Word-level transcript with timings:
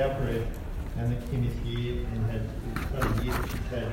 our 0.00 0.10
and 0.98 1.12
that 1.12 1.22
is 1.32 1.54
here 1.64 2.06
and 2.12 2.30
has 2.30 2.42
done 2.92 3.24
years 3.24 3.36
that 3.36 3.50
she's 3.50 3.66
had. 3.70 3.92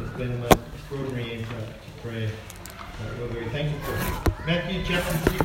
It's 0.00 0.16
been 0.16 0.32
the 0.32 0.38
most 0.38 0.58
extraordinary 0.74 1.34
answer 1.34 1.54
to 1.54 2.02
prayer. 2.02 2.30
Uh, 2.78 3.10
we're 3.18 3.28
very 3.28 3.48
thankful 3.48 3.78
for 3.80 3.94
it. 3.94 4.46
Matthew 4.46 4.82
chapter 4.84 5.16
6, 5.30 5.44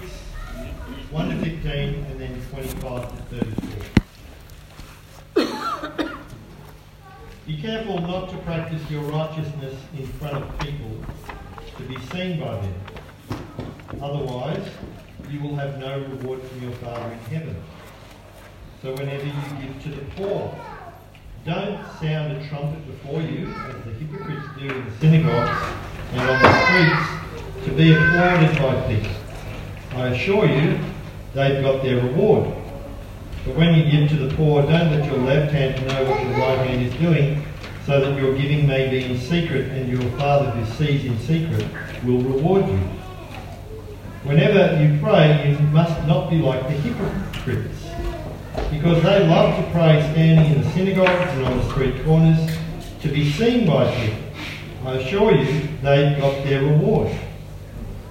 1 1.11 1.29
to 1.29 1.35
15, 1.37 1.71
and 2.05 2.19
then 2.19 2.41
25 2.51 3.09
to 3.09 3.21
34. 5.35 6.09
Be 7.47 7.61
careful 7.61 7.99
not 8.01 8.29
to 8.29 8.37
practice 8.39 8.81
your 8.89 9.03
righteousness 9.03 9.75
in 9.97 10.07
front 10.07 10.43
of 10.43 10.59
people 10.59 11.05
to 11.77 11.83
be 11.83 11.97
seen 12.07 12.39
by 12.39 12.55
them. 12.59 12.75
Otherwise, 14.01 14.67
you 15.29 15.39
will 15.39 15.55
have 15.55 15.77
no 15.79 15.99
reward 15.99 16.41
from 16.41 16.63
your 16.63 16.73
Father 16.73 17.11
in 17.11 17.19
heaven. 17.33 17.63
So 18.81 18.91
whenever 18.95 19.23
you 19.23 19.33
give 19.61 19.83
to 19.83 19.89
the 19.89 20.01
poor, 20.15 20.59
don't 21.45 21.85
sound 21.99 22.31
a 22.31 22.47
trumpet 22.49 22.83
before 22.87 23.21
you, 23.21 23.45
as 23.47 23.83
the 23.85 23.91
hypocrites 23.91 24.47
do 24.57 24.69
in 24.69 24.85
the 24.85 24.91
synagogues 24.97 25.75
and 26.13 26.21
on 26.21 26.41
the 26.41 26.65
streets, 26.65 27.65
to 27.67 27.71
be 27.73 27.93
applauded 27.93 28.57
by 28.57 28.81
people. 28.91 29.11
I 29.91 30.07
assure 30.07 30.47
you, 30.47 30.79
they've 31.35 31.63
got 31.63 31.83
their 31.83 32.03
reward. 32.03 32.55
But 33.45 33.55
when 33.55 33.75
you 33.75 33.83
give 33.91 34.09
to 34.17 34.27
the 34.27 34.35
poor, 34.35 34.63
don't 34.63 34.89
let 34.89 35.05
your 35.05 35.19
left 35.19 35.53
hand 35.53 35.85
know 35.85 36.09
what 36.09 36.23
your 36.23 36.31
right 36.39 36.67
hand 36.67 36.81
is 36.81 36.93
doing, 36.95 37.45
so 37.85 38.01
that 38.01 38.19
your 38.19 38.35
giving 38.35 38.65
may 38.65 38.89
be 38.89 39.03
in 39.05 39.19
secret, 39.19 39.69
and 39.73 39.91
your 39.91 40.09
Father 40.17 40.49
who 40.49 40.65
sees 40.73 41.05
in 41.05 41.19
secret 41.19 41.67
will 42.03 42.21
reward 42.23 42.67
you. 42.67 42.79
Whenever 44.23 44.81
you 44.81 44.99
pray, 44.99 45.51
you 45.51 45.59
must 45.67 46.03
not 46.07 46.31
be 46.31 46.37
like 46.37 46.63
the 46.63 46.73
hypocrites, 46.73 47.80
because 48.69 49.01
they 49.03 49.27
love 49.27 49.63
to 49.63 49.71
pray 49.71 50.01
standing 50.11 50.53
in 50.53 50.61
the 50.61 50.69
synagogues 50.71 51.31
and 51.33 51.45
on 51.45 51.57
the 51.57 51.69
street 51.69 52.03
corners 52.03 52.57
to 53.01 53.07
be 53.07 53.31
seen 53.31 53.65
by 53.65 53.93
people. 53.95 54.19
I 54.85 54.95
assure 54.95 55.35
you, 55.35 55.67
they've 55.81 56.19
got 56.19 56.43
their 56.43 56.63
reward. 56.63 57.15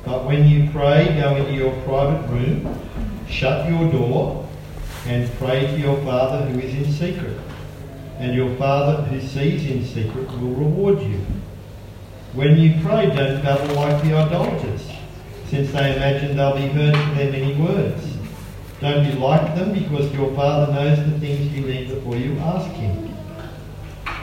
But 0.04 0.24
when 0.24 0.48
you 0.48 0.70
pray, 0.70 1.16
go 1.20 1.36
into 1.36 1.52
your 1.52 1.72
private 1.82 2.26
room, 2.28 2.78
shut 3.28 3.68
your 3.68 3.90
door, 3.90 4.48
and 5.06 5.30
pray 5.34 5.66
to 5.66 5.78
your 5.78 5.96
Father 6.04 6.46
who 6.46 6.60
is 6.60 6.74
in 6.74 6.92
secret. 6.92 7.38
And 8.18 8.34
your 8.34 8.54
Father 8.56 9.02
who 9.02 9.20
sees 9.20 9.68
in 9.70 9.84
secret 9.84 10.28
will 10.32 10.54
reward 10.54 11.02
you. 11.02 11.24
When 12.32 12.58
you 12.58 12.80
pray, 12.82 13.06
don't 13.06 13.42
babble 13.42 13.74
like 13.74 14.02
the 14.04 14.14
idolaters 14.14 14.88
since 15.50 15.72
they 15.72 15.96
imagine 15.96 16.36
they'll 16.36 16.54
be 16.54 16.68
heard 16.68 16.94
for 16.94 17.14
their 17.16 17.32
many 17.32 17.54
words. 17.54 18.19
Don't 18.80 19.04
be 19.04 19.12
like 19.18 19.54
them, 19.54 19.72
because 19.72 20.12
your 20.14 20.34
Father 20.34 20.72
knows 20.72 20.98
the 20.98 21.18
things 21.18 21.52
you 21.54 21.66
need 21.66 21.88
before 21.88 22.16
you 22.16 22.38
ask 22.38 22.68
Him. 22.70 23.14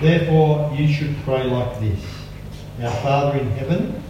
Therefore, 0.02 0.73
you 0.75 0.91
should 0.91 1.16
pray 1.23 1.44
like 1.44 1.80
this 1.80 2.03
Our 2.81 2.91
Father 3.02 3.39
in 3.39 3.50
heaven, 3.52 4.03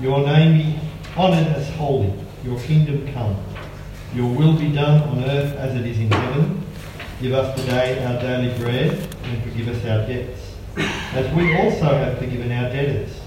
your 0.00 0.20
name 0.20 0.58
be 0.58 0.80
honoured 1.16 1.48
as 1.48 1.68
holy, 1.70 2.12
your 2.44 2.58
kingdom 2.60 3.12
come. 3.12 3.36
Your 4.14 4.28
will 4.28 4.58
be 4.58 4.70
done 4.70 5.02
on 5.08 5.24
earth 5.24 5.56
as 5.56 5.74
it 5.74 5.86
is 5.86 5.98
in 5.98 6.10
heaven. 6.10 6.62
Give 7.22 7.32
us 7.32 7.58
today 7.58 8.04
our 8.04 8.20
daily 8.20 8.56
bread 8.58 8.90
and 9.24 9.42
forgive 9.42 9.68
us 9.68 9.84
our 9.86 10.06
debts, 10.06 10.54
as 11.14 11.34
we 11.34 11.56
also 11.56 11.86
have 11.86 12.18
forgiven 12.18 12.52
our 12.52 12.68
debtors 12.68 13.22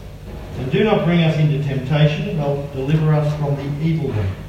and 0.57 0.71
do 0.71 0.83
not 0.83 1.03
bring 1.05 1.21
us 1.21 1.37
into 1.37 1.61
temptation, 1.67 2.37
but 2.37 2.71
deliver 2.73 3.13
us 3.13 3.37
from 3.37 3.55
the 3.55 3.85
evil 3.85 4.07
one. 4.07 4.44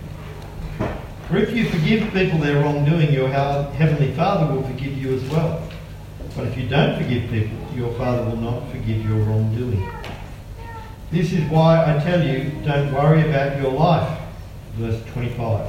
For 1.28 1.38
if 1.38 1.56
you 1.56 1.68
forgive 1.68 2.12
people 2.12 2.38
their 2.38 2.62
wrongdoing, 2.62 3.12
your 3.12 3.28
heavenly 3.28 4.12
Father 4.12 4.54
will 4.54 4.62
forgive 4.62 4.96
you 4.96 5.16
as 5.16 5.24
well. 5.24 5.60
But 6.36 6.46
if 6.46 6.56
you 6.56 6.68
don't 6.68 6.96
forgive 7.02 7.28
people, 7.30 7.58
your 7.74 7.92
Father 7.94 8.22
will 8.24 8.36
not 8.36 8.70
forgive 8.70 9.04
your 9.04 9.18
wrongdoing. 9.24 9.90
This 11.10 11.32
is 11.32 11.42
why 11.50 11.82
I 11.82 11.98
tell 11.98 12.24
you, 12.24 12.50
don't 12.64 12.92
worry 12.92 13.28
about 13.28 13.60
your 13.60 13.72
life. 13.72 14.20
Verse 14.74 15.02
25. 15.12 15.66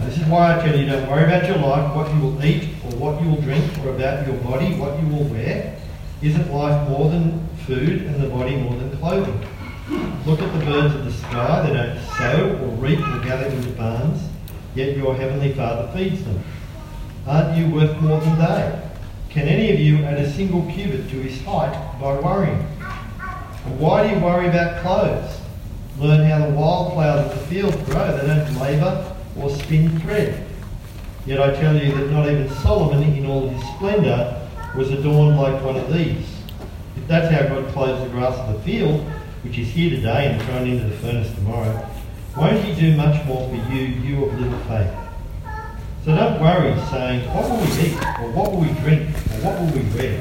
this 0.00 0.18
is 0.18 0.24
why 0.28 0.56
I 0.56 0.64
tell 0.64 0.78
you, 0.78 0.86
don't 0.86 1.10
worry 1.10 1.24
about 1.24 1.46
your 1.46 1.58
life, 1.58 1.94
what 1.94 2.14
you 2.14 2.20
will 2.20 2.44
eat 2.44 2.70
or 2.84 2.96
what 2.96 3.22
you 3.22 3.28
will 3.30 3.40
drink, 3.42 3.64
or 3.84 3.90
about 3.90 4.26
your 4.26 4.36
body, 4.38 4.74
what 4.76 4.98
you 5.02 5.08
will 5.08 5.24
wear. 5.24 5.78
Isn't 6.22 6.50
life 6.50 6.88
more 6.88 7.10
than 7.10 7.46
food 7.66 8.02
and 8.02 8.22
the 8.22 8.28
body 8.28 8.56
more 8.56 8.76
than 8.76 8.96
clothing? 8.96 9.46
Look 10.24 10.40
at 10.40 10.58
the 10.58 10.64
birds 10.64 10.94
of 10.94 11.04
the 11.04 11.12
sky. 11.12 11.66
They 11.66 11.74
don't 11.74 11.98
sow 12.16 12.58
or 12.62 12.68
reap 12.76 13.00
or 13.00 13.18
gather 13.20 13.46
into 13.46 13.70
barns, 13.72 14.22
yet 14.74 14.96
your 14.96 15.14
heavenly 15.14 15.52
Father 15.52 15.90
feeds 15.92 16.24
them. 16.24 16.42
Aren't 17.26 17.56
you 17.56 17.74
worth 17.74 17.98
more 18.00 18.20
than 18.20 18.38
they? 18.38 18.90
Can 19.30 19.48
any 19.48 19.72
of 19.72 19.80
you 19.80 20.04
add 20.04 20.18
a 20.18 20.30
single 20.32 20.62
cubit 20.70 21.08
to 21.10 21.16
his 21.16 21.42
height 21.44 21.72
by 22.00 22.18
worrying? 22.20 22.62
Why 23.78 24.06
do 24.06 24.14
you 24.14 24.22
worry 24.22 24.48
about 24.48 24.82
clothes? 24.82 25.40
Learn 25.98 26.28
how 26.28 26.46
the 26.46 26.52
wildflowers 26.52 27.32
of 27.32 27.38
the 27.38 27.46
field 27.46 27.86
grow. 27.86 28.16
They 28.16 28.26
don't 28.26 28.60
labour 28.60 29.16
or 29.38 29.50
spin 29.50 29.98
thread. 30.00 30.46
Yet 31.26 31.40
I 31.40 31.54
tell 31.54 31.74
you 31.74 31.92
that 31.94 32.10
not 32.10 32.28
even 32.28 32.50
Solomon 32.56 33.02
in 33.02 33.26
all 33.26 33.48
his 33.48 33.62
splendour 33.70 34.48
was 34.76 34.90
adorned 34.90 35.38
like 35.38 35.62
one 35.64 35.76
of 35.76 35.92
these. 35.92 36.26
If 36.96 37.08
that's 37.08 37.32
how 37.32 37.48
God 37.48 37.72
clothes 37.72 38.02
the 38.02 38.10
grass 38.10 38.36
of 38.38 38.52
the 38.52 38.60
field, 38.60 39.00
which 39.42 39.58
is 39.58 39.68
here 39.68 39.90
today 39.90 40.26
and 40.26 40.42
thrown 40.42 40.68
into 40.68 40.84
the 40.84 40.96
furnace 40.96 41.32
tomorrow, 41.34 41.88
won't 42.36 42.64
he 42.64 42.74
do 42.74 42.96
much 42.96 43.24
more 43.26 43.48
for 43.48 43.72
you, 43.72 43.80
you 43.80 44.24
of 44.24 44.40
little 44.40 44.58
faith? 44.60 44.92
So 46.04 46.14
don't 46.14 46.40
worry, 46.40 46.74
saying, 46.90 47.28
What 47.32 47.48
will 47.48 47.60
we 47.60 47.70
eat? 47.80 47.96
Or 48.20 48.30
what 48.32 48.52
will 48.52 48.60
we 48.60 48.72
drink? 48.80 49.08
Or 49.08 49.38
what 49.40 49.60
will 49.60 49.72
we 49.72 49.82
wear? 49.96 50.20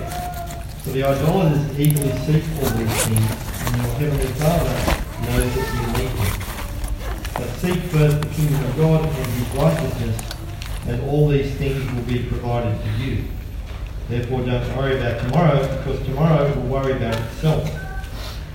For 0.84 0.92
the 0.92 1.04
idolaters 1.04 1.80
eagerly 1.80 2.12
seek 2.20 2.44
all 2.56 2.70
these 2.78 3.04
things, 3.04 3.32
and 3.66 3.76
your 3.78 3.94
heavenly 3.96 4.32
Father 4.40 5.04
knows 5.26 5.56
that 5.56 5.68
you 5.74 5.88
need 6.00 6.12
them. 6.20 6.34
But 7.34 7.50
seek 7.60 7.80
first 7.92 8.22
the 8.22 8.30
kingdom 8.30 8.64
of 8.64 8.78
God 8.78 9.06
and 9.06 9.28
his 9.28 9.48
righteousness, 9.56 10.22
and 10.88 11.02
all 11.10 11.28
these 11.30 11.54
things 11.56 11.92
will 11.94 12.04
be 12.04 12.24
provided 12.24 12.80
to 12.82 12.90
you. 13.04 13.26
Therefore, 14.08 14.46
don't 14.46 14.78
worry 14.78 15.00
about 15.00 15.22
tomorrow, 15.22 15.78
because 15.78 16.06
tomorrow 16.06 16.54
will 16.54 16.68
worry 16.68 16.94
about 16.94 17.16
itself. 17.16 17.70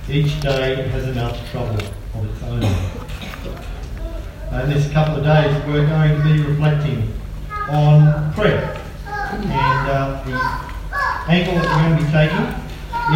Each 0.09 0.39
day 0.39 0.87
has 0.89 1.07
enough 1.07 1.37
trouble 1.51 1.83
of 2.15 2.25
its 2.25 2.43
own. 2.43 2.98
In 4.51 4.67
this 4.67 4.91
couple 4.91 5.15
of 5.15 5.23
days, 5.23 5.55
we're 5.67 5.85
going 5.85 6.17
to 6.17 6.23
be 6.23 6.41
reflecting 6.41 7.13
on 7.69 8.33
prayer. 8.33 8.81
And 9.05 9.45
uh, 9.87 10.23
the 10.25 11.31
angle 11.31 11.53
that 11.53 11.65
we're 11.65 11.83
going 11.83 11.99
to 11.99 12.03
be 12.03 12.11
taking 12.11 12.69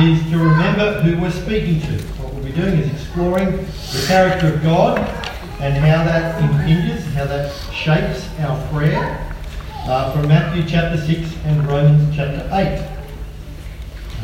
is 0.08 0.30
to 0.30 0.38
remember 0.38 1.02
who 1.02 1.20
we're 1.20 1.32
speaking 1.32 1.82
to. 1.82 2.04
What 2.22 2.36
we'll 2.36 2.44
be 2.44 2.52
doing 2.52 2.78
is 2.78 2.94
exploring 2.94 3.52
the 3.58 4.06
character 4.08 4.54
of 4.54 4.62
God 4.62 5.00
and 5.60 5.74
how 5.74 6.04
that 6.04 6.40
impinges, 6.44 7.04
how 7.16 7.26
that 7.26 7.52
shapes 7.74 8.30
our 8.42 8.68
prayer 8.70 9.34
uh, 9.86 10.12
from 10.14 10.28
Matthew 10.28 10.64
chapter 10.68 11.02
6 11.04 11.36
and 11.46 11.68
Romans 11.68 12.16
chapter 12.16 12.48
8. 12.52 12.78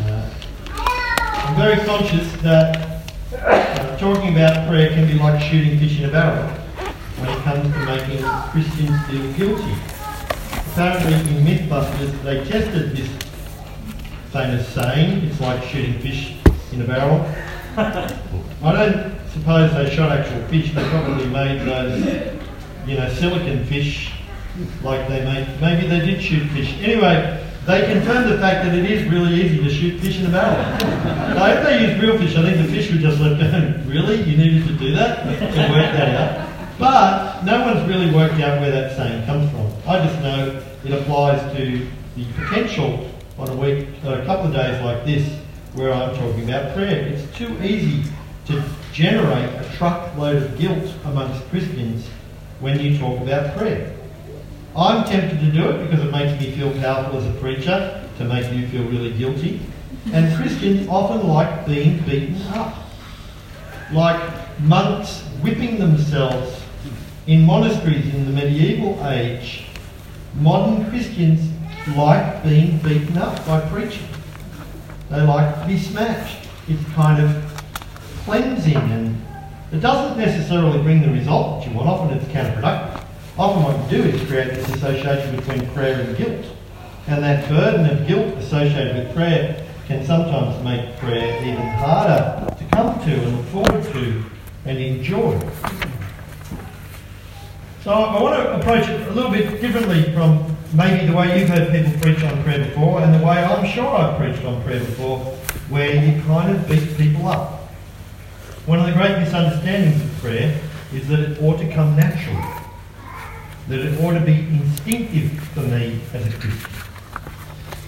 Uh, 0.05 0.29
I'm 0.77 1.55
very 1.55 1.83
conscious 1.87 2.31
that 2.43 3.03
uh, 3.35 3.97
talking 3.97 4.31
about 4.31 4.67
prayer 4.67 4.89
can 4.89 5.07
be 5.07 5.15
like 5.15 5.41
shooting 5.41 5.79
fish 5.79 5.97
in 5.97 6.05
a 6.05 6.11
barrel 6.11 6.58
when 7.59 7.71
it 7.71 7.73
comes 7.73 7.73
to 7.73 8.07
making 8.07 8.23
Christians 8.51 9.07
feel 9.07 9.33
guilty. 9.33 9.75
Apparently 10.71 11.13
in 11.13 11.45
Mythbusters 11.45 12.23
they 12.23 12.43
tested 12.45 12.95
this 12.95 13.09
famous 14.31 14.67
saying, 14.69 15.25
it's 15.25 15.39
like 15.39 15.63
shooting 15.63 15.99
fish 15.99 16.37
in 16.71 16.81
a 16.81 16.85
barrel. 16.85 17.25
I 17.77 18.71
don't 18.73 19.15
suppose 19.31 19.73
they 19.73 19.95
shot 19.95 20.11
actual 20.11 20.45
fish, 20.47 20.73
they 20.73 20.83
probably 20.89 21.27
made 21.27 21.65
those, 21.65 22.05
you 22.87 22.97
know, 22.97 23.09
silicon 23.13 23.65
fish 23.65 24.11
like 24.83 25.07
they 25.07 25.23
made. 25.23 25.61
Maybe 25.61 25.87
they 25.87 26.05
did 26.05 26.21
shoot 26.21 26.47
fish. 26.49 26.77
Anyway, 26.81 27.45
they 27.65 27.93
confirmed 27.93 28.31
the 28.31 28.37
fact 28.37 28.65
that 28.65 28.75
it 28.75 28.89
is 28.89 29.09
really 29.11 29.33
easy 29.41 29.63
to 29.63 29.69
shoot 29.69 29.99
fish 29.99 30.19
in 30.19 30.27
a 30.27 30.29
barrel. 30.29 30.57
now, 31.35 31.47
if 31.47 31.63
they 31.63 31.87
used 31.87 32.01
real 32.01 32.17
fish, 32.17 32.35
I 32.35 32.41
think 32.43 32.67
the 32.67 32.73
fish 32.73 32.91
would 32.91 33.01
just 33.01 33.19
let 33.19 33.39
go. 33.39 33.83
really? 33.89 34.21
You 34.23 34.37
needed 34.37 34.67
to 34.67 34.73
do 34.73 34.93
that 34.95 35.23
to 35.23 35.71
work 35.71 35.93
that 35.93 36.15
out? 36.15 36.48
But 36.79 37.43
no 37.43 37.65
one's 37.65 37.85
really 37.89 38.09
worked 38.09 38.39
out 38.39 38.61
where 38.61 38.71
that 38.71 38.95
saying 38.95 39.25
comes 39.25 39.51
from. 39.51 39.67
I 39.85 40.01
just 40.01 40.21
know 40.21 40.63
it 40.85 40.93
applies 40.93 41.41
to 41.57 41.87
the 42.15 42.25
potential 42.37 43.11
on 43.37 43.49
a 43.49 43.55
week, 43.55 43.89
a 44.05 44.23
couple 44.25 44.47
of 44.47 44.53
days 44.53 44.81
like 44.81 45.03
this, 45.05 45.27
where 45.73 45.93
I'm 45.93 46.15
talking 46.15 46.49
about 46.49 46.73
prayer. 46.73 47.05
It's 47.07 47.37
too 47.37 47.51
easy 47.61 48.09
to 48.45 48.63
generate 48.93 49.49
a 49.59 49.69
truckload 49.75 50.37
of 50.41 50.57
guilt 50.57 50.93
amongst 51.03 51.45
Christians 51.49 52.07
when 52.61 52.79
you 52.79 52.97
talk 52.97 53.19
about 53.19 53.57
prayer. 53.57 53.93
I'm 54.73 55.03
tempted 55.03 55.41
to 55.41 55.51
do 55.51 55.69
it 55.71 55.83
because 55.85 56.05
it 56.05 56.11
makes 56.11 56.41
me 56.41 56.51
feel 56.51 56.71
powerful 56.79 57.19
as 57.19 57.25
a 57.25 57.37
preacher, 57.41 58.07
to 58.19 58.23
make 58.23 58.51
you 58.53 58.67
feel 58.69 58.83
really 58.83 59.11
guilty. 59.11 59.59
And 60.13 60.33
Christians 60.37 60.87
often 60.87 61.27
like 61.27 61.65
being 61.65 61.99
beaten 62.03 62.41
up. 62.53 62.73
Like 63.91 64.59
monks 64.61 65.23
whipping 65.41 65.77
themselves 65.77 66.61
in 67.29 67.45
monasteries 67.45 68.11
in 68.11 68.25
the 68.25 68.31
medieval 68.31 68.99
age, 69.07 69.65
modern 70.39 70.89
Christians 70.89 71.39
like 71.95 72.43
being 72.43 72.79
beaten 72.79 73.19
up 73.19 73.45
by 73.45 73.61
preaching. 73.69 74.07
They 75.11 75.21
like 75.21 75.61
to 75.61 75.67
be 75.67 75.77
smashed. 75.77 76.47
It's 76.67 76.83
kind 76.93 77.23
of 77.23 77.63
cleansing 78.25 78.75
and 78.75 79.25
it 79.71 79.79
doesn't 79.79 80.17
necessarily 80.17 80.81
bring 80.81 81.03
the 81.03 81.11
result 81.11 81.59
that 81.59 81.69
you 81.69 81.77
want. 81.77 81.87
Often 81.87 82.17
it's 82.17 82.25
counterproductive. 82.29 83.03
Often 83.37 83.63
what 83.63 83.91
you 83.91 84.01
do 84.01 84.09
is 84.09 84.27
create 84.27 84.49
this 84.49 84.67
association 84.73 85.35
between 85.35 85.69
prayer 85.69 86.01
and 86.01 86.17
guilt. 86.17 86.47
And 87.05 87.23
that 87.23 87.47
burden 87.47 87.85
of 87.85 88.07
guilt 88.07 88.37
associated 88.39 89.05
with 89.05 89.15
prayer 89.15 89.67
can 89.85 90.03
sometimes 90.03 90.63
make 90.63 90.97
prayer 90.97 91.39
even 91.43 91.67
harder 91.77 92.55
to 92.55 92.63
come 92.75 92.99
to 93.01 93.13
and 93.13 93.37
look 93.37 93.45
forward 93.47 93.83
to 93.93 94.23
and 94.65 94.79
enjoy. 94.79 95.39
So 97.89 97.95
I 97.95 98.21
want 98.21 98.35
to 98.35 98.59
approach 98.59 98.87
it 98.87 99.07
a 99.07 99.11
little 99.13 99.31
bit 99.31 99.59
differently 99.59 100.13
from 100.13 100.55
maybe 100.73 101.07
the 101.07 101.17
way 101.17 101.39
you've 101.39 101.49
heard 101.49 101.71
people 101.71 101.99
preach 101.99 102.23
on 102.23 102.43
prayer 102.43 102.63
before 102.63 103.01
and 103.01 103.11
the 103.19 103.25
way 103.25 103.43
I'm 103.43 103.65
sure 103.65 103.87
I've 103.87 104.15
preached 104.15 104.45
on 104.45 104.61
prayer 104.61 104.79
before, 104.79 105.17
where 105.69 105.95
you 105.95 106.21
kind 106.21 106.55
of 106.55 106.69
beat 106.69 106.95
people 106.97 107.27
up. 107.27 107.61
One 108.67 108.79
of 108.79 108.85
the 108.85 108.91
great 108.91 109.17
misunderstandings 109.17 109.99
of 110.03 110.17
prayer 110.19 110.61
is 110.93 111.07
that 111.07 111.19
it 111.19 111.41
ought 111.41 111.57
to 111.57 111.73
come 111.73 111.95
naturally, 111.95 112.45
that 113.69 113.79
it 113.79 113.99
ought 114.01 114.13
to 114.13 114.19
be 114.19 114.37
instinctive 114.37 115.31
for 115.55 115.61
me 115.61 115.99
as 116.13 116.27
a 116.27 116.37
Christian. 116.37 116.71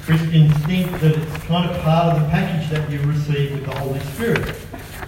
Christians 0.01 0.53
think 0.65 0.91
that 0.99 1.15
it's 1.15 1.43
kind 1.43 1.69
of 1.69 1.79
part 1.83 2.15
of 2.15 2.23
the 2.23 2.27
package 2.29 2.71
that 2.71 2.89
you 2.89 2.97
receive 3.03 3.51
with 3.51 3.65
the 3.67 3.75
Holy 3.77 3.99
Spirit, 4.15 4.55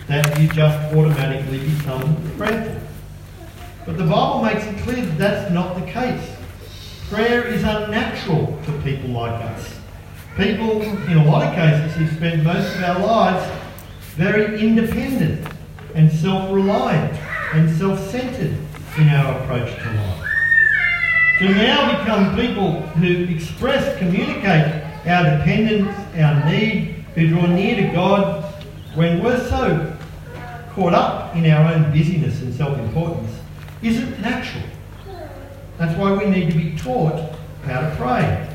that 0.08 0.40
you 0.40 0.48
just 0.50 0.94
automatically 0.94 1.68
become 1.68 2.16
prayerful. 2.38 2.83
But 3.86 3.98
the 3.98 4.06
Bible 4.06 4.42
makes 4.44 4.66
it 4.66 4.78
clear 4.84 5.06
that 5.06 5.18
that's 5.18 5.52
not 5.52 5.76
the 5.76 5.86
case. 5.86 6.36
Prayer 7.10 7.44
is 7.46 7.64
unnatural 7.64 8.58
for 8.64 8.72
people 8.82 9.10
like 9.10 9.44
us. 9.44 9.78
People, 10.38 10.82
in 10.82 11.18
a 11.18 11.26
lot 11.26 11.46
of 11.46 11.54
cases, 11.54 11.94
who 11.98 12.08
spend 12.16 12.46
most 12.46 12.76
of 12.78 12.84
our 12.84 13.00
lives 13.06 13.52
very 14.16 14.58
independent 14.58 15.46
and 15.96 16.10
self 16.10 16.50
reliant 16.54 17.14
and 17.54 17.70
self 17.78 18.00
centered 18.10 18.56
in 18.98 19.10
our 19.10 19.42
approach 19.42 19.70
to 19.76 19.92
life. 19.92 20.30
To 21.40 21.50
now 21.50 22.00
become 22.00 22.36
people 22.38 22.80
who 22.94 23.26
express, 23.36 23.98
communicate 23.98 24.82
our 25.06 25.38
dependence, 25.38 25.94
our 26.18 26.50
need, 26.50 27.04
who 27.16 27.28
draw 27.28 27.48
near 27.48 27.76
to 27.76 27.94
God 27.94 28.46
when 28.96 29.22
we're 29.22 29.46
so 29.50 29.94
caught 30.70 30.94
up 30.94 31.36
in 31.36 31.46
our 31.52 31.74
own 31.74 31.92
busyness 31.92 32.42
and 32.42 32.54
self 32.56 32.80
importance 32.80 33.43
isn't 33.84 34.22
natural. 34.22 34.64
That's 35.78 35.98
why 35.98 36.14
we 36.14 36.30
need 36.30 36.52
to 36.52 36.58
be 36.58 36.78
taught 36.78 37.36
how 37.66 37.82
to 37.82 37.96
pray. 37.98 38.50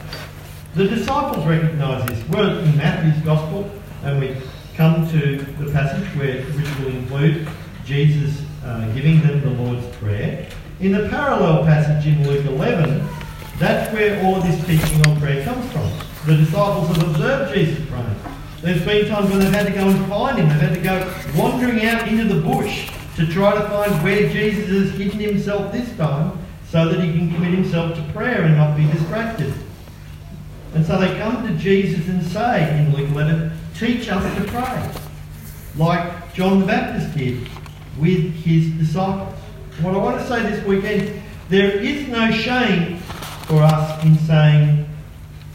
The 0.74 0.88
disciples 0.88 1.44
recognise 1.46 2.06
this. 2.06 2.26
We're 2.28 2.60
in 2.60 2.76
Matthew's 2.76 3.22
Gospel, 3.24 3.70
and 4.04 4.20
we 4.20 4.36
come 4.76 5.08
to 5.10 5.36
the 5.36 5.72
passage 5.72 6.06
where, 6.16 6.42
which 6.42 6.78
will 6.78 6.88
include 6.88 7.48
Jesus 7.84 8.42
uh, 8.64 8.88
giving 8.94 9.20
them 9.20 9.40
the 9.40 9.50
Lord's 9.62 9.86
Prayer. 9.96 10.48
In 10.80 10.92
the 10.92 11.08
parallel 11.08 11.64
passage 11.64 12.06
in 12.06 12.26
Luke 12.26 12.46
11, 12.46 13.06
that's 13.58 13.92
where 13.92 14.24
all 14.24 14.36
of 14.36 14.44
this 14.44 14.64
teaching 14.66 15.04
on 15.06 15.18
prayer 15.18 15.44
comes 15.44 15.70
from. 15.72 15.90
The 16.26 16.36
disciples 16.36 16.96
have 16.96 17.08
observed 17.08 17.54
Jesus 17.54 17.84
praying. 17.88 18.14
There's 18.60 18.84
been 18.84 19.08
times 19.08 19.30
when 19.30 19.40
they've 19.40 19.52
had 19.52 19.66
to 19.66 19.72
go 19.72 19.88
and 19.88 20.06
find 20.08 20.38
him. 20.38 20.48
They've 20.48 20.60
had 20.60 20.74
to 20.74 20.80
go 20.80 21.40
wandering 21.40 21.84
out 21.84 22.06
into 22.06 22.32
the 22.32 22.40
bush 22.40 22.90
to 23.18 23.26
try 23.26 23.52
to 23.52 23.68
find 23.68 23.92
where 24.04 24.28
Jesus 24.28 24.68
has 24.68 24.96
hidden 24.96 25.18
himself 25.18 25.72
this 25.72 25.94
time 25.96 26.38
so 26.70 26.88
that 26.88 27.02
he 27.02 27.10
can 27.10 27.34
commit 27.34 27.52
himself 27.52 27.96
to 27.96 28.12
prayer 28.12 28.42
and 28.42 28.56
not 28.56 28.76
be 28.76 28.86
distracted. 28.92 29.52
And 30.72 30.86
so 30.86 31.00
they 31.00 31.18
come 31.18 31.44
to 31.44 31.52
Jesus 31.54 32.06
and 32.08 32.24
say 32.24 32.78
in 32.78 32.94
Luke 32.94 33.10
11, 33.10 33.50
Teach 33.74 34.08
us 34.08 34.22
to 34.36 34.52
pray, 34.52 34.90
like 35.76 36.32
John 36.32 36.60
the 36.60 36.66
Baptist 36.66 37.16
did 37.18 37.48
with 37.98 38.32
his 38.34 38.70
disciples. 38.74 39.34
what 39.80 39.94
I 39.94 39.98
want 39.98 40.20
to 40.20 40.26
say 40.28 40.40
this 40.42 40.64
weekend, 40.64 41.20
there 41.48 41.72
is 41.72 42.06
no 42.06 42.30
shame 42.30 42.98
for 43.48 43.64
us 43.64 44.04
in 44.04 44.16
saying, 44.18 44.88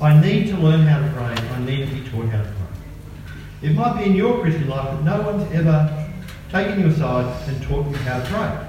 I 0.01 0.19
need 0.19 0.49
to 0.49 0.57
learn 0.57 0.81
how 0.81 0.99
to 0.99 1.13
pray, 1.13 1.47
I 1.47 1.59
need 1.61 1.87
to 1.87 1.95
be 1.95 2.09
taught 2.09 2.25
how 2.25 2.41
to 2.41 2.49
pray. 2.49 3.69
It 3.69 3.73
might 3.73 3.99
be 3.99 4.09
in 4.09 4.15
your 4.15 4.41
Christian 4.41 4.67
life 4.67 4.89
that 4.91 5.03
no 5.05 5.21
one's 5.21 5.49
ever 5.53 6.02
taken 6.53 6.79
you 6.79 6.85
aside 6.85 7.49
and 7.49 7.63
taught 7.63 7.83
you 7.89 7.95
how 7.95 8.19
to 8.19 8.25
pray. 8.29 8.67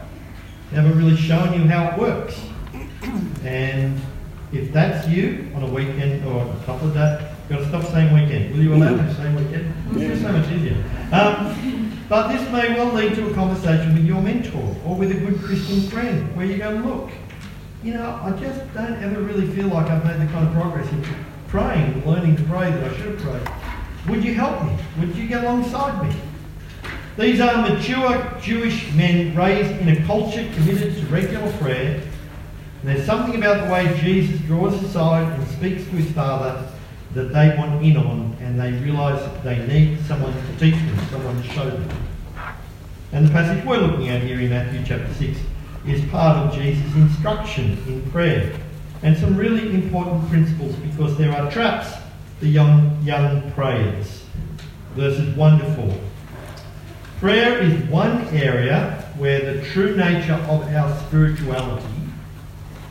Never 0.72 0.94
really 0.94 1.16
shown 1.16 1.52
you 1.52 1.68
how 1.68 1.90
it 1.90 1.98
works. 1.98 2.40
And 3.44 4.00
if 4.52 4.72
that's 4.72 5.06
you 5.06 5.52
on 5.54 5.64
a 5.64 5.66
weekend 5.66 6.24
or 6.24 6.50
a 6.50 6.64
couple 6.64 6.88
of 6.88 6.94
days, 6.94 7.20
you've 7.20 7.50
got 7.50 7.58
to 7.58 7.68
stop 7.68 7.92
saying 7.92 8.14
weekend. 8.14 8.54
Will 8.54 8.62
you 8.62 8.74
allow 8.74 8.94
me 8.96 9.06
to 9.06 9.14
say 9.14 9.34
weekend? 9.34 9.74
It's 9.96 10.22
so 10.22 10.32
much 10.32 10.50
easier. 10.50 10.82
Um, 11.12 11.92
but 12.08 12.32
this 12.32 12.50
may 12.50 12.74
well 12.74 12.90
lead 12.90 13.16
to 13.16 13.30
a 13.30 13.34
conversation 13.34 13.92
with 13.92 14.06
your 14.06 14.22
mentor 14.22 14.74
or 14.86 14.96
with 14.96 15.10
a 15.10 15.20
good 15.20 15.38
Christian 15.42 15.82
friend 15.90 16.34
where 16.34 16.46
you 16.46 16.56
go, 16.56 16.70
look, 16.70 17.10
you 17.82 17.92
know, 17.92 18.18
I 18.22 18.30
just 18.40 18.60
don't 18.72 18.94
ever 19.02 19.20
really 19.20 19.46
feel 19.48 19.68
like 19.68 19.90
I've 19.90 20.02
made 20.06 20.26
the 20.26 20.32
kind 20.32 20.48
of 20.48 20.54
progress 20.54 20.90
in 20.90 21.04
praying 21.48 22.02
learning 22.06 22.36
to 22.36 22.44
pray 22.44 22.70
that 22.70 22.82
I 22.82 22.96
should 22.96 23.18
have 23.18 23.18
prayed. 23.18 24.08
Would 24.08 24.24
you 24.24 24.32
help 24.32 24.64
me? 24.64 24.74
Would 25.00 25.14
you 25.14 25.28
get 25.28 25.44
alongside 25.44 26.08
me? 26.08 26.16
These 27.16 27.38
are 27.38 27.68
mature 27.68 28.40
Jewish 28.40 28.92
men 28.94 29.36
raised 29.36 29.70
in 29.80 29.88
a 29.88 30.04
culture 30.04 30.50
committed 30.54 30.96
to 30.96 31.06
regular 31.06 31.52
prayer. 31.58 32.02
there's 32.82 33.06
something 33.06 33.36
about 33.36 33.64
the 33.64 33.72
way 33.72 33.96
Jesus 34.00 34.40
draws 34.40 34.74
aside 34.82 35.32
and 35.32 35.48
speaks 35.48 35.84
to 35.84 35.90
his 35.90 36.10
Father 36.10 36.68
that 37.12 37.32
they 37.32 37.56
want 37.56 37.84
in 37.84 37.96
on, 37.96 38.36
and 38.40 38.58
they 38.58 38.72
realise 38.84 39.22
that 39.22 39.44
they 39.44 39.64
need 39.68 40.04
someone 40.06 40.32
to 40.32 40.58
teach 40.58 40.74
them, 40.74 40.98
someone 41.08 41.40
to 41.40 41.48
show 41.50 41.70
them. 41.70 41.88
And 43.12 43.28
the 43.28 43.30
passage 43.30 43.64
we're 43.64 43.78
looking 43.78 44.08
at 44.08 44.20
here 44.20 44.40
in 44.40 44.50
Matthew 44.50 44.82
chapter 44.84 45.14
6 45.14 45.38
is 45.86 46.04
part 46.10 46.36
of 46.38 46.52
Jesus' 46.52 46.92
instruction 46.96 47.78
in 47.86 48.10
prayer. 48.10 48.58
And 49.04 49.16
some 49.16 49.36
really 49.36 49.72
important 49.72 50.28
principles 50.30 50.74
because 50.76 51.16
there 51.16 51.30
are 51.30 51.48
traps 51.48 51.92
for 52.40 52.46
young, 52.46 53.00
young 53.04 53.52
prayers. 53.52 54.24
Verses 54.96 55.32
1 55.36 55.58
to 55.60 55.74
4. 55.76 56.00
Prayer 57.24 57.58
is 57.62 57.82
one 57.84 58.28
area 58.34 59.02
where 59.16 59.54
the 59.54 59.64
true 59.70 59.96
nature 59.96 60.34
of 60.34 60.62
our 60.74 60.94
spirituality 61.06 61.86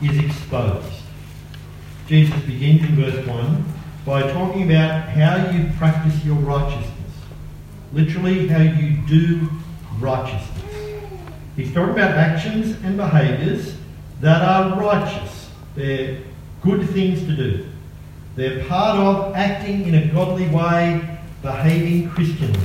is 0.02 0.18
exposed. 0.18 0.92
Jesus 2.08 2.42
begins 2.42 2.82
in 2.82 2.96
verse 2.96 3.24
1 3.28 3.64
by 4.04 4.22
talking 4.32 4.64
about 4.64 5.08
how 5.08 5.52
you 5.52 5.70
practice 5.78 6.24
your 6.24 6.34
righteousness. 6.34 7.12
Literally, 7.92 8.48
how 8.48 8.62
you 8.62 8.96
do 9.06 9.48
righteousness. 10.00 10.64
He's 11.54 11.72
talking 11.72 11.92
about 11.92 12.16
actions 12.16 12.76
and 12.82 12.96
behaviours 12.96 13.76
that 14.20 14.42
are 14.42 14.80
righteous. 14.80 15.48
They're 15.76 16.18
good 16.60 16.90
things 16.90 17.20
to 17.20 17.36
do. 17.36 17.68
They're 18.34 18.64
part 18.64 18.98
of 18.98 19.36
acting 19.36 19.86
in 19.86 19.94
a 19.94 20.12
godly 20.12 20.48
way, 20.48 21.20
behaving 21.40 22.10
Christianly 22.10 22.58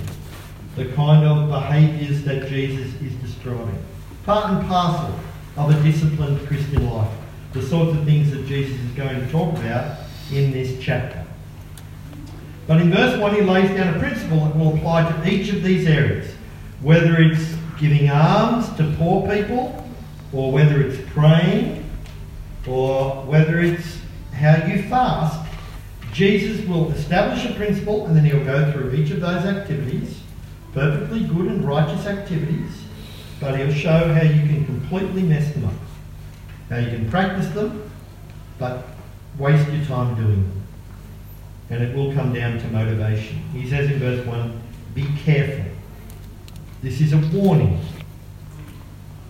the 0.80 0.86
kind 0.94 1.26
of 1.26 1.50
behaviours 1.50 2.24
that 2.24 2.48
Jesus 2.48 2.88
is 3.02 3.14
describing. 3.16 3.78
Part 4.24 4.50
and 4.50 4.66
parcel 4.66 5.14
of 5.58 5.70
a 5.70 5.84
disciplined 5.84 6.48
Christian 6.48 6.90
life. 6.90 7.12
The 7.52 7.62
sorts 7.62 7.98
of 7.98 8.06
things 8.06 8.32
that 8.32 8.46
Jesus 8.46 8.80
is 8.80 8.92
going 8.92 9.20
to 9.20 9.30
talk 9.30 9.58
about 9.58 9.98
in 10.32 10.54
this 10.54 10.82
chapter. 10.82 11.26
But 12.66 12.80
in 12.80 12.92
verse 12.92 13.20
1, 13.20 13.36
he 13.36 13.42
lays 13.42 13.70
down 13.72 13.94
a 13.94 14.00
principle 14.00 14.46
that 14.46 14.56
will 14.56 14.76
apply 14.76 15.12
to 15.12 15.30
each 15.30 15.50
of 15.50 15.64
these 15.64 15.86
areas. 15.86 16.32
Whether 16.82 17.20
it's 17.20 17.56
giving 17.78 18.10
alms 18.10 18.74
to 18.78 18.96
poor 18.98 19.28
people, 19.28 19.86
or 20.32 20.54
whether 20.54 20.80
it's 20.82 21.02
praying, 21.12 21.84
or 22.66 23.26
whether 23.26 23.60
it's 23.60 23.98
how 24.32 24.66
you 24.66 24.84
fast, 24.84 25.46
Jesus 26.14 26.66
will 26.66 26.90
establish 26.92 27.46
a 27.46 27.54
principle 27.56 28.06
and 28.06 28.16
then 28.16 28.24
he'll 28.24 28.46
go 28.46 28.72
through 28.72 28.94
each 28.94 29.12
of 29.12 29.20
those 29.20 29.44
activities 29.44 30.20
perfectly 30.74 31.24
good 31.26 31.48
and 31.48 31.66
righteous 31.66 32.06
activities, 32.06 32.84
but 33.40 33.58
he'll 33.58 33.74
show 33.74 34.14
how 34.14 34.22
you 34.22 34.42
can 34.48 34.66
completely 34.66 35.24
mess 35.24 35.54
them 35.54 35.66
up. 35.66 35.74
How 36.70 36.78
you 36.78 36.90
can 36.90 37.10
practice 37.10 37.50
them, 37.50 37.90
but 38.58 38.86
waste 39.38 39.70
your 39.72 39.86
time 39.86 40.16
doing 40.16 40.44
them. 40.44 40.64
And 41.72 41.84
it 41.84 41.96
will 41.96 42.14
come 42.14 42.34
down 42.34 42.60
to 42.60 42.68
motivation. 42.68 43.38
He 43.54 43.70
says 43.70 43.90
in 43.90 44.00
verse 44.00 44.26
1 44.26 44.62
Be 44.94 45.06
careful. 45.24 45.66
This 46.82 47.02
is 47.02 47.14
a 47.14 47.18
warning. 47.36 47.80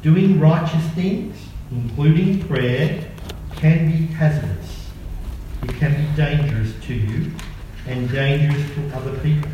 Doing 0.01 0.39
righteous 0.39 0.86
things, 0.91 1.36
including 1.72 2.41
prayer, 2.48 3.10
can 3.55 3.91
be 3.91 4.05
hazardous. 4.13 4.89
It 5.63 5.72
can 5.75 5.93
be 5.93 6.15
dangerous 6.15 6.74
to 6.86 6.93
you 6.93 7.31
and 7.88 8.10
dangerous 8.10 8.63
to 8.75 8.96
other 8.96 9.17
people. 9.19 9.50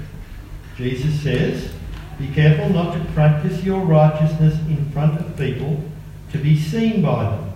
Jesus 0.77 1.21
says, 1.21 1.71
Be 2.19 2.27
careful 2.29 2.69
not 2.69 2.93
to 2.93 2.99
practice 3.13 3.63
your 3.63 3.81
righteousness 3.81 4.57
in 4.67 4.89
front 4.91 5.19
of 5.19 5.37
people 5.37 5.83
to 6.31 6.37
be 6.37 6.57
seen 6.59 7.01
by 7.01 7.23
them. 7.23 7.53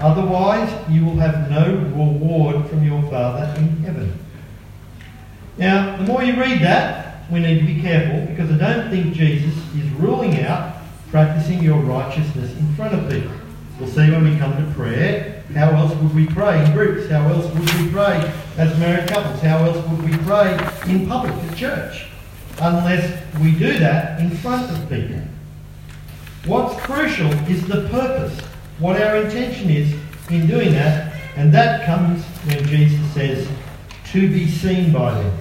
Otherwise, 0.00 0.72
you 0.90 1.04
will 1.04 1.16
have 1.16 1.50
no 1.50 1.66
reward 1.66 2.66
from 2.68 2.84
your 2.84 3.02
Father 3.10 3.54
in 3.58 3.68
heaven. 3.78 4.18
Now, 5.58 5.96
the 5.96 6.04
more 6.04 6.22
you 6.22 6.38
read 6.38 6.60
that, 6.60 7.30
we 7.30 7.40
need 7.40 7.60
to 7.60 7.66
be 7.66 7.80
careful 7.80 8.26
because 8.26 8.50
I 8.50 8.58
don't 8.58 8.90
think 8.90 9.14
Jesus 9.14 9.54
is 9.74 9.90
ruling 9.92 10.40
out 10.42 10.76
practicing 11.10 11.62
your 11.62 11.78
righteousness 11.78 12.52
in 12.58 12.74
front 12.74 12.94
of 12.94 13.10
people. 13.10 13.32
We'll 13.78 13.88
see 13.88 14.10
when 14.10 14.24
we 14.24 14.36
come 14.38 14.52
to 14.56 14.72
prayer. 14.74 15.44
How 15.54 15.70
else 15.70 15.94
would 15.94 16.14
we 16.14 16.26
pray 16.26 16.64
in 16.64 16.72
groups? 16.72 17.08
How 17.10 17.26
else 17.28 17.46
would 17.54 17.74
we 17.74 17.90
pray 17.90 18.32
as 18.56 18.78
married 18.78 19.08
couples? 19.08 19.40
How 19.40 19.58
else 19.58 19.76
would 19.88 20.10
we 20.10 20.16
pray 20.24 20.52
in 20.88 21.06
public 21.06 21.32
at 21.32 21.56
church? 21.56 22.06
Unless 22.60 23.36
we 23.40 23.52
do 23.52 23.78
that 23.78 24.18
in 24.20 24.30
front 24.30 24.70
of 24.70 24.88
people. 24.88 25.20
What's 26.46 26.80
crucial 26.82 27.30
is 27.50 27.66
the 27.66 27.88
purpose, 27.88 28.40
what 28.78 29.00
our 29.00 29.16
intention 29.16 29.68
is 29.68 29.92
in 30.30 30.46
doing 30.46 30.72
that, 30.72 31.14
and 31.36 31.52
that 31.52 31.84
comes 31.84 32.24
when 32.46 32.64
Jesus 32.66 33.12
says, 33.12 33.48
to 34.12 34.28
be 34.28 34.48
seen 34.48 34.92
by 34.92 35.12
them. 35.14 35.38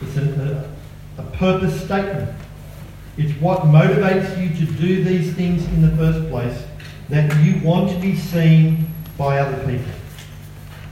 It's 0.00 0.16
a, 0.16 0.70
a, 1.18 1.22
a 1.22 1.24
purpose 1.32 1.84
statement. 1.84 2.30
It's 3.16 3.32
what 3.40 3.62
motivates 3.62 4.40
you 4.40 4.66
to 4.66 4.72
do 4.72 5.04
these 5.04 5.34
things 5.34 5.64
in 5.66 5.82
the 5.82 5.94
first 5.96 6.28
place, 6.30 6.62
that 7.08 7.34
you 7.44 7.60
want 7.62 7.90
to 7.90 7.98
be 7.98 8.16
seen 8.16 8.86
by 9.18 9.38
other 9.38 9.58
people. 9.66 9.92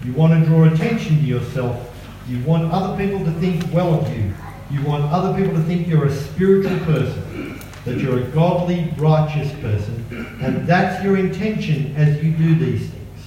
You 0.05 0.13
want 0.13 0.39
to 0.39 0.47
draw 0.47 0.65
attention 0.65 1.19
to 1.19 1.23
yourself. 1.23 1.91
You 2.29 2.43
want 2.45 2.73
other 2.73 2.97
people 2.97 3.25
to 3.25 3.33
think 3.33 3.65
well 3.73 4.01
of 4.01 4.17
you. 4.17 4.33
You 4.71 4.83
want 4.83 5.05
other 5.13 5.37
people 5.39 5.55
to 5.55 5.63
think 5.63 5.87
you're 5.87 6.07
a 6.07 6.15
spiritual 6.15 6.79
person, 6.81 7.61
that 7.85 7.99
you're 7.99 8.21
a 8.21 8.25
godly, 8.29 8.93
righteous 8.97 9.53
person, 9.61 10.39
and 10.41 10.67
that's 10.67 11.03
your 11.05 11.17
intention 11.17 11.95
as 11.97 12.23
you 12.23 12.33
do 12.33 12.55
these 12.55 12.89
things. 12.91 13.21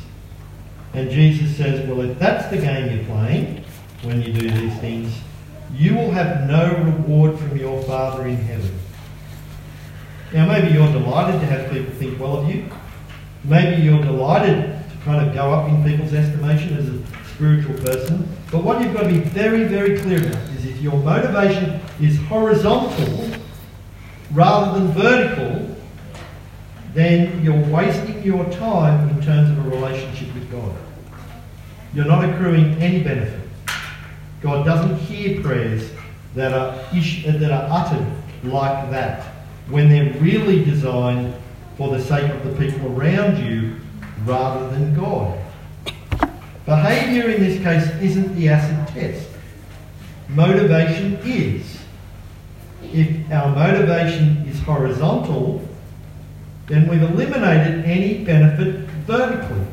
And 0.93 1.09
Jesus 1.09 1.55
says, 1.55 1.87
well, 1.87 2.01
if 2.01 2.17
that's 2.17 2.49
the 2.49 2.57
game 2.57 2.95
you're 2.95 3.05
playing 3.05 3.63
when 4.01 4.21
you 4.21 4.33
do 4.33 4.49
these 4.49 4.77
things, 4.79 5.13
you 5.73 5.95
will 5.95 6.11
have 6.11 6.47
no 6.47 6.75
reward 6.83 7.37
from 7.37 7.57
your 7.57 7.81
Father 7.83 8.25
in 8.27 8.37
heaven. 8.37 8.71
Now, 10.33 10.47
maybe 10.47 10.73
you're 10.73 10.91
delighted 10.91 11.39
to 11.39 11.45
have 11.47 11.71
people 11.71 11.93
think 11.95 12.19
well 12.19 12.37
of 12.37 12.49
you. 12.49 12.69
Maybe 13.43 13.81
you're 13.81 14.01
delighted 14.01 14.63
to 14.89 14.97
kind 15.05 15.25
of 15.27 15.33
go 15.33 15.53
up 15.53 15.69
in 15.69 15.83
people's 15.83 16.13
estimation 16.13 16.77
as 16.77 16.89
a 16.89 17.27
spiritual 17.33 17.75
person. 17.75 18.36
But 18.51 18.63
what 18.63 18.81
you've 18.81 18.93
got 18.93 19.03
to 19.03 19.09
be 19.09 19.19
very, 19.19 19.65
very 19.65 19.99
clear 19.99 20.19
about 20.19 20.41
is 20.51 20.65
if 20.65 20.81
your 20.81 20.97
motivation 20.97 21.81
is 21.99 22.17
horizontal 22.27 23.29
rather 24.31 24.79
than 24.79 24.91
vertical, 24.91 25.75
then 26.93 27.43
you're 27.43 27.65
wasting 27.67 28.23
your 28.23 28.45
time 28.51 29.09
in 29.09 29.21
terms 29.21 29.49
of 29.49 29.65
a 29.65 29.69
relationship 29.69 30.33
with 30.33 30.49
God. 30.49 30.73
You're 31.93 32.05
not 32.05 32.27
accruing 32.27 32.81
any 32.81 33.03
benefit. 33.03 33.41
God 34.41 34.65
doesn't 34.65 34.97
hear 34.97 35.41
prayers 35.41 35.91
that 36.35 36.53
are, 36.53 36.73
that 36.93 37.51
are 37.51 37.67
uttered 37.69 38.07
like 38.43 38.89
that 38.91 39.23
when 39.69 39.89
they're 39.89 40.13
really 40.21 40.63
designed 40.63 41.33
for 41.75 41.89
the 41.89 42.01
sake 42.01 42.31
of 42.31 42.43
the 42.43 42.65
people 42.65 42.97
around 42.97 43.43
you 43.43 43.75
rather 44.25 44.69
than 44.69 44.95
God. 44.95 45.37
Behaviour 46.67 47.29
in 47.29 47.41
this 47.41 47.63
case 47.63 47.89
isn't 48.01 48.35
the 48.35 48.49
acid 48.49 48.93
test. 48.93 49.25
Motivation 50.27 51.13
is. 51.23 51.79
If 52.83 53.31
our 53.31 53.55
motivation 53.55 54.45
is 54.45 54.59
horizontal, 54.63 55.65
then 56.65 56.89
we've 56.89 57.01
eliminated 57.01 57.85
any 57.85 58.25
benefit 58.25 58.81
vertically. 59.07 59.65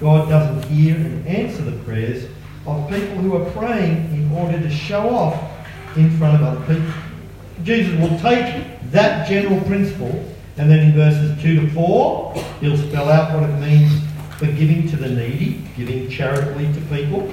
God 0.00 0.30
doesn't 0.30 0.70
hear 0.70 0.96
and 0.96 1.26
answer 1.26 1.62
the 1.62 1.78
prayers 1.84 2.24
of 2.66 2.88
people 2.88 3.16
who 3.18 3.36
are 3.36 3.50
praying 3.50 4.10
in 4.10 4.32
order 4.34 4.58
to 4.58 4.70
show 4.70 5.10
off 5.10 5.38
in 5.98 6.16
front 6.16 6.40
of 6.40 6.48
other 6.48 6.74
people. 6.74 6.94
Jesus 7.62 8.00
will 8.00 8.18
take 8.20 8.80
that 8.90 9.28
general 9.28 9.60
principle 9.64 10.26
and 10.56 10.70
then 10.70 10.78
in 10.78 10.92
verses 10.92 11.40
2 11.42 11.60
to 11.60 11.70
4, 11.72 12.34
he'll 12.60 12.76
spell 12.78 13.10
out 13.10 13.38
what 13.38 13.48
it 13.48 13.58
means 13.58 14.11
for 14.42 14.50
giving 14.52 14.88
to 14.88 14.96
the 14.96 15.08
needy, 15.08 15.62
giving 15.76 16.10
charitably 16.10 16.66
to 16.72 16.80
people. 16.94 17.32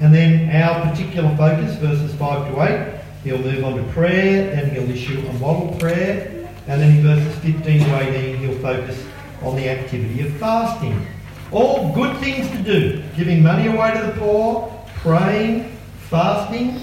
And 0.00 0.12
then 0.12 0.50
our 0.50 0.90
particular 0.90 1.34
focus, 1.36 1.76
verses 1.76 2.12
5 2.16 2.52
to 2.52 2.60
8, 2.60 3.00
he'll 3.22 3.38
move 3.38 3.64
on 3.64 3.76
to 3.76 3.92
prayer, 3.92 4.50
then 4.50 4.70
he'll 4.70 4.90
issue 4.90 5.24
a 5.28 5.32
model 5.34 5.76
prayer, 5.78 6.48
and 6.66 6.82
then 6.82 6.96
in 6.96 7.02
verses 7.02 7.32
15 7.38 7.62
to 7.84 8.00
18, 8.00 8.36
he'll 8.38 8.58
focus 8.58 9.00
on 9.42 9.54
the 9.54 9.68
activity 9.68 10.26
of 10.26 10.32
fasting. 10.38 11.06
All 11.52 11.94
good 11.94 12.16
things 12.18 12.50
to 12.50 12.58
do. 12.58 13.04
Giving 13.16 13.40
money 13.40 13.68
away 13.68 13.94
to 13.94 14.06
the 14.06 14.12
poor, 14.18 14.84
praying, 14.96 15.70
fasting, 16.10 16.80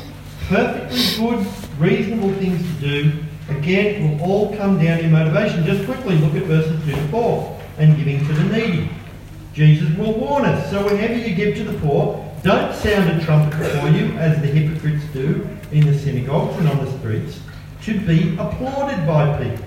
perfectly 0.47 1.17
good, 1.17 1.45
reasonable 1.77 2.33
things 2.35 2.61
to 2.61 2.79
do. 2.79 3.23
Again, 3.49 4.17
will 4.17 4.21
all 4.23 4.55
come 4.55 4.81
down 4.81 4.99
to 4.99 5.09
motivation. 5.09 5.65
Just 5.65 5.83
quickly 5.83 6.17
look 6.19 6.35
at 6.35 6.43
verses 6.43 6.79
2 6.85 6.91
to 6.91 7.07
4 7.09 7.52
and 7.77 7.97
giving 7.97 8.25
to 8.25 8.33
the 8.33 8.43
needy. 8.45 8.89
Jesus 9.53 9.95
will 9.97 10.13
warn 10.13 10.45
us. 10.45 10.69
So 10.69 10.83
whenever 10.83 11.15
you 11.15 11.35
give 11.35 11.55
to 11.57 11.63
the 11.63 11.77
poor, 11.79 12.19
don't 12.43 12.75
sound 12.75 13.09
a 13.09 13.23
trumpet 13.23 13.57
before 13.57 13.89
you, 13.89 14.11
as 14.17 14.41
the 14.41 14.47
hypocrites 14.47 15.05
do 15.13 15.47
in 15.71 15.85
the 15.85 15.97
synagogues 15.97 16.57
and 16.57 16.67
on 16.67 16.83
the 16.83 16.97
streets, 16.99 17.39
to 17.83 17.99
be 18.01 18.35
applauded 18.37 19.05
by 19.07 19.43
people. 19.43 19.65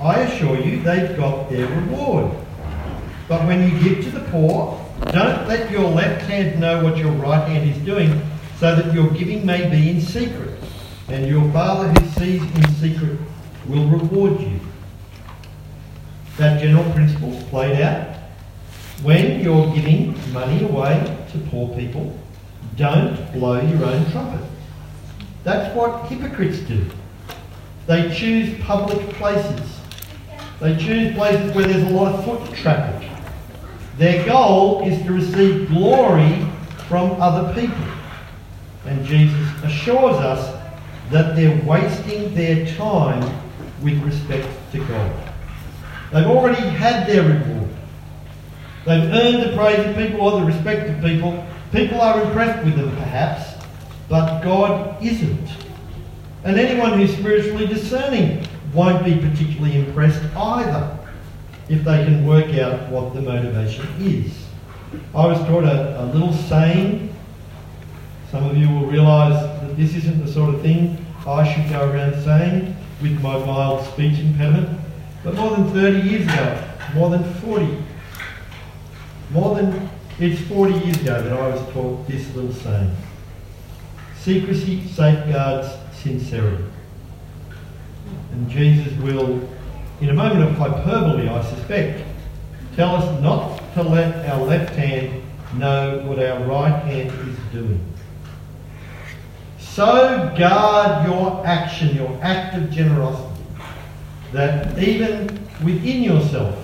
I 0.00 0.20
assure 0.20 0.58
you, 0.58 0.82
they've 0.82 1.16
got 1.16 1.48
their 1.48 1.66
reward. 1.66 2.34
But 3.28 3.46
when 3.46 3.70
you 3.70 3.78
give 3.82 4.04
to 4.04 4.10
the 4.10 4.24
poor, 4.30 4.82
don't 5.12 5.46
let 5.46 5.70
your 5.70 5.88
left 5.88 6.22
hand 6.28 6.60
know 6.60 6.82
what 6.82 6.96
your 6.96 7.12
right 7.12 7.46
hand 7.48 7.68
is 7.68 7.78
doing, 7.84 8.20
so 8.58 8.74
that 8.74 8.92
your 8.94 9.10
giving 9.10 9.44
may 9.44 9.68
be 9.70 9.90
in 9.90 10.00
secret. 10.00 10.58
And 11.08 11.26
your 11.26 11.50
Father 11.52 11.88
who 11.88 12.08
sees 12.10 12.42
in 12.42 12.74
secret 12.74 13.18
will 13.66 13.86
reward 13.88 14.40
you. 14.40 14.60
That 16.38 16.60
general 16.60 16.90
principle 16.92 17.32
played 17.48 17.80
out. 17.80 18.16
When 19.02 19.40
you're 19.40 19.74
giving 19.74 20.14
money 20.32 20.64
away 20.64 21.26
to 21.32 21.38
poor 21.50 21.74
people, 21.76 22.18
don't 22.76 23.32
blow 23.32 23.60
your 23.60 23.84
own 23.84 24.10
trumpet. 24.10 24.44
That's 25.44 25.74
what 25.74 26.06
hypocrites 26.08 26.58
do. 26.60 26.84
They 27.86 28.14
choose 28.14 28.60
public 28.64 28.98
places. 29.10 29.78
They 30.60 30.76
choose 30.76 31.14
places 31.14 31.54
where 31.54 31.66
there's 31.66 31.84
a 31.84 31.94
lot 31.94 32.14
of 32.14 32.24
foot 32.24 32.54
traffic. 32.56 33.08
Their 33.96 34.26
goal 34.26 34.82
is 34.86 35.02
to 35.04 35.12
receive 35.12 35.68
glory 35.68 36.46
from 36.88 37.20
other 37.20 37.54
people. 37.54 37.84
And 38.84 39.04
Jesus 39.04 39.64
assures 39.64 40.16
us 40.16 40.62
that 41.10 41.36
they're 41.36 41.62
wasting 41.64 42.34
their 42.34 42.66
time 42.76 43.22
with 43.82 44.02
respect 44.02 44.48
to 44.72 44.78
God. 44.86 45.32
They've 46.16 46.28
already 46.28 46.62
had 46.62 47.06
their 47.06 47.24
reward. 47.24 47.68
They've 48.86 49.02
earned 49.02 49.42
the 49.42 49.54
praise 49.54 49.86
of 49.86 49.94
people 49.96 50.22
or 50.22 50.40
the 50.40 50.46
respect 50.46 50.88
of 50.88 51.02
people. 51.02 51.46
People 51.72 52.00
are 52.00 52.22
impressed 52.22 52.64
with 52.64 52.74
them, 52.74 52.88
perhaps, 52.96 53.62
but 54.08 54.40
God 54.40 54.96
isn't. 55.04 55.46
And 56.42 56.58
anyone 56.58 56.98
who's 56.98 57.14
spiritually 57.14 57.66
discerning 57.66 58.46
won't 58.72 59.04
be 59.04 59.18
particularly 59.18 59.76
impressed 59.76 60.22
either 60.34 60.98
if 61.68 61.84
they 61.84 62.04
can 62.06 62.24
work 62.24 62.54
out 62.54 62.88
what 62.88 63.12
the 63.12 63.20
motivation 63.20 63.86
is. 64.00 64.42
I 65.14 65.26
was 65.26 65.38
taught 65.40 65.64
a, 65.64 66.02
a 66.02 66.04
little 66.14 66.32
saying. 66.32 67.14
Some 68.30 68.46
of 68.48 68.56
you 68.56 68.70
will 68.70 68.86
realise 68.86 69.34
that 69.34 69.76
this 69.76 69.94
isn't 69.94 70.24
the 70.24 70.32
sort 70.32 70.54
of 70.54 70.62
thing 70.62 70.96
I 71.26 71.46
should 71.52 71.70
go 71.70 71.90
around 71.90 72.24
saying 72.24 72.74
with 73.02 73.20
my 73.20 73.36
mild 73.36 73.84
speech 73.88 74.18
impediment. 74.18 74.80
But 75.26 75.34
more 75.34 75.56
than 75.56 75.72
30 75.72 76.08
years 76.08 76.22
ago, 76.22 76.64
more 76.94 77.10
than 77.10 77.24
40, 77.24 77.82
more 79.32 79.56
than, 79.56 79.90
it's 80.20 80.40
40 80.42 80.72
years 80.72 81.02
ago 81.02 81.20
that 81.20 81.32
I 81.32 81.48
was 81.48 81.72
taught 81.72 82.06
this 82.06 82.32
little 82.36 82.52
saying. 82.52 82.94
Secrecy 84.20 84.86
safeguards 84.86 85.66
sincerity. 86.00 86.62
And 88.30 88.48
Jesus 88.48 88.96
will 89.00 89.40
in 90.00 90.10
a 90.10 90.14
moment 90.14 90.48
of 90.48 90.56
hyperbole, 90.58 91.28
I 91.28 91.42
suspect, 91.42 92.04
tell 92.76 92.94
us 92.94 93.20
not 93.20 93.58
to 93.74 93.82
let 93.82 94.28
our 94.28 94.44
left 94.44 94.76
hand 94.76 95.24
know 95.58 96.04
what 96.06 96.20
our 96.20 96.38
right 96.46 96.84
hand 96.84 97.10
is 97.28 97.36
doing. 97.52 97.84
So 99.58 100.32
guard 100.38 101.08
your 101.08 101.44
action, 101.44 101.96
your 101.96 102.16
act 102.22 102.56
of 102.56 102.70
generosity, 102.70 103.25
that 104.36 104.78
even 104.78 105.28
within 105.64 106.02
yourself, 106.02 106.56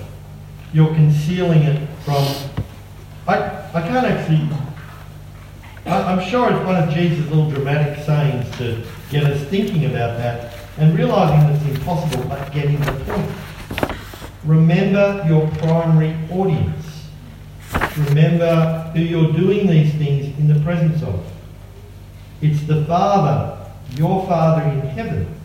you're 0.73 0.95
concealing 0.95 1.63
it 1.63 1.89
from. 2.05 2.27
I, 3.27 3.37
I 3.75 3.89
can't 3.89 4.07
actually. 4.07 4.49
I, 5.87 6.13
I'm 6.13 6.29
sure 6.29 6.51
it's 6.51 6.65
one 6.67 6.77
of 6.77 6.93
Jesus' 6.95 7.29
little 7.29 7.51
dramatic 7.51 8.05
sayings 8.05 8.51
to 8.59 8.85
get 9.11 9.25
us 9.25 9.43
thinking 9.49 9.87
about 9.87 10.19
that 10.19 10.55
and 10.79 10.97
realizing 10.97 11.41
that 11.41 11.63
it's 11.63 11.79
impossible, 11.79 12.25
but 12.29 12.53
getting 12.53 12.81
the 12.81 12.93
point. 13.07 13.31
Remember 14.45 15.25
your 15.29 15.49
primary 15.59 16.17
audience. 16.31 17.09
Remember 17.97 18.91
who 18.95 19.01
you're 19.01 19.33
doing 19.33 19.67
these 19.67 19.95
things 19.95 20.37
in 20.39 20.49
the 20.49 20.61
presence 20.61 21.03
of. 21.03 21.25
It's 22.41 22.63
the 22.65 22.85
Father, 22.87 23.71
your 23.97 24.27
Father 24.27 24.69
in 24.69 24.81
heaven. 24.81 25.42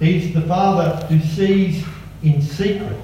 He's 0.00 0.32
the 0.32 0.40
Father 0.42 1.06
who 1.06 1.20
sees 1.20 1.84
in 2.22 2.40
secret. 2.40 2.96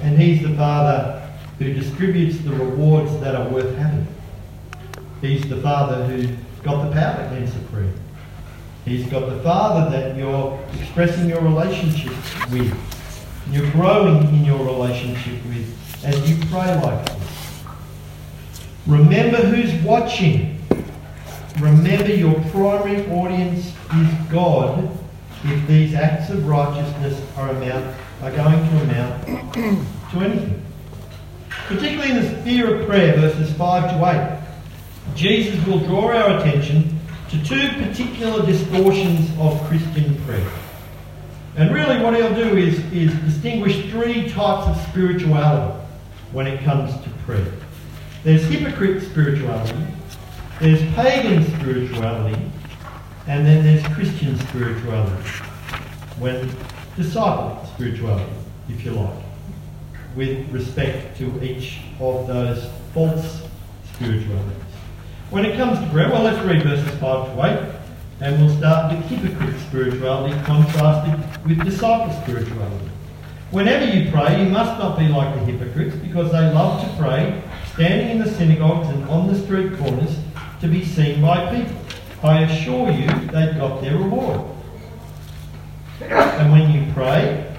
And 0.00 0.16
He's 0.16 0.42
the 0.42 0.54
Father 0.54 1.28
who 1.58 1.72
distributes 1.74 2.38
the 2.38 2.52
rewards 2.52 3.18
that 3.20 3.34
are 3.34 3.48
worth 3.48 3.76
having. 3.76 4.06
He's 5.20 5.48
the 5.48 5.60
Father 5.60 6.06
who 6.06 6.28
got 6.62 6.84
the 6.84 6.92
power 6.92 7.16
to 7.16 7.36
answer 7.36 7.58
prayer. 7.72 7.92
He's 8.84 9.06
got 9.06 9.28
the 9.28 9.42
Father 9.42 9.90
that 9.90 10.16
you're 10.16 10.58
expressing 10.80 11.28
your 11.28 11.40
relationship 11.40 12.12
with. 12.50 12.72
You're 13.50 13.70
growing 13.72 14.22
in 14.28 14.44
your 14.44 14.64
relationship 14.64 15.44
with 15.46 16.04
as 16.04 16.30
you 16.30 16.36
pray 16.46 16.80
like 16.80 17.06
this. 17.06 17.64
Remember 18.86 19.38
who's 19.38 19.74
watching. 19.82 20.62
Remember 21.58 22.14
your 22.14 22.34
primary 22.50 23.10
audience 23.10 23.66
is 23.66 24.14
God 24.30 24.97
if 25.44 25.66
these 25.66 25.94
acts 25.94 26.30
of 26.30 26.46
righteousness 26.46 27.20
are, 27.36 27.50
amount, 27.50 27.96
are 28.22 28.32
going 28.32 28.70
to 28.70 28.80
amount 28.82 29.54
to 29.54 30.20
anything. 30.20 30.62
Particularly 31.48 32.10
in 32.10 32.22
the 32.22 32.40
sphere 32.40 32.76
of 32.76 32.86
prayer, 32.86 33.16
verses 33.16 33.52
5 33.56 33.90
to 33.90 34.40
8. 35.12 35.16
Jesus 35.16 35.64
will 35.66 35.80
draw 35.80 36.12
our 36.12 36.38
attention 36.38 36.98
to 37.30 37.44
two 37.44 37.68
particular 37.82 38.44
distortions 38.44 39.30
of 39.38 39.60
Christian 39.68 40.20
prayer. 40.24 40.50
And 41.56 41.74
really, 41.74 42.00
what 42.00 42.14
he'll 42.14 42.34
do 42.34 42.56
is, 42.56 42.78
is 42.92 43.12
distinguish 43.20 43.90
three 43.90 44.28
types 44.28 44.68
of 44.68 44.88
spirituality 44.88 45.78
when 46.32 46.46
it 46.46 46.62
comes 46.62 46.92
to 47.02 47.10
prayer. 47.24 47.52
There's 48.24 48.44
hypocrite 48.44 49.02
spirituality, 49.02 49.76
there's 50.60 50.80
pagan 50.94 51.44
spirituality, 51.56 52.40
and 53.28 53.46
then 53.46 53.62
there's 53.62 53.86
Christian 53.94 54.38
spirituality. 54.38 55.28
When 56.18 56.50
disciple 56.96 57.64
spirituality, 57.74 58.32
if 58.70 58.84
you 58.84 58.92
like, 58.92 59.14
with 60.16 60.50
respect 60.50 61.16
to 61.18 61.44
each 61.44 61.78
of 62.00 62.26
those 62.26 62.68
false 62.94 63.42
spiritualities. 63.92 64.56
When 65.30 65.44
it 65.44 65.56
comes 65.58 65.78
to 65.78 65.86
prayer, 65.90 66.08
well, 66.08 66.22
let's 66.22 66.42
read 66.46 66.62
verses 66.62 66.88
5 66.98 67.36
to 67.36 67.44
8, 67.44 67.74
and 68.20 68.40
we'll 68.40 68.56
start 68.56 68.96
with 68.96 69.04
hypocrite 69.04 69.60
spirituality 69.60 70.34
contrasted 70.44 71.46
with 71.46 71.62
disciple 71.62 72.12
spirituality. 72.22 72.90
Whenever 73.50 73.84
you 73.84 74.10
pray, 74.10 74.42
you 74.42 74.48
must 74.48 74.78
not 74.78 74.98
be 74.98 75.06
like 75.08 75.34
the 75.34 75.52
hypocrites, 75.52 75.94
because 75.96 76.32
they 76.32 76.50
love 76.52 76.82
to 76.82 76.96
pray, 76.96 77.42
standing 77.74 78.08
in 78.08 78.18
the 78.24 78.30
synagogues 78.30 78.88
and 78.88 79.04
on 79.10 79.28
the 79.28 79.38
street 79.38 79.78
corners, 79.78 80.18
to 80.62 80.66
be 80.66 80.82
seen 80.82 81.20
by 81.20 81.54
people. 81.54 81.77
I 82.22 82.42
assure 82.42 82.90
you, 82.90 83.06
they've 83.06 83.56
got 83.56 83.80
their 83.80 83.96
reward. 83.96 84.40
And 86.00 86.52
when 86.52 86.70
you 86.70 86.92
pray, 86.92 87.54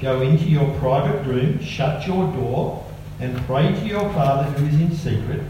go 0.00 0.20
into 0.22 0.44
your 0.44 0.68
private 0.78 1.22
room, 1.24 1.60
shut 1.60 2.06
your 2.06 2.32
door, 2.32 2.84
and 3.20 3.36
pray 3.46 3.72
to 3.72 3.86
your 3.86 4.12
Father 4.12 4.50
who 4.50 4.66
is 4.66 4.80
in 4.80 4.94
secret 4.94 5.42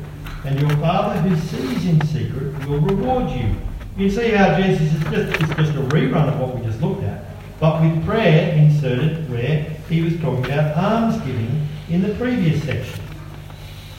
and 0.45 0.61
your 0.61 0.77
Father 0.77 1.21
who 1.23 1.37
sees 1.37 1.87
in 1.87 2.01
secret 2.07 2.69
will 2.69 2.81
reward 2.81 3.31
you. 3.31 3.55
You 3.97 4.11
see 4.11 4.31
how 4.31 4.61
Jesus 4.61 4.93
is 4.93 5.03
just, 5.05 5.41
it's 5.41 5.55
just 5.55 5.73
a 5.73 5.83
rerun 5.95 6.29
of 6.29 6.39
what 6.39 6.57
we 6.57 6.65
just 6.65 6.81
looked 6.83 7.03
at, 7.03 7.25
but 7.61 7.81
with 7.81 8.05
prayer 8.05 8.55
inserted 8.55 9.31
where 9.31 9.63
he 9.89 10.03
was 10.03 10.19
talking 10.21 10.45
about 10.45 10.77
almsgiving 10.77 11.67
in 11.89 12.03
the 12.03 12.15
previous 12.17 12.63
section. 12.65 13.01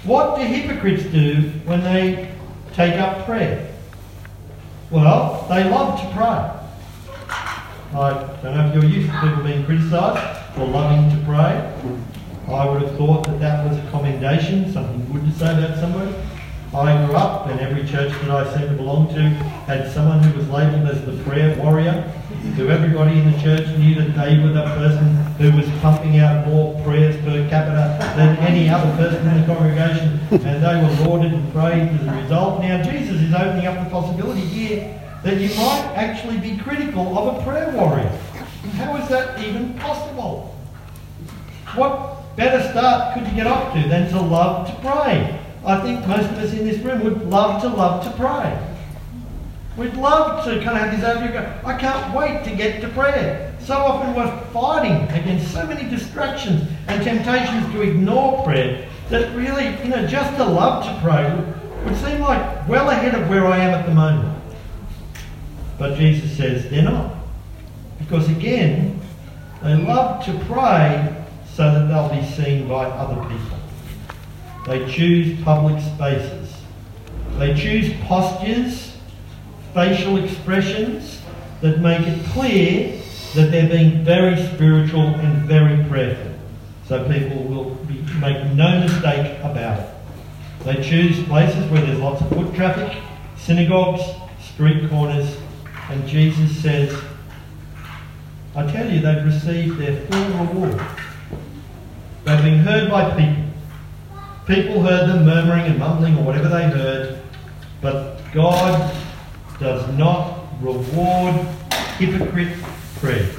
What 0.04 0.38
do 0.38 0.44
hypocrites 0.44 1.04
do 1.06 1.52
when 1.66 1.84
they 1.84 2.32
take 2.74 3.00
up 3.00 3.26
prayer? 3.26 3.75
Well, 4.92 5.48
they 5.50 5.64
love 5.64 6.00
to 6.00 6.08
pray. 6.16 6.52
I 7.98 8.38
don't 8.44 8.56
know 8.56 8.68
if 8.68 8.76
you're 8.76 8.86
used 8.86 9.12
to 9.12 9.20
people 9.20 9.44
being 9.44 9.66
criticised 9.66 10.54
for 10.54 10.66
loving 10.66 11.10
to 11.10 11.26
pray. 11.26 11.74
I 12.54 12.70
would 12.70 12.84
have 12.84 12.96
thought 12.96 13.26
that 13.26 13.40
that 13.40 13.68
was 13.68 13.80
a 13.80 13.90
commendation, 13.90 14.72
something 14.72 15.12
good 15.12 15.26
to 15.26 15.32
say 15.40 15.58
about 15.58 15.80
somebody. 15.80 16.14
I 16.72 17.04
grew 17.04 17.16
up, 17.16 17.48
and 17.48 17.60
every 17.60 17.88
church 17.88 18.12
that 18.12 18.30
I 18.30 18.56
seemed 18.56 18.70
to 18.70 18.76
belong 18.76 19.08
to 19.16 19.22
had 19.66 19.92
someone 19.92 20.22
who 20.22 20.38
was 20.38 20.48
labelled 20.50 20.88
as 20.88 21.04
the 21.04 21.24
prayer 21.24 21.58
warrior. 21.58 22.12
So 22.58 22.68
everybody 22.68 23.20
in 23.20 23.32
the 23.32 23.38
church 23.40 23.68
knew 23.78 23.96
that 23.96 24.16
they 24.16 24.40
were 24.40 24.54
the 24.54 24.64
person 24.64 25.16
who 25.38 25.52
was 25.58 25.70
pumping 25.82 26.20
out 26.20 26.48
more 26.48 26.80
prayers 26.84 27.18
per 27.18 27.50
capita 27.50 28.00
than 28.16 28.38
any 28.38 28.70
other 28.70 28.90
person 28.96 29.28
in 29.28 29.42
the 29.42 29.46
congregation, 29.46 30.20
and 30.32 30.64
they 30.64 30.76
were 30.82 31.06
lauded 31.06 31.34
and 31.34 31.52
praised 31.52 32.02
as 32.02 32.08
a 32.08 32.22
result. 32.22 32.62
Now, 32.62 32.82
Jesus 32.82 33.22
is 33.22 33.34
opening 33.34 33.66
up 33.66 33.84
the 33.84 33.90
possibility 33.90 34.40
here 34.40 35.02
that 35.24 35.38
you 35.38 35.50
might 35.50 35.92
actually 35.96 36.38
be 36.38 36.58
critical 36.58 37.18
of 37.18 37.36
a 37.36 37.44
prayer 37.44 37.72
warrior. 37.72 38.08
How 38.78 38.96
is 38.98 39.10
that 39.10 39.38
even 39.44 39.74
possible? 39.74 40.56
What 41.76 42.36
better 42.38 42.62
start 42.72 43.16
could 43.16 43.28
you 43.28 43.34
get 43.34 43.48
off 43.48 43.74
to 43.74 43.90
than 43.90 44.10
to 44.12 44.22
love 44.22 44.68
to 44.68 44.76
pray? 44.82 45.42
I 45.66 45.82
think 45.82 46.08
most 46.08 46.30
of 46.32 46.38
us 46.38 46.54
in 46.54 46.66
this 46.66 46.78
room 46.80 47.04
would 47.04 47.28
love 47.28 47.62
to 47.64 47.68
love 47.68 48.04
to 48.06 48.12
pray. 48.12 48.75
We'd 49.78 49.96
love 49.96 50.46
to 50.46 50.64
kind 50.64 50.78
of 50.78 50.84
have 50.84 50.98
this 50.98 51.06
overview 51.06 51.66
I 51.66 51.78
can't 51.78 52.16
wait 52.16 52.44
to 52.46 52.56
get 52.56 52.82
to 52.82 52.90
prayer. 52.90 53.54
So 53.60 53.76
often 53.76 54.16
we're 54.16 54.40
fighting 54.52 55.04
against 55.10 55.52
so 55.52 55.66
many 55.66 55.90
distractions 55.90 56.70
and 56.88 57.04
temptations 57.04 57.74
to 57.74 57.82
ignore 57.82 58.44
prayer 58.44 58.88
that 59.10 59.36
really, 59.36 59.66
you 59.84 59.90
know, 59.90 60.08
just 60.08 60.36
to 60.38 60.46
love 60.46 60.86
to 60.86 61.02
pray 61.02 61.30
would 61.84 61.98
seem 61.98 62.22
like 62.22 62.68
well 62.68 62.90
ahead 62.90 63.16
of 63.16 63.30
where 63.30 63.46
I 63.46 63.58
am 63.58 63.74
at 63.74 63.86
the 63.86 63.94
moment. 63.94 64.42
But 65.78 65.98
Jesus 65.98 66.36
says 66.38 66.70
they're 66.70 66.84
not. 66.84 67.16
Because 68.00 68.30
again, 68.30 69.00
they 69.62 69.76
love 69.76 70.24
to 70.26 70.34
pray 70.46 71.24
so 71.54 71.64
that 71.64 71.88
they'll 71.88 72.10
be 72.10 72.26
seen 72.32 72.68
by 72.68 72.86
other 72.86 73.22
people. 73.30 73.58
They 74.66 74.92
choose 74.92 75.42
public 75.44 75.82
spaces. 75.82 76.56
They 77.38 77.54
choose 77.54 77.94
postures, 78.04 78.95
facial 79.76 80.16
expressions 80.24 81.22
that 81.60 81.82
make 81.82 82.08
it 82.08 82.26
clear 82.28 82.98
that 83.36 83.52
they're 83.52 83.68
being 83.68 84.06
very 84.06 84.42
spiritual 84.54 85.02
and 85.02 85.44
very 85.44 85.84
prayerful. 85.90 86.32
So 86.88 87.04
people 87.12 87.44
will 87.44 87.76
be, 87.86 87.96
make 88.22 88.54
no 88.54 88.80
mistake 88.80 89.38
about 89.44 89.80
it. 89.80 89.90
They 90.64 90.82
choose 90.82 91.22
places 91.28 91.70
where 91.70 91.82
there's 91.82 92.00
lots 92.00 92.22
of 92.22 92.30
foot 92.30 92.56
traffic, 92.56 92.98
synagogues, 93.38 94.02
street 94.40 94.90
corners, 94.90 95.36
and 95.90 96.08
Jesus 96.08 96.58
says, 96.62 96.98
I 98.56 98.72
tell 98.72 98.90
you, 98.90 99.02
they've 99.02 99.26
received 99.26 99.78
their 99.78 100.00
full 100.08 100.46
reward. 100.46 100.82
They've 102.24 102.44
been 102.44 102.60
heard 102.60 102.90
by 102.90 103.14
people. 103.14 103.44
People 104.48 104.84
heard 104.84 105.10
them 105.10 105.26
murmuring 105.26 105.66
and 105.66 105.78
mumbling 105.78 106.18
or 106.18 106.24
whatever 106.24 106.48
they 106.48 106.64
heard, 106.64 107.20
but 107.82 108.20
God 108.34 108.96
does 109.60 109.88
not 109.98 110.40
reward 110.62 111.36
hypocrite 111.98 112.58
prayers. 113.00 113.36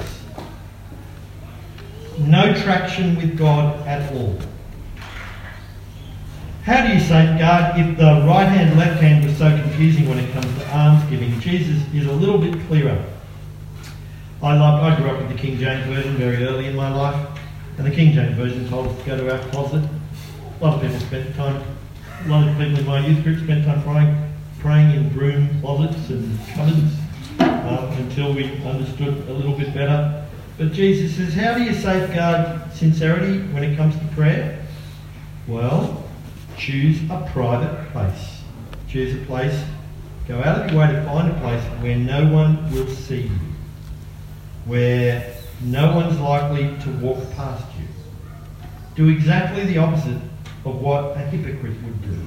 No 2.19 2.53
traction 2.61 3.15
with 3.15 3.37
God 3.37 3.85
at 3.87 4.11
all. 4.13 4.39
How 6.63 6.85
do 6.85 6.93
you 6.93 6.99
safeguard 6.99 7.79
if 7.79 7.97
the 7.97 8.25
right 8.27 8.45
hand, 8.45 8.77
left 8.77 9.01
hand 9.01 9.23
was 9.23 9.37
so 9.37 9.49
confusing 9.49 10.09
when 10.09 10.19
it 10.19 10.31
comes 10.33 10.45
to 10.57 10.75
almsgiving? 10.75 11.39
Jesus 11.39 11.81
is 11.93 12.07
a 12.07 12.11
little 12.11 12.37
bit 12.37 12.59
clearer. 12.67 13.03
I 14.41 14.55
love. 14.55 14.83
I 14.83 14.95
grew 14.97 15.09
up 15.09 15.19
with 15.19 15.29
the 15.29 15.37
King 15.37 15.57
James 15.57 15.85
Version 15.85 16.15
very 16.15 16.43
early 16.43 16.65
in 16.67 16.75
my 16.75 16.93
life, 16.93 17.39
and 17.77 17.87
the 17.87 17.91
King 17.91 18.13
James 18.13 18.35
Version 18.35 18.67
told 18.69 18.87
us 18.87 18.97
to 18.99 19.05
go 19.05 19.17
to 19.17 19.31
our 19.31 19.49
closet 19.49 19.87
a 20.59 20.65
lot 20.65 20.75
of 20.75 20.81
people 20.81 20.99
spent 20.99 21.35
time, 21.35 21.61
a 22.25 22.27
lot 22.27 22.47
of 22.47 22.57
people 22.57 22.79
in 22.79 22.85
my 22.85 23.05
youth 23.05 23.23
group 23.23 23.43
spent 23.43 23.63
time 23.65 23.81
praying, 23.83 24.26
praying 24.67 24.91
in 24.91 25.07
broom 25.13 25.61
closets 25.61 26.09
and 26.09 26.37
cupboards 26.49 26.93
uh, 27.39 27.95
until 27.99 28.33
we 28.33 28.43
understood 28.65 29.25
a 29.29 29.31
little 29.31 29.57
bit 29.57 29.73
better. 29.73 30.27
But 30.57 30.73
Jesus 30.73 31.15
says, 31.15 31.33
how 31.33 31.53
do 31.53 31.63
you 31.63 31.73
safeguard 31.73 32.73
sincerity 32.73 33.39
when 33.53 33.63
it 33.63 33.77
comes 33.77 33.95
to 33.95 34.05
prayer? 34.07 34.61
Well, 35.47 36.03
choose 36.57 37.01
a 37.09 37.29
private 37.31 37.93
place. 37.93 38.41
Choose 38.89 39.15
a 39.15 39.25
place, 39.25 39.57
go 40.27 40.43
out 40.43 40.65
of 40.65 40.71
your 40.73 40.81
way 40.81 40.91
to 40.91 41.01
find 41.05 41.31
a 41.31 41.39
place 41.39 41.63
where 41.81 41.95
no 41.95 42.27
one 42.27 42.69
will 42.73 42.87
see 42.87 43.21
you, 43.21 43.39
where 44.65 45.33
no 45.61 45.95
one's 45.95 46.19
likely 46.19 46.77
to 46.83 46.89
walk 46.99 47.19
past 47.37 47.65
you. 47.79 47.87
Do 48.95 49.07
exactly 49.07 49.63
the 49.63 49.77
opposite 49.77 50.19
of 50.65 50.81
what 50.81 51.15
a 51.15 51.19
hypocrite 51.19 51.81
would 51.83 52.01
do. 52.01 52.19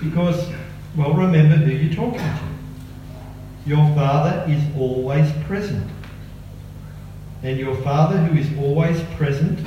Because, 0.00 0.48
well, 0.96 1.14
remember 1.14 1.56
who 1.56 1.70
you're 1.72 1.94
talking 1.94 2.20
to. 2.20 2.38
Your 3.66 3.94
Father 3.94 4.50
is 4.50 4.62
always 4.76 5.30
present. 5.44 5.88
And 7.42 7.58
your 7.58 7.76
Father 7.76 8.18
who 8.18 8.38
is 8.38 8.58
always 8.58 9.00
present, 9.16 9.58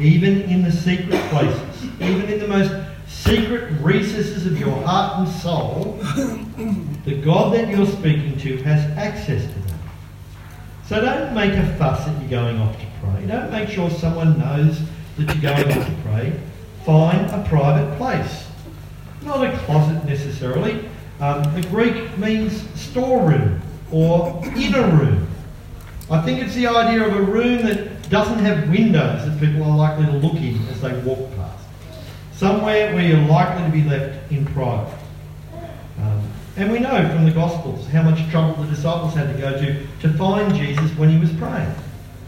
even 0.00 0.42
in 0.42 0.62
the 0.62 0.72
secret 0.72 1.20
places, 1.30 1.84
even 2.00 2.24
in 2.24 2.40
the 2.40 2.48
most 2.48 2.72
secret 3.06 3.70
recesses 3.80 4.46
of 4.46 4.58
your 4.58 4.74
heart 4.82 5.18
and 5.18 5.28
soul, 5.36 5.98
the 7.04 7.20
God 7.24 7.54
that 7.54 7.68
you're 7.68 7.86
speaking 7.86 8.38
to 8.38 8.56
has 8.64 8.84
access 8.96 9.42
to 9.42 9.58
that. 9.60 9.78
So 10.86 11.00
don't 11.00 11.34
make 11.34 11.52
a 11.52 11.76
fuss 11.76 12.04
that 12.04 12.20
you're 12.20 12.30
going 12.30 12.58
off 12.58 12.78
to 12.78 12.86
pray. 13.02 13.26
Don't 13.26 13.50
make 13.50 13.68
sure 13.68 13.90
someone 13.90 14.38
knows 14.38 14.80
that 15.18 15.34
you're 15.34 15.54
going 15.54 15.78
off 15.78 15.86
to 15.86 15.94
pray. 16.04 16.40
Find 16.84 17.30
a 17.30 17.44
private 17.48 17.96
place. 17.98 18.45
Not 19.26 19.44
a 19.44 19.58
closet 19.58 20.04
necessarily. 20.04 20.88
Um, 21.18 21.42
the 21.60 21.66
Greek 21.68 22.16
means 22.16 22.62
storeroom 22.78 23.60
or 23.90 24.40
inner 24.56 24.88
room. 24.96 25.26
I 26.08 26.22
think 26.22 26.40
it's 26.40 26.54
the 26.54 26.68
idea 26.68 27.04
of 27.04 27.16
a 27.16 27.22
room 27.22 27.64
that 27.66 28.08
doesn't 28.08 28.38
have 28.38 28.68
windows 28.70 29.26
that 29.26 29.40
people 29.40 29.64
are 29.64 29.76
likely 29.76 30.06
to 30.06 30.12
look 30.12 30.34
in 30.34 30.64
as 30.68 30.80
they 30.80 30.96
walk 31.00 31.28
past. 31.34 31.64
Somewhere 32.34 32.94
where 32.94 33.04
you're 33.04 33.26
likely 33.26 33.64
to 33.64 33.70
be 33.70 33.82
left 33.90 34.30
in 34.30 34.46
private. 34.46 34.96
Um, 35.98 36.30
and 36.56 36.70
we 36.70 36.78
know 36.78 37.08
from 37.08 37.24
the 37.24 37.32
Gospels 37.32 37.88
how 37.88 38.02
much 38.02 38.30
trouble 38.30 38.62
the 38.62 38.70
disciples 38.70 39.14
had 39.14 39.34
to 39.34 39.40
go 39.40 39.58
to 39.58 39.86
to 40.02 40.16
find 40.16 40.54
Jesus 40.54 40.88
when 40.96 41.08
he 41.08 41.18
was 41.18 41.32
praying. 41.32 41.74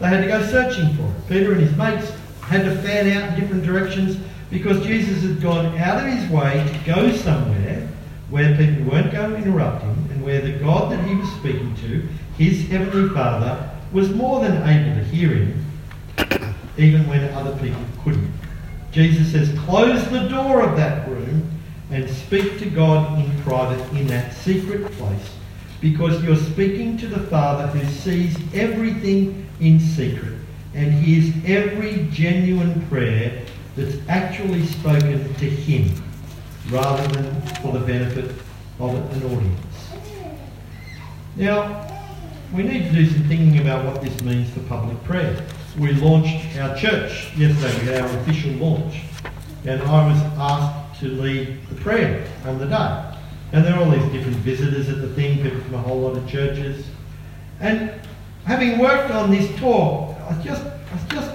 They 0.01 0.07
had 0.07 0.21
to 0.21 0.27
go 0.27 0.45
searching 0.47 0.93
for 0.95 1.03
him. 1.03 1.15
Peter 1.29 1.53
and 1.53 1.61
his 1.61 1.75
mates 1.77 2.11
had 2.41 2.65
to 2.65 2.75
fan 2.81 3.07
out 3.09 3.29
in 3.29 3.39
different 3.39 3.63
directions 3.63 4.17
because 4.49 4.85
Jesus 4.85 5.21
had 5.23 5.41
gone 5.41 5.77
out 5.77 6.05
of 6.05 6.11
his 6.11 6.29
way 6.29 6.65
to 6.71 6.85
go 6.85 7.11
somewhere 7.11 7.87
where 8.29 8.55
people 8.57 8.91
weren't 8.91 9.11
going 9.11 9.31
to 9.31 9.37
interrupt 9.37 9.83
him 9.83 10.07
and 10.11 10.23
where 10.23 10.41
the 10.41 10.53
God 10.53 10.91
that 10.91 11.03
he 11.07 11.15
was 11.15 11.29
speaking 11.33 11.75
to, 11.77 12.07
his 12.37 12.67
heavenly 12.67 13.13
Father, 13.13 13.69
was 13.91 14.09
more 14.13 14.39
than 14.41 14.57
able 14.67 14.95
to 14.95 15.03
hear 15.05 15.29
him, 15.29 15.65
even 16.77 17.07
when 17.07 17.23
other 17.33 17.57
people 17.59 17.81
couldn't. 18.03 18.31
Jesus 18.91 19.31
says, 19.31 19.57
close 19.65 20.07
the 20.09 20.27
door 20.27 20.61
of 20.61 20.75
that 20.77 21.07
room 21.07 21.49
and 21.91 22.09
speak 22.09 22.59
to 22.59 22.69
God 22.69 23.19
in 23.19 23.41
private 23.41 23.81
in 23.93 24.07
that 24.07 24.33
secret 24.33 24.91
place 24.93 25.33
because 25.81 26.21
you're 26.23 26.35
speaking 26.35 26.97
to 26.97 27.07
the 27.07 27.19
Father 27.27 27.67
who 27.67 27.89
sees 27.91 28.35
everything 28.53 29.47
in 29.59 29.79
secret 29.79 30.37
and 30.73 30.91
hears 30.93 31.33
every 31.45 32.07
genuine 32.11 32.85
prayer 32.87 33.43
that's 33.79 33.97
actually 34.09 34.65
spoken 34.65 35.33
to 35.35 35.49
him 35.49 35.91
rather 36.69 37.07
than 37.13 37.41
for 37.61 37.71
the 37.71 37.79
benefit 37.79 38.35
of 38.79 38.95
an 38.95 39.23
audience. 39.23 39.89
Now, 41.35 41.87
we 42.53 42.63
need 42.63 42.89
to 42.89 42.91
do 42.91 43.09
some 43.09 43.23
thinking 43.23 43.59
about 43.59 43.85
what 43.85 44.01
this 44.01 44.21
means 44.21 44.49
for 44.51 44.59
public 44.61 45.01
prayer. 45.03 45.45
We 45.77 45.93
launched 45.93 46.57
our 46.57 46.75
church 46.75 47.35
yesterday, 47.37 47.99
our 47.99 48.07
official 48.19 48.51
launch, 48.53 49.01
and 49.65 49.81
I 49.81 50.07
was 50.07 50.21
asked 50.37 50.99
to 51.01 51.07
lead 51.07 51.59
the 51.69 51.75
prayer 51.75 52.27
on 52.45 52.57
the 52.57 52.65
day. 52.65 53.17
And 53.51 53.65
there 53.65 53.73
are 53.75 53.83
all 53.83 53.91
these 53.91 54.11
different 54.11 54.37
visitors 54.37 54.89
at 54.89 55.01
the 55.01 55.09
thing, 55.09 55.41
people 55.41 55.61
from 55.61 55.75
a 55.75 55.81
whole 55.81 56.01
lot 56.01 56.17
of 56.17 56.27
churches. 56.27 56.85
And 57.59 57.91
having 58.45 58.79
worked 58.79 59.11
on 59.11 59.31
this 59.31 59.57
talk, 59.59 60.17
I 60.29 60.41
just, 60.43 60.63
I 60.63 61.13
just, 61.13 61.31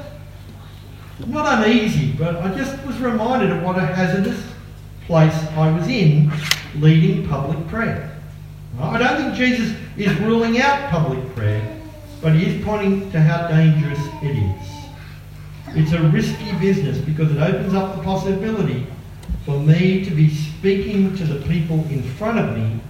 not 1.27 1.65
uneasy, 1.65 2.13
but 2.13 2.37
I 2.37 2.55
just 2.57 2.85
was 2.85 2.99
reminded 2.99 3.51
of 3.51 3.63
what 3.63 3.77
a 3.77 3.87
hazardous 3.87 4.43
place 5.07 5.35
I 5.57 5.71
was 5.71 5.87
in 5.89 6.31
leading 6.77 7.27
public 7.29 7.67
prayer. 7.69 8.19
I 8.81 8.99
don't 8.99 9.17
think 9.17 9.35
Jesus 9.35 9.77
is 9.97 10.19
ruling 10.21 10.61
out 10.61 10.91
public 10.91 11.35
prayer, 11.35 11.79
but 12.21 12.35
he 12.35 12.47
is 12.47 12.65
pointing 12.65 13.11
to 13.13 13.21
how 13.21 13.47
dangerous 13.49 14.01
it 14.23 14.37
is. 14.37 14.75
It's 15.77 15.93
a 15.93 16.03
risky 16.03 16.53
business 16.59 16.99
because 16.99 17.31
it 17.31 17.39
opens 17.39 17.75
up 17.75 17.97
the 17.97 18.03
possibility 18.03 18.87
for 19.45 19.59
me 19.59 20.05
to 20.05 20.11
be 20.11 20.33
speaking 20.35 21.17
to 21.17 21.25
the 21.25 21.47
people 21.47 21.85
in 21.91 22.03
front 22.03 22.39
of 22.39 22.57
me 22.57 22.81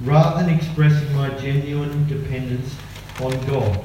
rather 0.00 0.42
than 0.42 0.54
expressing 0.54 1.14
my 1.14 1.30
genuine 1.38 2.06
dependence 2.08 2.74
on 3.20 3.32
God. 3.46 3.82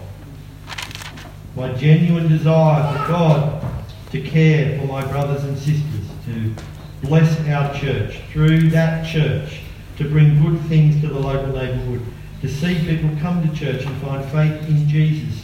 My 1.58 1.74
genuine 1.74 2.28
desire 2.28 2.94
for 2.94 3.08
God 3.08 3.66
to 4.12 4.22
care 4.22 4.78
for 4.78 4.86
my 4.86 5.04
brothers 5.08 5.44
and 5.44 5.58
sisters, 5.58 6.06
to 6.26 6.54
bless 7.02 7.36
our 7.48 7.74
church 7.74 8.20
through 8.32 8.70
that 8.70 9.04
church, 9.08 9.62
to 9.98 10.08
bring 10.08 10.40
good 10.40 10.62
things 10.68 11.02
to 11.02 11.08
the 11.08 11.20
local 11.20 11.48
neighbourhood, 11.48 12.04
to 12.42 12.48
see 12.48 12.76
people 12.86 13.10
come 13.20 13.42
to 13.42 13.56
church 13.56 13.84
and 13.88 14.02
find 14.04 14.24
faith 14.26 14.70
in 14.70 14.88
Jesus. 14.88 15.44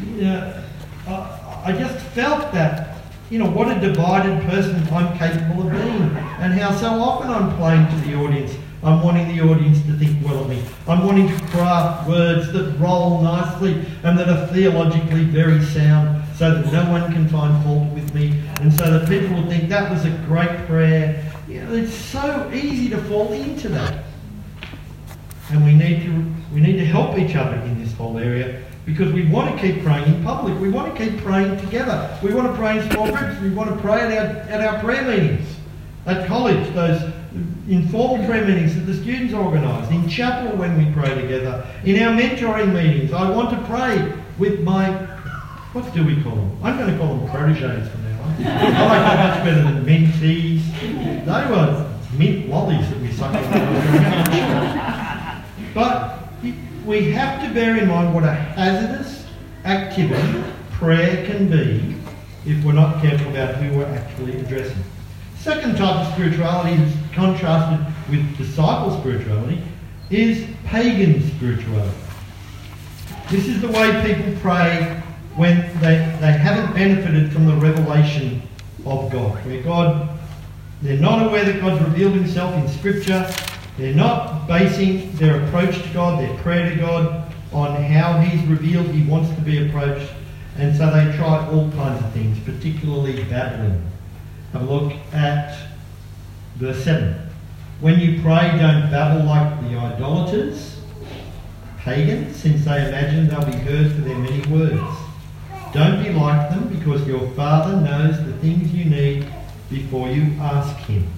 You 0.00 0.22
know, 0.22 0.64
I, 1.06 1.62
I 1.66 1.72
just 1.72 2.06
felt 2.06 2.52
that, 2.52 2.96
you 3.28 3.38
know, 3.38 3.50
what 3.50 3.68
a 3.70 3.78
divided 3.78 4.42
person 4.48 4.82
I'm 4.90 5.14
capable 5.18 5.66
of 5.66 5.72
being, 5.72 6.16
and 6.40 6.54
how 6.54 6.74
so 6.74 6.88
often 6.88 7.30
I'm 7.30 7.54
playing 7.58 7.86
to 7.86 8.08
the 8.08 8.16
audience. 8.16 8.54
I'm 8.82 9.02
wanting 9.02 9.36
the 9.36 9.42
audience 9.42 9.78
to 9.82 9.92
think 9.92 10.24
well 10.24 10.42
of 10.42 10.48
me. 10.48 10.64
I'm 10.88 11.04
wanting 11.04 11.28
to 11.28 11.46
craft 11.48 12.08
words 12.08 12.50
that 12.52 12.78
roll 12.78 13.20
nicely 13.20 13.74
and 14.02 14.18
that 14.18 14.28
are 14.28 14.46
theologically 14.46 15.24
very 15.24 15.62
sound 15.62 16.24
so 16.36 16.54
that 16.54 16.72
no 16.72 16.90
one 16.90 17.12
can 17.12 17.28
find 17.28 17.62
fault 17.62 17.92
with 17.92 18.14
me 18.14 18.42
and 18.60 18.72
so 18.72 18.90
that 18.90 19.06
people 19.06 19.36
will 19.36 19.48
think 19.48 19.68
that 19.68 19.90
was 19.90 20.06
a 20.06 20.10
great 20.26 20.66
prayer. 20.66 21.30
You 21.46 21.62
know, 21.62 21.74
it's 21.74 21.94
so 21.94 22.50
easy 22.54 22.88
to 22.88 22.96
fall 23.02 23.30
into 23.34 23.68
that. 23.68 24.04
And 25.50 25.64
we 25.64 25.74
need 25.74 26.02
to 26.04 26.34
we 26.54 26.60
need 26.60 26.78
to 26.78 26.86
help 26.86 27.18
each 27.18 27.36
other 27.36 27.56
in 27.56 27.82
this 27.82 27.92
whole 27.92 28.18
area 28.18 28.62
because 28.86 29.12
we 29.12 29.26
want 29.26 29.54
to 29.54 29.60
keep 29.60 29.84
praying 29.84 30.14
in 30.14 30.24
public. 30.24 30.58
We 30.58 30.70
want 30.70 30.96
to 30.96 31.04
keep 31.04 31.20
praying 31.20 31.58
together. 31.58 32.18
We 32.22 32.32
want 32.32 32.48
to 32.48 32.54
pray 32.54 32.78
in 32.78 32.90
small 32.90 33.10
groups. 33.10 33.38
We 33.42 33.50
want 33.50 33.70
to 33.70 33.76
pray 33.76 34.00
at 34.00 34.26
our, 34.26 34.36
at 34.48 34.60
our 34.66 34.80
prayer 34.80 35.04
meetings 35.04 35.46
at 36.06 36.26
college, 36.26 36.72
those 36.74 37.12
informal 37.70 38.24
prayer 38.26 38.44
meetings 38.44 38.74
that 38.74 38.80
the 38.80 38.94
students 38.94 39.32
organise, 39.32 39.88
in 39.90 40.08
chapel 40.08 40.56
when 40.58 40.76
we 40.76 40.92
pray 40.92 41.14
together, 41.14 41.64
in 41.84 42.02
our 42.02 42.12
mentoring 42.20 42.72
meetings. 42.74 43.12
I 43.12 43.30
want 43.30 43.50
to 43.50 43.58
pray 43.66 44.12
with 44.38 44.60
my, 44.62 44.90
what 45.72 45.94
do 45.94 46.04
we 46.04 46.20
call 46.22 46.34
them? 46.34 46.58
I'm 46.64 46.76
going 46.76 46.90
to 46.90 46.98
call 46.98 47.16
them 47.16 47.28
proteges 47.30 47.88
from 47.88 48.02
now 48.02 48.22
on. 48.22 48.30
I 48.44 48.86
like 48.86 49.02
that 49.02 49.18
much 49.36 49.44
better 49.44 49.62
than 49.62 49.84
mentees. 49.84 50.62
They 51.24 51.44
were 51.50 51.86
mint 52.18 52.48
lollies 52.48 52.88
that 52.90 53.00
we 53.00 53.12
sucked 53.12 53.36
on. 53.36 53.42
But 55.72 56.18
we 56.84 57.12
have 57.12 57.40
to 57.46 57.54
bear 57.54 57.76
in 57.76 57.86
mind 57.88 58.12
what 58.12 58.24
a 58.24 58.32
hazardous 58.32 59.26
activity 59.64 60.42
prayer 60.72 61.24
can 61.26 61.48
be 61.48 61.94
if 62.46 62.64
we're 62.64 62.72
not 62.72 63.00
careful 63.00 63.28
about 63.28 63.54
who 63.56 63.78
we're 63.78 63.84
actually 63.84 64.40
addressing. 64.40 64.82
Second 65.38 65.76
type 65.76 66.06
of 66.06 66.12
spirituality 66.14 66.82
is 66.82 66.92
contrasted 67.12 67.86
with 68.08 68.36
disciple 68.36 68.98
spirituality 69.00 69.62
is 70.10 70.46
pagan 70.64 71.22
spirituality. 71.36 71.96
This 73.30 73.46
is 73.46 73.60
the 73.60 73.68
way 73.68 74.14
people 74.14 74.32
pray 74.40 75.00
when 75.36 75.56
they, 75.80 75.96
they 76.20 76.32
haven't 76.32 76.74
benefited 76.74 77.32
from 77.32 77.46
the 77.46 77.54
revelation 77.54 78.42
of 78.84 79.10
God. 79.12 79.44
Where 79.46 79.62
God, 79.62 80.08
they're 80.82 80.98
not 80.98 81.26
aware 81.26 81.44
that 81.44 81.60
God's 81.60 81.82
revealed 81.84 82.14
himself 82.14 82.54
in 82.54 82.68
Scripture. 82.68 83.30
They're 83.78 83.94
not 83.94 84.48
basing 84.48 85.12
their 85.12 85.44
approach 85.44 85.80
to 85.80 85.88
God, 85.90 86.20
their 86.20 86.36
prayer 86.38 86.70
to 86.70 86.76
God, 86.76 87.32
on 87.52 87.82
how 87.82 88.20
He's 88.20 88.44
revealed 88.48 88.88
He 88.88 89.08
wants 89.08 89.34
to 89.34 89.40
be 89.40 89.66
approached. 89.68 90.10
And 90.56 90.76
so 90.76 90.90
they 90.90 91.16
try 91.16 91.46
all 91.46 91.70
kinds 91.70 92.04
of 92.04 92.12
things, 92.12 92.38
particularly 92.40 93.24
babbling. 93.24 93.82
Have 94.52 94.68
a 94.68 94.72
look 94.72 94.92
at 95.12 95.69
verse 96.60 96.84
7. 96.84 97.14
When 97.80 97.98
you 97.98 98.20
pray, 98.20 98.50
don't 98.58 98.90
babble 98.90 99.24
like 99.24 99.62
the 99.62 99.78
idolaters, 99.78 100.78
pagans, 101.78 102.36
since 102.36 102.66
they 102.66 102.86
imagine 102.86 103.28
they'll 103.28 103.46
be 103.46 103.52
heard 103.52 103.90
for 103.92 104.02
their 104.02 104.18
many 104.18 104.46
words. 104.52 104.82
Don't 105.72 106.02
be 106.02 106.10
like 106.10 106.50
them, 106.50 106.68
because 106.68 107.06
your 107.06 107.30
Father 107.30 107.80
knows 107.80 108.22
the 108.26 108.34
things 108.34 108.74
you 108.74 108.84
need 108.84 109.26
before 109.70 110.10
you 110.10 110.34
ask 110.38 110.76
Him. 110.80 111.10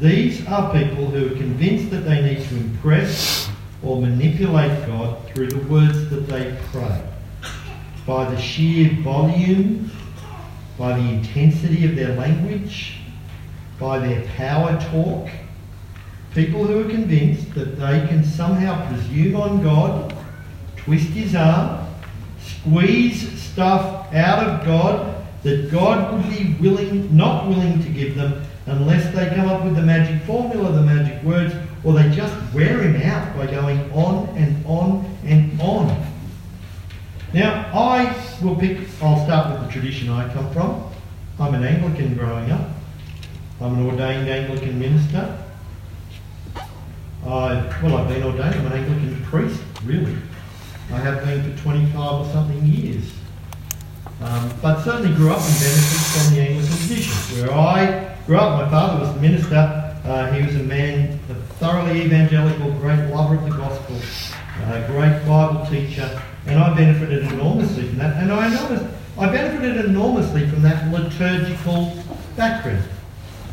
These 0.00 0.44
are 0.48 0.72
people 0.72 1.06
who 1.06 1.26
are 1.26 1.36
convinced 1.36 1.90
that 1.90 2.00
they 2.00 2.20
need 2.22 2.48
to 2.48 2.56
impress 2.56 3.48
or 3.84 4.00
manipulate 4.00 4.86
God 4.88 5.24
through 5.28 5.50
the 5.50 5.68
words 5.68 6.10
that 6.10 6.26
they 6.26 6.58
pray. 6.72 7.02
By 8.04 8.28
the 8.30 8.40
sheer 8.40 8.90
volume, 9.02 9.92
by 10.76 10.98
the 10.98 11.08
intensity 11.08 11.84
of 11.84 11.94
their 11.94 12.16
language, 12.16 12.97
by 13.78 13.98
their 13.98 14.22
power 14.36 14.78
talk. 14.90 15.28
People 16.34 16.66
who 16.66 16.86
are 16.86 16.90
convinced 16.90 17.54
that 17.54 17.78
they 17.78 18.06
can 18.06 18.24
somehow 18.24 18.86
presume 18.88 19.36
on 19.36 19.62
God, 19.62 20.16
twist 20.76 21.08
his 21.08 21.34
arm, 21.34 21.86
squeeze 22.40 23.40
stuff 23.40 24.12
out 24.14 24.46
of 24.46 24.64
God 24.64 25.24
that 25.42 25.70
God 25.70 26.12
would 26.12 26.30
be 26.30 26.54
willing, 26.60 27.16
not 27.16 27.48
willing 27.48 27.82
to 27.82 27.88
give 27.88 28.14
them 28.14 28.42
unless 28.66 29.14
they 29.14 29.34
come 29.34 29.48
up 29.48 29.64
with 29.64 29.76
the 29.76 29.82
magic 29.82 30.22
formula, 30.22 30.72
the 30.72 30.82
magic 30.82 31.22
words, 31.22 31.54
or 31.84 31.94
they 31.94 32.10
just 32.10 32.34
wear 32.52 32.82
him 32.82 33.00
out 33.02 33.36
by 33.36 33.46
going 33.46 33.90
on 33.92 34.28
and 34.36 34.64
on 34.66 35.16
and 35.24 35.60
on. 35.60 36.06
Now, 37.32 37.70
I 37.72 38.14
will 38.42 38.56
pick, 38.56 38.80
I'll 39.02 39.24
start 39.24 39.52
with 39.52 39.66
the 39.66 39.72
tradition 39.72 40.10
I 40.10 40.32
come 40.32 40.50
from. 40.52 40.90
I'm 41.38 41.54
an 41.54 41.64
Anglican 41.64 42.14
growing 42.14 42.50
up. 42.50 42.68
I'm 43.60 43.74
an 43.74 43.86
ordained 43.86 44.28
Anglican 44.28 44.78
minister. 44.78 45.36
I, 47.26 47.80
well, 47.82 47.96
I've 47.96 48.08
been 48.08 48.22
ordained, 48.22 48.54
I'm 48.54 48.66
an 48.66 48.72
Anglican 48.72 49.20
priest, 49.24 49.60
really. 49.84 50.16
I 50.92 50.98
have 50.98 51.24
been 51.24 51.42
for 51.56 51.62
25 51.62 51.96
or 51.96 52.32
something 52.32 52.64
years. 52.64 53.12
Um, 54.22 54.52
but 54.62 54.84
certainly 54.84 55.12
grew 55.16 55.30
up 55.30 55.40
and 55.40 55.58
benefited 55.58 56.06
from 56.06 56.34
the 56.34 56.40
Anglican 56.40 56.76
tradition. 56.76 57.12
Where 57.40 57.52
I 57.52 58.16
grew 58.26 58.36
up, 58.36 58.62
my 58.62 58.70
father 58.70 59.00
was 59.00 59.12
the 59.14 59.20
minister. 59.20 59.56
Uh, 60.04 60.32
he 60.32 60.46
was 60.46 60.54
a 60.54 60.62
man, 60.62 61.18
a 61.28 61.34
thoroughly 61.58 62.02
evangelical, 62.02 62.70
great 62.74 63.10
lover 63.10 63.34
of 63.34 63.44
the 63.44 63.50
gospel, 63.50 63.96
a 64.72 64.86
great 64.86 65.26
Bible 65.26 65.66
teacher, 65.66 66.22
and 66.46 66.60
I 66.60 66.74
benefited 66.74 67.32
enormously 67.32 67.88
from 67.88 67.98
that. 67.98 68.22
And 68.22 68.32
I 68.32 68.48
noticed 68.54 68.86
I 69.18 69.26
benefited 69.32 69.84
enormously 69.84 70.48
from 70.48 70.62
that 70.62 70.92
liturgical 70.92 72.00
background. 72.36 72.84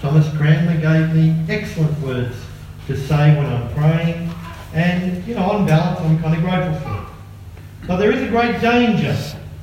Thomas 0.05 0.29
Cranmer 0.37 0.79
gave 0.79 1.15
me 1.15 1.35
excellent 1.49 1.99
words 2.01 2.35
to 2.85 2.95
say 2.95 3.35
when 3.35 3.47
I'm 3.47 3.73
praying, 3.73 4.29
and 4.71 5.25
you 5.25 5.33
know, 5.33 5.41
on 5.49 5.65
balance, 5.65 5.99
I'm 5.99 6.21
kind 6.21 6.35
of 6.35 6.43
grateful 6.43 6.79
for 6.79 7.01
it. 7.01 7.87
But 7.87 7.97
there 7.97 8.11
is 8.11 8.21
a 8.21 8.27
great 8.27 8.61
danger 8.61 9.17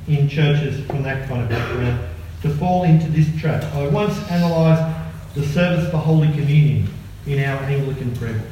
in 0.09 0.27
churches 0.27 0.85
from 0.85 1.01
that 1.03 1.29
kind 1.29 1.43
of 1.43 1.49
background 1.49 2.09
to 2.41 2.49
fall 2.55 2.83
into 2.83 3.09
this 3.09 3.33
trap. 3.39 3.63
I 3.73 3.87
once 3.87 4.17
analysed 4.29 5.13
the 5.33 5.45
service 5.47 5.89
for 5.89 5.95
Holy 5.95 6.27
Communion 6.33 6.89
in 7.25 7.39
our 7.39 7.63
Anglican 7.63 8.13
prayer 8.17 8.33
book. 8.33 8.47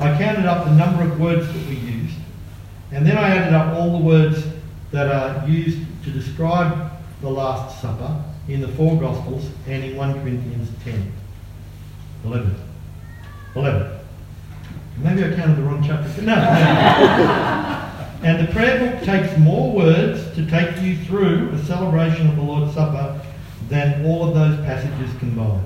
I 0.00 0.18
counted 0.18 0.46
up 0.46 0.64
the 0.64 0.74
number 0.74 1.04
of 1.04 1.20
words 1.20 1.46
that 1.46 1.66
we 1.68 1.76
used, 1.76 2.16
and 2.90 3.06
then 3.06 3.16
I 3.16 3.36
added 3.36 3.54
up 3.54 3.76
all 3.76 4.00
the 4.00 4.04
words 4.04 4.44
that 4.90 5.06
are 5.06 5.48
used 5.48 5.78
to 6.02 6.10
describe 6.10 6.90
the 7.20 7.30
Last 7.30 7.80
Supper 7.80 8.20
in 8.48 8.60
the 8.60 8.68
four 8.68 8.98
Gospels 8.98 9.48
and 9.68 9.84
in 9.84 9.96
1 9.96 10.22
Corinthians 10.22 10.68
10. 10.82 11.19
11. 12.24 12.54
11. 13.56 13.98
Maybe 14.98 15.24
I 15.24 15.34
counted 15.34 15.56
the 15.56 15.62
wrong 15.62 15.82
chapter. 15.86 16.22
No. 16.22 16.34
and 18.22 18.46
the 18.46 18.52
prayer 18.52 18.78
book 18.78 19.02
takes 19.02 19.36
more 19.38 19.72
words 19.72 20.34
to 20.34 20.46
take 20.46 20.80
you 20.82 20.96
through 21.04 21.50
a 21.50 21.58
celebration 21.64 22.28
of 22.28 22.36
the 22.36 22.42
Lord's 22.42 22.74
Supper 22.74 23.20
than 23.68 24.04
all 24.04 24.28
of 24.28 24.34
those 24.34 24.56
passages 24.66 25.10
combined. 25.18 25.64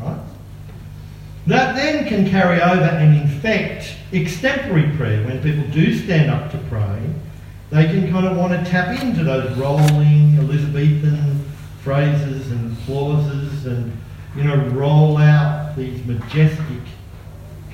Right? 0.00 0.18
That 1.46 1.74
then 1.74 2.06
can 2.06 2.30
carry 2.30 2.62
over 2.62 2.82
and 2.82 3.20
infect 3.20 3.96
extempore 4.12 4.96
prayer 4.96 5.26
when 5.26 5.42
people 5.42 5.68
do 5.72 5.96
stand 5.98 6.30
up 6.30 6.50
to 6.52 6.58
pray. 6.68 7.02
They 7.70 7.86
can 7.86 8.10
kind 8.10 8.26
of 8.26 8.36
want 8.36 8.52
to 8.52 8.70
tap 8.70 9.02
into 9.02 9.24
those 9.24 9.56
rolling 9.58 10.38
Elizabethan 10.38 11.44
phrases 11.82 12.52
and 12.52 12.76
clauses 12.84 13.66
and, 13.66 13.96
you 14.36 14.44
know, 14.44 14.56
roll 14.68 15.18
out 15.18 15.76
these 15.76 16.04
majestic 16.06 16.80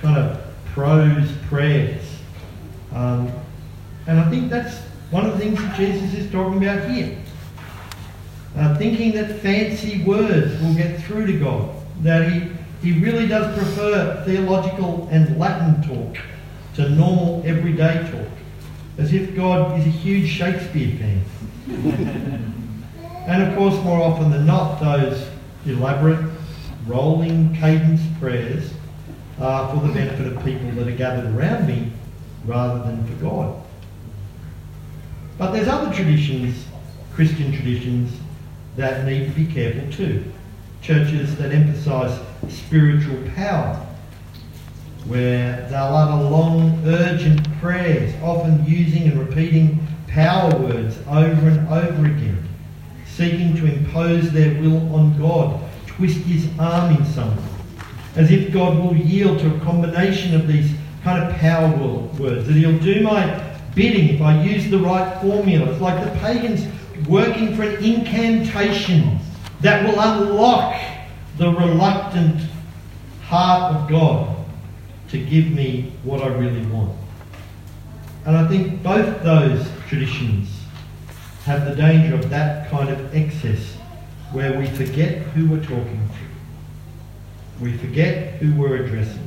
kind 0.01 0.19
of 0.19 0.41
prose 0.73 1.31
prayers. 1.49 2.03
Um, 2.93 3.31
and 4.07 4.19
I 4.19 4.29
think 4.31 4.51
that's 4.51 4.79
one 5.11 5.27
of 5.27 5.33
the 5.33 5.39
things 5.39 5.59
that 5.61 5.77
Jesus 5.77 6.15
is 6.15 6.31
talking 6.31 6.63
about 6.63 6.89
here. 6.91 7.19
Uh, 8.57 8.77
thinking 8.77 9.13
that 9.13 9.41
fancy 9.41 10.03
words 10.05 10.61
will 10.61 10.75
get 10.75 11.01
through 11.03 11.27
to 11.27 11.39
God, 11.39 11.75
that 12.03 12.33
he, 12.33 12.51
he 12.83 12.99
really 13.01 13.29
does 13.29 13.57
prefer 13.57 14.23
theological 14.25 15.09
and 15.11 15.39
Latin 15.39 15.83
talk 15.83 16.17
to 16.75 16.89
normal 16.89 17.43
everyday 17.45 18.09
talk, 18.11 18.33
as 18.97 19.13
if 19.13 19.37
God 19.37 19.79
is 19.79 19.87
a 19.87 19.91
huge 19.91 20.29
Shakespeare 20.29 20.97
fan. 20.97 21.25
and 23.29 23.43
of 23.43 23.57
course, 23.57 23.75
more 23.85 24.03
often 24.03 24.31
than 24.31 24.47
not, 24.47 24.81
those 24.81 25.29
elaborate, 25.67 26.25
rolling 26.89 27.55
cadence 27.55 28.01
prayers 28.19 28.73
are 29.39 29.73
for 29.73 29.87
the 29.87 29.93
benefit 29.93 30.27
of 30.27 30.45
people 30.45 30.71
that 30.73 30.89
are 30.89 30.97
gathered 30.97 31.35
around 31.37 31.69
me 31.69 31.93
rather 32.45 32.83
than 32.83 33.07
for 33.07 33.23
God. 33.23 33.63
But 35.37 35.53
there's 35.53 35.69
other 35.69 35.95
traditions, 35.95 36.67
Christian 37.15 37.53
traditions, 37.53 38.13
that 38.77 39.05
need 39.05 39.27
to 39.27 39.31
be 39.33 39.47
careful 39.47 39.93
too. 39.93 40.25
Churches 40.81 41.37
that 41.37 41.53
emphasise 41.53 42.19
spiritual 42.49 43.19
power, 43.37 43.75
where 45.07 45.69
they'll 45.69 45.95
utter 45.95 46.29
long, 46.29 46.83
urgent 46.87 47.61
prayers, 47.61 48.15
often 48.23 48.65
using 48.65 49.05
and 49.05 49.19
repeating 49.19 49.87
power 50.07 50.57
words 50.59 50.99
over 51.09 51.49
and 51.49 51.69
over 51.69 52.07
again, 52.07 52.49
seeking 53.07 53.55
to 53.57 53.67
impose 53.67 54.31
their 54.31 54.61
will 54.61 54.95
on 54.95 55.19
God, 55.19 55.61
twist 55.99 56.17
his 56.21 56.49
arm 56.59 56.97
in 56.97 57.05
some 57.05 57.37
way 57.37 57.59
as 58.19 58.33
if 58.33 58.53
God 58.53 58.77
will 58.77 58.97
yield 58.97 59.39
to 59.39 59.55
a 59.55 59.61
combination 59.61 60.35
of 60.35 60.49
these 60.49 60.73
kind 61.05 61.23
of 61.23 61.37
power 61.37 61.71
words, 62.19 62.49
that 62.49 62.55
He'll 62.55 62.79
do 62.81 63.01
my 63.01 63.25
bidding 63.77 64.09
if 64.09 64.21
I 64.21 64.43
use 64.43 64.69
the 64.69 64.79
right 64.79 65.21
formula. 65.21 65.71
It's 65.71 65.81
like 65.81 66.03
the 66.05 66.11
pagans 66.19 66.67
working 67.09 67.55
for 67.55 67.63
an 67.63 67.83
incantation 67.83 69.21
that 69.61 69.85
will 69.85 70.01
unlock 70.01 70.81
the 71.37 71.49
reluctant 71.49 72.43
heart 73.23 73.77
of 73.77 73.89
God 73.89 74.37
to 75.11 75.25
give 75.25 75.53
me 75.53 75.93
what 76.03 76.21
I 76.21 76.27
really 76.27 76.67
want. 76.67 76.97
And 78.27 78.37
I 78.37 78.49
think 78.49 78.83
both 78.83 79.23
those 79.23 79.65
traditions 79.87 80.51
have 81.45 81.65
the 81.65 81.77
danger 81.77 82.17
of 82.17 82.29
that 82.31 82.69
kind 82.69 82.89
of 82.89 83.15
excess 83.15 83.78
where 84.33 84.59
we 84.59 84.67
forget 84.67 85.19
who 85.19 85.49
we're 85.49 85.63
talking 85.63 86.09
to. 86.09 87.65
We 87.65 87.77
forget 87.79 88.35
who 88.35 88.55
we're 88.61 88.85
addressing. 88.85 89.27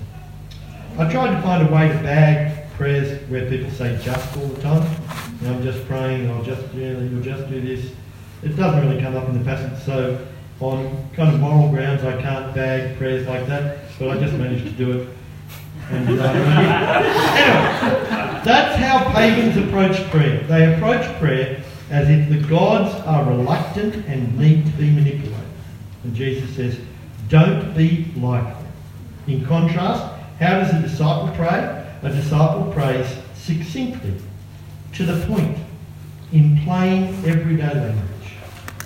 I 0.98 1.12
tried 1.12 1.36
to 1.36 1.42
find 1.42 1.68
a 1.68 1.72
way 1.72 1.88
to 1.88 1.96
bag 1.96 2.70
prayers 2.74 3.22
where 3.30 3.50
people 3.50 3.72
say 3.72 4.00
just 4.04 4.38
all 4.38 4.48
the 4.48 4.62
time. 4.62 4.88
I'm 5.46 5.64
just 5.64 5.86
praying, 5.88 6.30
I'll 6.30 6.44
just, 6.44 6.62
yeah, 6.74 6.92
you'll 7.00 7.24
just 7.24 7.50
do 7.50 7.60
this. 7.60 7.92
It 8.44 8.56
doesn't 8.56 8.88
really 8.88 9.02
come 9.02 9.16
up 9.16 9.28
in 9.30 9.38
the 9.38 9.44
passage, 9.44 9.84
so 9.84 10.28
on 10.60 11.10
kind 11.16 11.34
of 11.34 11.40
moral 11.40 11.70
grounds, 11.70 12.04
I 12.04 12.22
can't 12.22 12.54
bag 12.54 12.98
prayers 12.98 13.28
like 13.28 13.48
that, 13.48 13.80
but 13.98 14.10
I 14.10 14.20
just 14.20 14.34
managed 14.34 14.66
to 14.66 14.72
do 14.72 15.02
it. 15.02 15.10
And, 15.90 16.20
uh, 16.20 16.24
anyway, 16.24 18.02
that's 18.46 18.76
how 18.78 19.12
pagans 19.12 19.58
approach 19.58 19.98
prayer. 20.12 20.44
They 20.44 20.74
approach 20.76 21.04
prayer 21.20 21.61
as 21.92 22.10
if 22.10 22.30
the 22.30 22.48
gods 22.48 22.96
are 23.06 23.26
reluctant 23.26 23.94
and 24.08 24.40
need 24.40 24.66
to 24.66 24.72
be 24.72 24.90
manipulated. 24.90 25.38
And 26.04 26.16
Jesus 26.16 26.56
says, 26.56 26.80
don't 27.28 27.76
be 27.76 28.12
like 28.16 28.44
them. 28.44 28.68
In 29.28 29.46
contrast, 29.46 30.04
how 30.40 30.60
does 30.60 30.74
a 30.74 30.82
disciple 30.82 31.32
pray? 31.36 31.78
A 32.02 32.10
disciple 32.10 32.72
prays 32.74 33.08
succinctly, 33.36 34.16
to 34.94 35.06
the 35.06 35.26
point, 35.28 35.58
in 36.32 36.60
plain 36.64 37.14
everyday 37.26 37.74
language. 37.74 38.34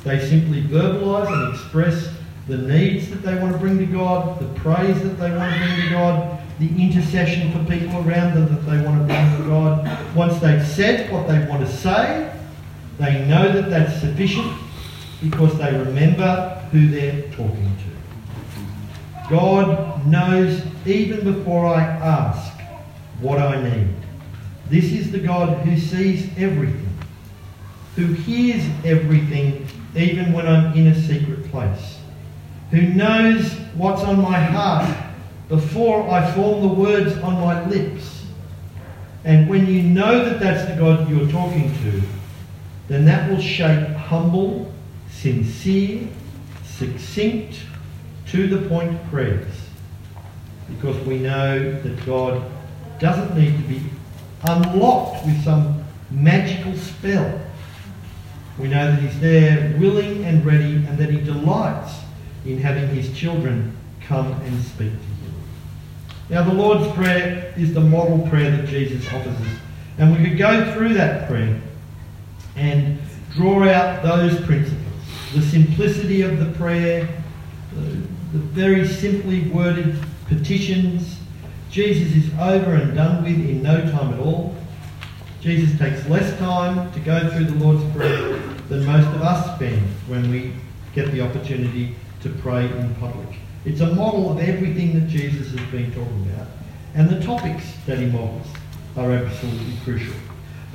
They 0.03 0.19
simply 0.27 0.63
verbalise 0.63 1.31
and 1.31 1.55
express 1.55 2.11
the 2.47 2.57
needs 2.57 3.09
that 3.09 3.23
they 3.23 3.35
want 3.35 3.53
to 3.53 3.57
bring 3.57 3.77
to 3.77 3.85
God, 3.85 4.39
the 4.39 4.59
praise 4.59 5.01
that 5.03 5.17
they 5.17 5.31
want 5.31 5.53
to 5.53 5.59
bring 5.59 5.81
to 5.81 5.89
God, 5.91 6.39
the 6.59 6.67
intercession 6.67 7.51
for 7.51 7.71
people 7.71 7.97
around 8.07 8.35
them 8.35 8.47
that 8.53 8.69
they 8.69 8.85
want 8.85 8.99
to 8.99 9.05
bring 9.05 9.37
to 9.37 9.47
God. 9.47 10.15
Once 10.15 10.39
they've 10.39 10.65
said 10.65 11.11
what 11.11 11.27
they 11.27 11.45
want 11.47 11.65
to 11.65 11.71
say, 11.71 12.34
they 12.97 13.25
know 13.25 13.51
that 13.51 13.69
that's 13.69 13.99
sufficient 13.99 14.53
because 15.21 15.57
they 15.57 15.71
remember 15.71 16.67
who 16.71 16.87
they're 16.87 17.23
talking 17.31 17.75
to. 17.77 19.29
God 19.29 20.05
knows 20.07 20.61
even 20.85 21.23
before 21.23 21.65
I 21.65 21.81
ask 21.81 22.53
what 23.19 23.39
I 23.39 23.61
need. 23.61 23.93
This 24.69 24.85
is 24.85 25.11
the 25.11 25.19
God 25.19 25.59
who 25.59 25.79
sees 25.79 26.29
everything, 26.37 26.89
who 27.95 28.07
hears 28.07 28.63
everything 28.83 29.67
even 29.95 30.33
when 30.33 30.47
I'm 30.47 30.73
in 30.73 30.87
a 30.87 31.01
secret 31.01 31.49
place, 31.49 31.99
who 32.71 32.81
knows 32.81 33.53
what's 33.75 34.01
on 34.03 34.21
my 34.21 34.39
heart 34.39 34.93
before 35.47 36.09
I 36.09 36.29
form 36.33 36.61
the 36.61 36.73
words 36.73 37.17
on 37.19 37.33
my 37.33 37.65
lips. 37.67 38.25
And 39.23 39.49
when 39.49 39.65
you 39.67 39.83
know 39.83 40.25
that 40.25 40.39
that's 40.39 40.69
the 40.69 40.75
God 40.75 41.09
you're 41.09 41.29
talking 41.29 41.71
to, 41.83 42.01
then 42.87 43.05
that 43.05 43.29
will 43.29 43.41
shape 43.41 43.87
humble, 43.89 44.71
sincere, 45.09 46.07
succinct, 46.63 47.59
to 48.27 48.47
the 48.47 48.67
point 48.67 49.03
prayers 49.09 49.47
because 50.67 50.97
we 51.05 51.19
know 51.19 51.81
that 51.81 52.05
God 52.05 52.43
doesn't 52.99 53.37
need 53.37 53.55
to 53.55 53.63
be 53.67 53.81
unlocked 54.43 55.25
with 55.25 55.43
some 55.43 55.83
magical 56.09 56.75
spell. 56.75 57.39
We 58.59 58.67
know 58.67 58.91
that 58.91 58.99
He's 58.99 59.19
there 59.19 59.75
willing 59.79 60.23
and 60.25 60.45
ready 60.45 60.75
and 60.75 60.97
that 60.97 61.09
He 61.09 61.19
delights 61.19 61.93
in 62.45 62.57
having 62.57 62.89
His 62.89 63.15
children 63.17 63.75
come 64.01 64.31
and 64.31 64.63
speak 64.63 64.91
to 64.91 64.97
Him. 64.97 65.33
Now, 66.29 66.43
the 66.43 66.53
Lord's 66.53 66.91
Prayer 66.93 67.53
is 67.57 67.73
the 67.73 67.81
model 67.81 68.27
prayer 68.27 68.51
that 68.51 68.67
Jesus 68.67 69.05
offers 69.13 69.35
us. 69.35 69.59
And 69.97 70.15
we 70.15 70.29
could 70.29 70.37
go 70.37 70.73
through 70.73 70.95
that 70.95 71.27
prayer 71.27 71.61
and 72.55 72.99
draw 73.33 73.67
out 73.67 74.01
those 74.03 74.39
principles. 74.45 74.81
The 75.33 75.41
simplicity 75.41 76.21
of 76.21 76.39
the 76.39 76.57
prayer, 76.57 77.07
the, 77.73 77.81
the 78.31 78.39
very 78.39 78.87
simply 78.87 79.49
worded 79.49 79.97
petitions. 80.27 81.19
Jesus 81.69 82.15
is 82.15 82.33
over 82.39 82.75
and 82.75 82.95
done 82.95 83.23
with 83.23 83.33
in 83.33 83.61
no 83.61 83.81
time 83.91 84.13
at 84.13 84.19
all. 84.19 84.55
Jesus 85.41 85.77
takes 85.77 86.07
less 86.07 86.37
time 86.39 86.91
to 86.93 86.99
go 87.01 87.29
through 87.29 87.45
the 87.45 87.63
Lord's 87.63 87.83
Prayer 87.95 88.37
than 88.69 88.85
most 88.85 89.07
of 89.07 89.21
us 89.21 89.55
spend 89.55 89.81
when 90.07 90.31
we 90.31 90.53
get 90.93 91.11
the 91.11 91.21
opportunity 91.21 91.95
to 92.21 92.29
pray 92.29 92.65
in 92.65 92.95
public. 92.95 93.37
It's 93.65 93.81
a 93.81 93.93
model 93.93 94.31
of 94.31 94.39
everything 94.39 94.99
that 94.99 95.07
Jesus 95.07 95.51
has 95.51 95.71
been 95.71 95.91
talking 95.91 96.31
about. 96.33 96.47
And 96.95 97.09
the 97.09 97.23
topics 97.23 97.73
that 97.85 97.99
he 97.99 98.05
models 98.05 98.47
are 98.95 99.11
absolutely 99.11 99.73
crucial. 99.83 100.15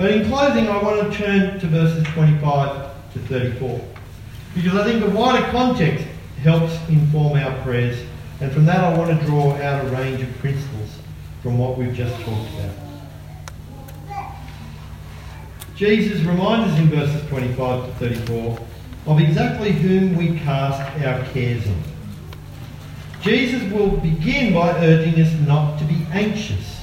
But 0.00 0.12
in 0.12 0.28
closing, 0.30 0.66
I 0.66 0.82
want 0.82 1.12
to 1.12 1.18
turn 1.18 1.60
to 1.60 1.66
verses 1.66 2.02
25 2.14 3.12
to 3.12 3.18
34. 3.18 3.84
Because 4.54 4.74
I 4.74 4.84
think 4.84 5.04
the 5.04 5.10
wider 5.10 5.46
context 5.50 6.06
helps 6.42 6.72
inform 6.88 7.38
our 7.38 7.54
prayers. 7.62 8.02
And 8.40 8.50
from 8.50 8.64
that, 8.64 8.78
I 8.78 8.96
want 8.96 9.10
to 9.20 9.26
draw 9.26 9.52
out 9.56 9.84
a 9.84 9.90
range 9.90 10.22
of 10.22 10.38
principles 10.38 10.88
from 11.42 11.58
what 11.58 11.76
we've 11.76 11.92
just 11.92 12.18
talked 12.22 12.48
about. 12.54 14.34
Jesus 15.76 16.22
reminds 16.22 16.72
us 16.72 16.78
in 16.78 16.88
verses 16.88 17.28
25 17.28 17.84
to 17.84 18.08
34 18.08 18.58
of 19.04 19.20
exactly 19.20 19.72
whom 19.72 20.16
we 20.16 20.38
cast 20.38 20.80
our 21.04 21.22
cares 21.26 21.66
on. 21.66 21.82
Jesus 23.20 23.70
will 23.70 23.98
begin 23.98 24.54
by 24.54 24.70
urging 24.78 25.20
us 25.20 25.30
not 25.46 25.78
to 25.78 25.84
be 25.84 26.06
anxious. 26.10 26.79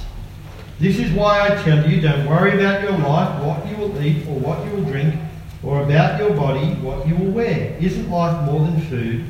This 0.78 0.98
is 0.98 1.10
why 1.12 1.46
I 1.46 1.62
tell 1.62 1.90
you, 1.90 2.00
don't 2.00 2.26
worry 2.26 2.54
about 2.54 2.82
your 2.82 2.96
life, 2.98 3.42
what 3.42 3.66
you 3.68 3.76
will 3.76 4.00
eat 4.00 4.26
or 4.28 4.38
what 4.38 4.64
you 4.64 4.72
will 4.72 4.84
drink, 4.84 5.14
or 5.62 5.82
about 5.82 6.20
your 6.20 6.30
body, 6.34 6.74
what 6.74 7.06
you 7.06 7.16
will 7.16 7.32
wear. 7.32 7.76
Isn't 7.80 8.08
life 8.10 8.44
more 8.44 8.60
than 8.60 8.80
food, 8.82 9.24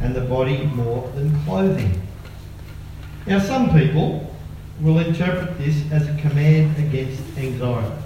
and 0.00 0.14
the 0.14 0.20
body 0.20 0.64
more 0.66 1.10
than 1.16 1.36
clothing? 1.44 2.00
Now, 3.26 3.40
some 3.40 3.70
people 3.76 4.32
will 4.80 5.00
interpret 5.00 5.58
this 5.58 5.90
as 5.90 6.08
a 6.08 6.14
command 6.20 6.76
against 6.78 7.20
anxiety, 7.36 7.96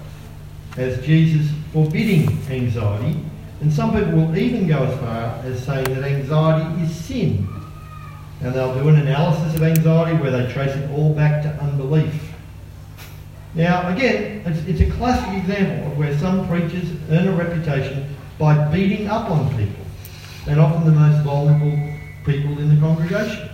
as 0.77 1.05
Jesus 1.05 1.51
forbidding 1.71 2.29
anxiety, 2.49 3.19
and 3.61 3.71
some 3.71 3.91
people 3.93 4.13
will 4.13 4.37
even 4.37 4.67
go 4.67 4.83
as 4.83 4.99
far 4.99 5.39
as 5.43 5.63
saying 5.63 5.85
that 5.85 6.03
anxiety 6.03 6.81
is 6.83 6.95
sin 6.95 7.47
and 8.41 8.53
they'll 8.53 8.73
do 8.75 8.87
an 8.87 8.95
analysis 8.97 9.55
of 9.55 9.63
anxiety 9.63 10.15
where 10.17 10.31
they 10.31 10.51
trace 10.51 10.75
it 10.75 10.89
all 10.91 11.13
back 11.13 11.41
to 11.41 11.49
unbelief. 11.55 12.16
Now, 13.57 13.89
again, 13.89 14.43
it's, 14.45 14.59
it's 14.67 14.81
a 14.81 14.95
classic 14.97 15.35
example 15.39 15.91
of 15.91 15.97
where 15.97 16.15
some 16.19 16.47
preachers 16.47 16.91
earn 17.09 17.27
a 17.27 17.31
reputation 17.31 18.15
by 18.37 18.67
beating 18.71 19.07
up 19.07 19.31
on 19.31 19.49
people, 19.57 19.83
and 20.47 20.59
often 20.59 20.85
the 20.85 20.91
most 20.91 21.23
vulnerable 21.23 21.75
people 22.23 22.59
in 22.59 22.69
the 22.69 22.79
congregation, 22.79 23.49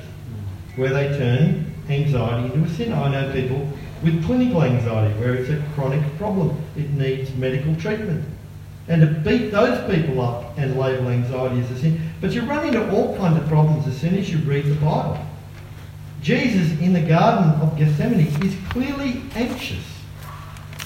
where 0.76 0.94
they 0.94 1.18
turn 1.18 1.74
anxiety 1.88 2.54
into 2.54 2.70
a 2.70 2.76
sin. 2.76 2.92
I 2.92 3.12
know 3.12 3.32
people 3.32 3.66
with 4.04 4.26
clinical 4.26 4.62
anxiety 4.62 5.18
where 5.22 5.36
it's 5.36 5.50
a 5.50 5.64
chronic 5.74 6.04
problem. 6.18 6.62
It 6.76 6.92
needs 6.92 7.34
medical 7.36 7.74
treatment 7.78 8.26
and 8.90 9.02
to 9.02 9.08
beat 9.08 9.52
those 9.52 9.80
people 9.90 10.20
up 10.20 10.58
and 10.58 10.78
label 10.78 11.08
anxiety 11.08 11.62
as 11.62 11.72
a 11.72 11.80
sin. 11.80 12.02
But 12.20 12.34
you 12.34 12.42
run 12.42 12.68
into 12.68 12.92
all 12.92 13.16
kinds 13.16 13.42
of 13.42 13.48
problems 13.48 13.88
as 13.88 13.98
soon 13.98 14.16
as 14.16 14.30
you 14.30 14.40
read 14.40 14.66
the 14.66 14.76
Bible. 14.76 15.26
Jesus 16.22 16.78
in 16.82 16.92
the 16.92 17.02
Garden 17.02 17.52
of 17.62 17.78
Gethsemane 17.78 18.28
is 18.44 18.58
clearly 18.70 19.22
anxious. 19.36 19.93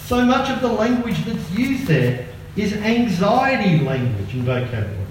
So 0.08 0.24
much 0.24 0.50
of 0.50 0.62
the 0.62 0.70
language 0.70 1.17
that's 1.26 1.52
used 1.52 1.86
there 1.86 2.26
is 2.56 2.72
anxiety 2.72 3.84
language 3.84 4.34
and 4.34 4.43
vocabulary. 4.43 5.06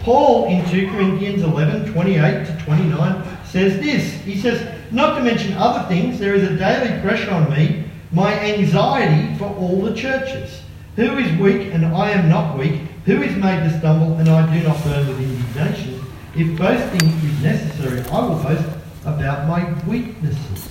Paul 0.00 0.46
in 0.46 0.68
2 0.68 0.90
Corinthians 0.90 1.44
11 1.44 1.92
28 1.92 2.46
to 2.46 2.64
29 2.64 3.38
says 3.46 3.80
this. 3.80 4.10
He 4.24 4.36
says, 4.36 4.68
Not 4.90 5.18
to 5.18 5.22
mention 5.22 5.52
other 5.52 5.86
things, 5.86 6.18
there 6.18 6.34
is 6.34 6.42
a 6.42 6.56
daily 6.56 7.00
pressure 7.00 7.30
on 7.30 7.48
me, 7.48 7.84
my 8.10 8.36
anxiety 8.40 9.38
for 9.38 9.54
all 9.54 9.82
the 9.82 9.94
churches. 9.94 10.62
Who 10.96 11.16
is 11.18 11.38
weak 11.38 11.72
and 11.72 11.86
I 11.86 12.10
am 12.10 12.28
not 12.28 12.58
weak? 12.58 12.80
Who 13.04 13.22
is 13.22 13.36
made 13.36 13.70
to 13.70 13.78
stumble 13.78 14.14
and 14.14 14.28
I 14.28 14.52
do 14.52 14.66
not 14.66 14.82
burn 14.82 15.06
with 15.06 15.20
indignation? 15.20 16.04
If 16.34 16.58
boasting 16.58 17.08
is 17.08 17.40
necessary, 17.40 18.00
I 18.10 18.26
will 18.26 18.42
boast 18.42 18.68
about 19.04 19.46
my 19.46 19.80
weaknesses. 19.86 20.67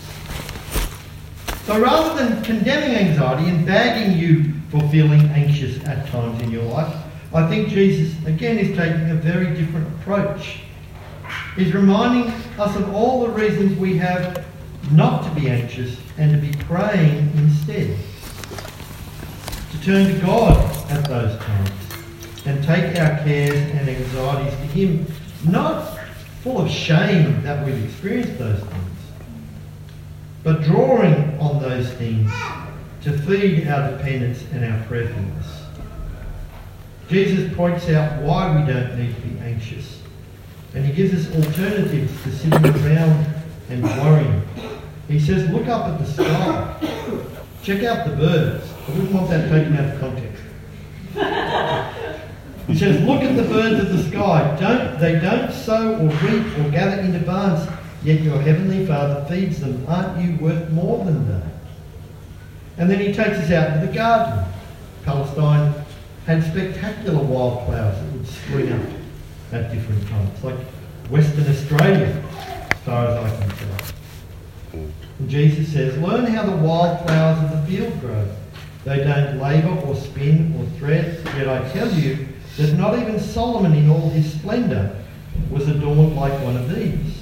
So 1.68 1.82
rather 1.82 2.16
than 2.16 2.42
condemning 2.44 2.96
anxiety 2.96 3.50
and 3.50 3.66
bagging 3.66 4.18
you 4.18 4.54
for 4.70 4.80
feeling 4.88 5.20
anxious 5.32 5.84
at 5.84 6.08
times 6.08 6.42
in 6.42 6.50
your 6.50 6.64
life, 6.64 6.96
I 7.34 7.46
think 7.50 7.68
Jesus 7.68 8.16
again 8.26 8.58
is 8.58 8.70
taking 8.78 9.10
a 9.10 9.16
very 9.16 9.54
different 9.54 9.86
approach. 10.00 10.62
He's 11.58 11.74
reminding 11.74 12.32
us 12.58 12.74
of 12.78 12.96
all 12.96 13.20
the 13.20 13.32
reasons 13.32 13.78
we 13.78 13.98
have 13.98 14.46
not 14.94 15.26
to 15.26 15.42
be 15.42 15.50
anxious 15.50 15.98
and 16.18 16.32
to 16.32 16.38
be 16.38 16.54
praying 16.64 17.34
instead 17.36 17.98
to 19.72 19.82
turn 19.82 20.08
to 20.08 20.26
God 20.26 20.58
at 20.90 21.04
those 21.04 21.38
times 21.38 21.72
and 22.46 22.64
take 22.64 22.98
our 22.98 23.18
cares 23.26 23.58
and 23.74 23.90
anxieties 23.90 24.54
to 24.54 24.66
Him, 24.68 25.06
not 25.44 26.00
full 26.44 26.62
of 26.62 26.72
shame 26.72 27.44
that 27.44 27.66
we've 27.66 27.84
experienced 27.84 28.38
those 28.40 28.62
things, 28.62 28.87
but 30.48 30.64
drawing 30.64 31.38
on 31.42 31.62
those 31.62 31.92
things 31.96 32.32
to 33.02 33.12
feed 33.24 33.68
our 33.68 33.92
dependence 33.92 34.46
and 34.54 34.64
our 34.64 34.82
prayerfulness. 34.86 35.46
Jesus 37.10 37.54
points 37.54 37.90
out 37.90 38.22
why 38.22 38.58
we 38.58 38.66
don't 38.72 38.98
need 38.98 39.14
to 39.14 39.22
be 39.24 39.38
anxious, 39.40 40.02
and 40.74 40.86
he 40.86 40.94
gives 40.94 41.14
us 41.14 41.36
alternatives 41.36 42.24
to 42.24 42.32
sitting 42.32 42.66
around 42.66 43.28
and 43.68 43.84
worrying. 43.84 44.42
He 45.10 45.20
says, 45.20 45.50
Look 45.50 45.68
up 45.68 45.86
at 45.86 46.00
the 46.00 46.06
sky, 46.06 46.78
check 47.62 47.84
out 47.84 48.08
the 48.08 48.16
birds. 48.16 48.72
I 48.88 48.92
wouldn't 48.92 49.12
want 49.12 49.30
that 49.30 49.50
taken 49.50 49.76
out 49.76 49.96
of 49.96 50.00
context. 50.00 50.44
He 52.68 52.78
says, 52.78 53.04
Look 53.04 53.22
at 53.22 53.36
the 53.36 53.44
birds 53.44 53.82
of 53.82 53.98
the 53.98 54.04
sky. 54.10 54.56
Don't, 54.58 54.98
they 54.98 55.20
don't 55.20 55.52
sow 55.52 55.96
or 55.96 56.08
reap 56.08 56.58
or 56.60 56.72
gather 56.72 57.02
into 57.02 57.20
barns, 57.20 57.68
yet 58.04 58.22
your 58.22 58.42
heavenly 58.42 58.86
Father 58.86 59.26
feeds 59.30 59.60
them. 59.60 59.86
Aren't 59.88 60.22
you 60.22 60.38
worth 60.38 60.70
more 60.72 61.04
than 61.06 61.28
they? 61.28 61.48
And 62.78 62.90
then 62.90 63.00
he 63.00 63.08
takes 63.08 63.38
us 63.38 63.52
out 63.52 63.80
to 63.80 63.88
the 63.88 63.94
garden. 63.94 64.46
Palestine 65.04 65.74
had 66.26 66.44
spectacular 66.44 67.24
wildflowers 67.24 67.98
that 67.98 68.14
would 68.14 68.28
spring 68.28 68.72
up 68.72 68.82
at 69.52 69.74
different 69.74 70.08
times, 70.10 70.44
like 70.44 70.60
Western 71.10 71.48
Australia, 71.48 72.24
as 72.70 72.80
far 72.82 73.08
as 73.08 73.16
I 73.16 73.38
can 73.38 73.50
tell. 73.50 74.88
And 75.20 75.30
Jesus 75.30 75.72
says, 75.72 75.98
Learn 76.00 76.26
how 76.26 76.46
the 76.46 76.58
wildflowers 76.58 77.44
of 77.44 77.52
the 77.52 77.78
field 77.78 78.00
grow. 78.02 78.28
They 78.84 78.98
don't 78.98 79.40
labour 79.40 79.82
or 79.88 79.96
spin 79.96 80.56
or 80.58 80.66
thread, 80.78 81.22
yet 81.38 81.48
I 81.48 81.68
tell 81.72 81.92
you 81.92 82.28
that 82.58 82.74
not 82.74 82.98
even 83.00 83.20
Solomon 83.20 83.74
in 83.74 83.90
all 83.90 84.10
his 84.10 84.34
splendour 84.34 84.96
was 85.50 85.68
adorned 85.68 86.16
like 86.16 86.34
one 86.44 86.58
of 86.58 86.74
these. 86.74 87.17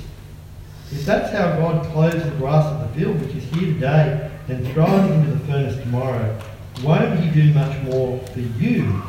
If 0.92 1.06
that's 1.06 1.32
how 1.32 1.58
God 1.58 1.86
clothes 1.92 2.24
the 2.24 2.36
grass 2.38 2.66
of 2.66 2.80
the 2.80 3.00
field, 3.00 3.20
which 3.22 3.36
is 3.36 3.44
here 3.56 3.74
today 3.74 4.32
and 4.48 4.68
thrown 4.74 5.12
into 5.12 5.32
the 5.32 5.40
furnace 5.46 5.76
tomorrow, 5.82 6.40
won't 6.84 7.20
he 7.20 7.30
do 7.32 7.54
much 7.54 7.82
more 7.84 8.20
for 8.28 8.40
you, 8.40 9.02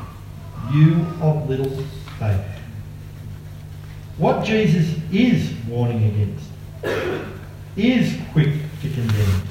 you 0.72 1.06
of 1.20 1.48
little 1.48 1.70
faith? 2.18 2.40
What 4.16 4.44
Jesus 4.44 4.98
is 5.12 5.52
warning 5.68 6.04
against 6.04 6.46
is 7.76 8.18
quick 8.32 8.54
to 8.80 8.90
condemn 8.90 9.42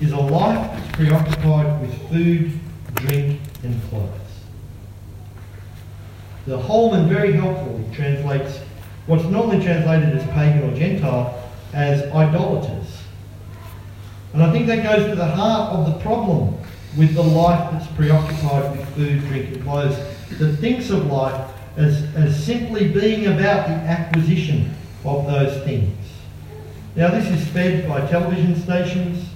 is 0.00 0.12
a 0.12 0.16
life 0.16 0.70
that's 0.70 0.96
preoccupied 0.96 1.80
with 1.80 2.10
food, 2.10 2.58
drink, 2.94 3.40
and 3.62 3.82
clothes. 3.90 4.10
The 6.46 6.58
Holman 6.58 7.08
very 7.08 7.32
helpfully 7.32 7.84
translates 7.94 8.60
what's 9.06 9.24
normally 9.24 9.62
translated 9.62 10.16
as 10.16 10.24
pagan 10.30 10.70
or 10.70 10.76
Gentile 10.76 11.42
as 11.72 12.02
idolaters. 12.12 13.02
And 14.32 14.42
I 14.42 14.50
think 14.50 14.66
that 14.66 14.82
goes 14.82 15.08
to 15.08 15.14
the 15.14 15.26
heart 15.26 15.74
of 15.74 15.86
the 15.86 15.98
problem 16.00 16.56
with 16.96 17.14
the 17.14 17.22
life 17.22 17.72
that's 17.72 17.86
preoccupied 17.92 18.70
with 18.72 18.88
food, 18.94 19.20
drink, 19.26 19.54
and 19.54 19.62
clothes, 19.62 19.96
that 20.38 20.56
thinks 20.60 20.90
of 20.90 21.06
life 21.06 21.50
as, 21.76 22.02
as 22.14 22.44
simply 22.44 22.88
being 22.88 23.26
about 23.26 23.66
the 23.66 23.74
acquisition 23.74 24.74
of 25.04 25.26
those 25.26 25.62
things. 25.64 25.96
Now, 26.96 27.08
this 27.08 27.26
is 27.28 27.46
fed 27.48 27.88
by 27.88 28.06
television 28.06 28.60
stations, 28.60 29.28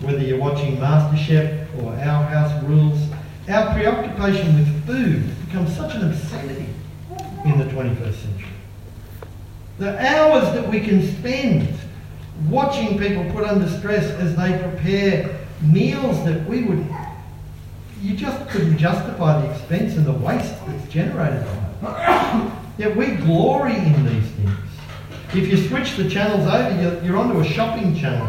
whether 0.00 0.18
you're 0.18 0.38
watching 0.38 0.76
MasterChef 0.76 1.82
or 1.82 1.92
Our 1.92 2.24
House 2.24 2.64
Rules, 2.64 3.08
our 3.48 3.72
preoccupation 3.72 4.58
with 4.58 4.86
food 4.86 5.46
becomes 5.46 5.74
such 5.74 5.94
an 5.94 6.10
obscenity 6.10 6.68
in 7.44 7.58
the 7.58 7.64
21st 7.64 8.14
century. 8.14 8.27
The 9.78 9.96
hours 10.06 10.52
that 10.54 10.68
we 10.68 10.80
can 10.80 11.06
spend 11.16 11.68
watching 12.48 12.98
people 12.98 13.24
put 13.32 13.44
under 13.44 13.68
stress 13.68 14.04
as 14.04 14.36
they 14.36 14.58
prepare 14.58 15.38
meals 15.60 16.24
that 16.24 16.48
we 16.48 16.64
would 16.64 16.86
you 18.02 18.14
just 18.14 18.48
couldn't 18.48 18.78
justify 18.78 19.40
the 19.42 19.52
expense 19.52 19.96
and 19.96 20.06
the 20.06 20.12
waste 20.12 20.54
that's 20.66 20.88
generated 20.88 21.44
by 21.82 22.46
it. 22.46 22.52
Yet 22.78 22.96
we 22.96 23.08
glory 23.16 23.74
in 23.74 24.06
these 24.06 24.30
things. 24.32 24.50
If 25.34 25.48
you 25.48 25.56
switch 25.68 25.96
the 25.96 26.08
channels 26.08 26.46
over, 26.46 26.80
you're, 26.80 27.02
you're 27.02 27.16
onto 27.16 27.40
a 27.40 27.44
shopping 27.44 27.96
channel, 27.96 28.26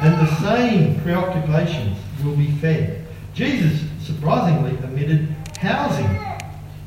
and 0.00 0.26
the 0.26 0.36
same 0.40 1.00
preoccupations 1.02 1.98
will 2.24 2.34
be 2.34 2.50
fed. 2.52 3.06
Jesus, 3.34 3.82
surprisingly, 4.02 4.76
omitted 4.84 5.28
housing. 5.58 6.08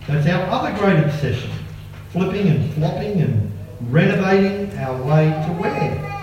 That's 0.07 0.27
our 0.27 0.43
other 0.47 0.77
great 0.79 1.03
obsession 1.03 1.51
flipping 2.09 2.47
and 2.47 2.73
flopping 2.75 3.21
and 3.21 3.52
renovating 3.91 4.77
our 4.77 5.01
way 5.03 5.29
to 5.29 5.53
where. 5.53 6.13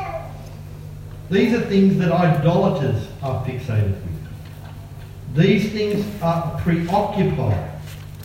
These 1.30 1.54
are 1.54 1.60
things 1.60 1.98
that 1.98 2.10
idolaters 2.10 3.06
are 3.22 3.44
fixated 3.44 3.92
with. 3.92 5.36
These 5.36 5.70
things 5.72 6.04
are 6.22 6.58
preoccupy 6.60 7.68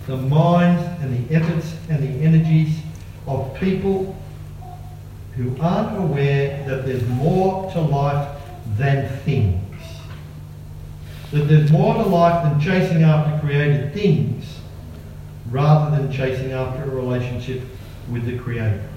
the 0.08 0.18
minds 0.18 0.84
and 1.02 1.28
the 1.28 1.36
efforts 1.36 1.76
and 1.90 2.02
the 2.02 2.24
energies 2.24 2.78
of 3.28 3.56
people 3.60 4.16
who 5.36 5.56
aren't 5.60 5.98
aware 5.98 6.64
that 6.68 6.86
there's 6.86 7.06
more 7.10 7.72
to 7.72 7.82
life 7.82 8.40
than 8.78 9.10
things. 9.20 9.62
That 11.32 11.46
there's 11.48 11.72
more 11.72 11.96
to 11.96 12.04
life 12.04 12.44
than 12.44 12.60
chasing 12.60 13.04
after 13.04 13.46
created 13.46 13.94
things 13.94 14.60
rather 15.50 15.96
than 15.96 16.12
chasing 16.12 16.52
after 16.52 16.84
a 16.84 16.90
relationship 16.90 17.62
with 18.12 18.26
the 18.26 18.38
Creator. 18.38 18.88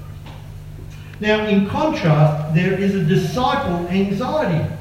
Now, 1.20 1.46
in 1.46 1.68
contrast, 1.68 2.54
there 2.54 2.74
is 2.74 2.94
a 2.94 3.02
disciple 3.02 3.88
anxiety 3.88 4.72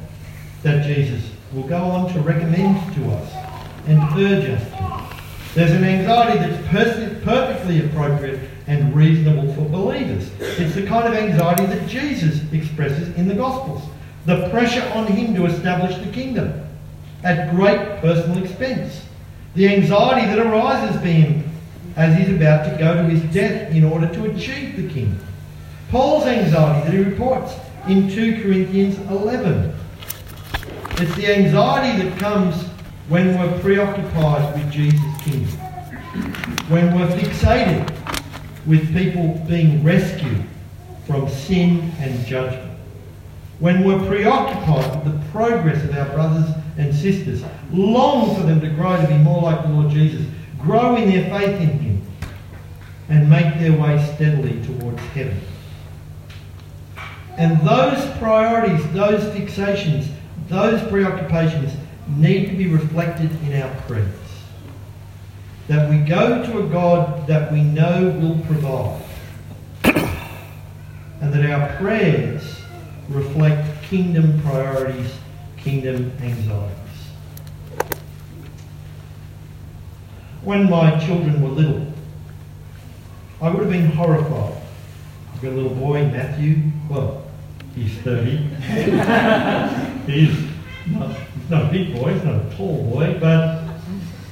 that 0.63 0.85
Jesus 0.85 1.31
will 1.51 1.63
go 1.63 1.77
on 1.77 2.13
to 2.13 2.19
recommend 2.19 2.93
to 2.95 3.11
us 3.11 3.33
and 3.87 3.99
urge 4.19 4.49
us 4.49 4.69
to. 4.71 4.87
There's 5.55 5.71
an 5.71 5.83
anxiety 5.83 6.37
that's 6.37 6.67
per- 6.67 7.19
perfectly 7.23 7.83
appropriate 7.85 8.39
and 8.67 8.95
reasonable 8.95 9.51
for 9.53 9.61
believers. 9.61 10.29
It's 10.39 10.75
the 10.75 10.85
kind 10.85 11.07
of 11.07 11.15
anxiety 11.15 11.65
that 11.65 11.87
Jesus 11.87 12.41
expresses 12.53 13.15
in 13.15 13.27
the 13.27 13.33
Gospels. 13.33 13.81
The 14.25 14.49
pressure 14.49 14.87
on 14.93 15.07
him 15.07 15.33
to 15.35 15.45
establish 15.45 15.97
the 15.97 16.11
kingdom 16.11 16.53
at 17.23 17.49
great 17.55 18.01
personal 18.01 18.43
expense. 18.43 19.01
The 19.55 19.69
anxiety 19.69 20.27
that 20.27 20.37
arises 20.37 21.01
being 21.01 21.49
as 21.95 22.15
he's 22.15 22.29
about 22.35 22.69
to 22.69 22.77
go 22.77 22.93
to 22.93 23.03
his 23.09 23.23
death 23.33 23.71
in 23.71 23.83
order 23.83 24.07
to 24.13 24.25
achieve 24.25 24.75
the 24.75 24.87
kingdom. 24.93 25.26
Paul's 25.89 26.25
anxiety 26.25 26.85
that 26.85 26.93
he 26.93 27.03
reports 27.03 27.53
in 27.87 28.09
2 28.09 28.41
Corinthians 28.41 28.97
11 29.09 29.73
it's 30.99 31.15
the 31.15 31.27
anxiety 31.31 32.09
that 32.09 32.17
comes 32.17 32.55
when 33.07 33.37
we're 33.37 33.59
preoccupied 33.59 34.51
with 34.55 34.71
Jesus' 34.71 35.21
kingdom, 35.21 35.51
when 36.69 36.97
we're 36.97 37.07
fixated 37.15 37.87
with 38.65 38.91
people 38.93 39.39
being 39.47 39.83
rescued 39.83 40.43
from 41.05 41.29
sin 41.29 41.91
and 41.99 42.25
judgment, 42.25 42.79
when 43.59 43.83
we're 43.83 44.03
preoccupied 44.07 45.05
with 45.05 45.13
the 45.13 45.29
progress 45.29 45.83
of 45.83 45.95
our 45.95 46.09
brothers 46.15 46.49
and 46.79 46.95
sisters, 46.95 47.43
long 47.71 48.35
for 48.35 48.41
them 48.41 48.59
to 48.59 48.69
grow 48.69 48.99
to 48.99 49.07
be 49.07 49.19
more 49.19 49.43
like 49.43 49.61
the 49.61 49.69
Lord 49.69 49.91
Jesus, 49.91 50.25
grow 50.59 50.95
in 50.95 51.11
their 51.11 51.29
faith 51.29 51.61
in 51.61 51.77
Him, 51.77 52.01
and 53.09 53.29
make 53.29 53.59
their 53.59 53.79
way 53.79 54.03
steadily 54.15 54.59
towards 54.65 54.99
heaven. 55.13 55.39
And 57.37 57.61
those 57.61 58.03
priorities, 58.17 58.83
those 58.93 59.23
fixations, 59.35 60.07
those 60.47 60.81
preoccupations 60.89 61.71
need 62.07 62.49
to 62.49 62.55
be 62.55 62.67
reflected 62.67 63.31
in 63.43 63.61
our 63.61 63.73
prayers. 63.81 64.09
That 65.67 65.89
we 65.89 65.99
go 65.99 66.43
to 66.43 66.59
a 66.59 66.67
God 66.67 67.27
that 67.27 67.51
we 67.51 67.61
know 67.61 68.09
will 68.19 68.39
provide. 68.45 69.03
and 71.21 71.31
that 71.33 71.45
our 71.45 71.77
prayers 71.77 72.61
reflect 73.07 73.83
kingdom 73.83 74.41
priorities, 74.41 75.13
kingdom 75.57 76.11
anxieties. 76.21 76.73
When 80.43 80.69
my 80.69 80.97
children 81.05 81.41
were 81.41 81.49
little, 81.49 81.85
I 83.41 83.49
would 83.49 83.59
have 83.59 83.71
been 83.71 83.91
horrified. 83.91 84.59
I've 85.33 85.41
got 85.41 85.51
a 85.51 85.55
little 85.55 85.75
boy, 85.75 86.05
Matthew. 86.05 86.71
Well, 86.89 87.26
he's 87.77 87.97
30. 88.03 88.37
he's 90.11 90.35
not, 90.87 91.15
not 91.49 91.65
a 91.65 91.69
big 91.71 91.93
boy, 91.95 92.13
he's 92.13 92.23
not 92.23 92.35
a 92.35 92.55
tall 92.55 92.83
boy, 92.91 93.17
but 93.19 93.63